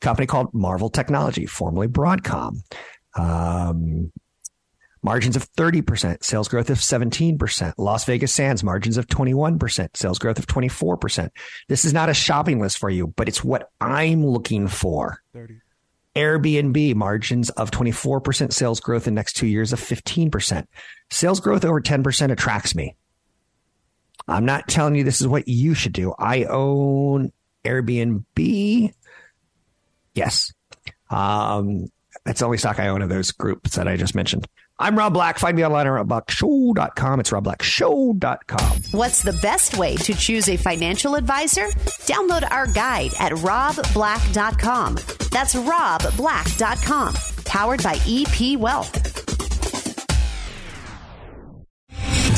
Company 0.01 0.27
called 0.27 0.53
Marvell 0.53 0.89
Technology, 0.89 1.45
formerly 1.45 1.87
Broadcom. 1.87 2.59
Um, 3.17 4.11
margins 5.05 5.35
of 5.35 5.49
30%, 5.53 6.23
sales 6.23 6.47
growth 6.47 6.71
of 6.71 6.79
17%. 6.79 7.73
Las 7.77 8.05
Vegas 8.05 8.33
Sands, 8.33 8.63
margins 8.63 8.97
of 8.97 9.05
21%, 9.05 9.95
sales 9.95 10.17
growth 10.17 10.39
of 10.39 10.47
24%. 10.47 11.29
This 11.69 11.85
is 11.85 11.93
not 11.93 12.09
a 12.09 12.13
shopping 12.13 12.59
list 12.59 12.79
for 12.79 12.89
you, 12.89 13.07
but 13.07 13.27
it's 13.27 13.43
what 13.43 13.69
I'm 13.79 14.25
looking 14.25 14.67
for. 14.67 15.21
30. 15.33 15.61
Airbnb 16.15 16.95
margins 16.95 17.51
of 17.51 17.69
24%, 17.69 18.51
sales 18.51 18.79
growth 18.79 19.07
in 19.07 19.13
the 19.13 19.19
next 19.19 19.33
two 19.33 19.45
years 19.45 19.71
of 19.71 19.79
15%. 19.79 20.65
Sales 21.11 21.39
growth 21.39 21.63
over 21.63 21.79
10% 21.79 22.31
attracts 22.31 22.73
me. 22.73 22.95
I'm 24.27 24.45
not 24.45 24.67
telling 24.67 24.95
you 24.95 25.03
this 25.03 25.21
is 25.21 25.27
what 25.27 25.47
you 25.47 25.75
should 25.75 25.93
do. 25.93 26.15
I 26.17 26.45
own 26.45 27.31
Airbnb. 27.63 28.93
Yes. 30.15 30.51
Um, 31.11 31.91
that's 32.25 32.39
the 32.39 32.45
only 32.45 32.57
stock 32.57 32.79
I 32.79 32.87
own 32.87 33.03
of 33.03 33.09
those 33.09 33.31
groups 33.31 33.75
that 33.75 33.87
I 33.87 33.97
just 33.97 34.15
mentioned. 34.15 34.47
I'm 34.77 34.97
Rob 34.97 35.13
Black. 35.13 35.39
Find 35.39 35.55
me 35.55 35.63
online 35.65 35.87
at 35.87 36.05
robblackshow.com. 36.05 37.19
It's 37.21 37.29
robblackshow.com. 37.31 38.81
What's 38.91 39.21
the 39.21 39.33
best 39.41 39.77
way 39.77 39.95
to 39.97 40.13
choose 40.13 40.49
a 40.49 40.57
financial 40.57 41.15
advisor? 41.15 41.67
Download 42.05 42.49
our 42.51 42.67
guide 42.67 43.11
at 43.19 43.31
robblack.com. 43.31 44.95
That's 45.31 45.55
robblack.com. 45.55 47.15
Powered 47.45 47.83
by 47.83 47.97
EP 48.05 48.59
Wealth. 48.59 49.14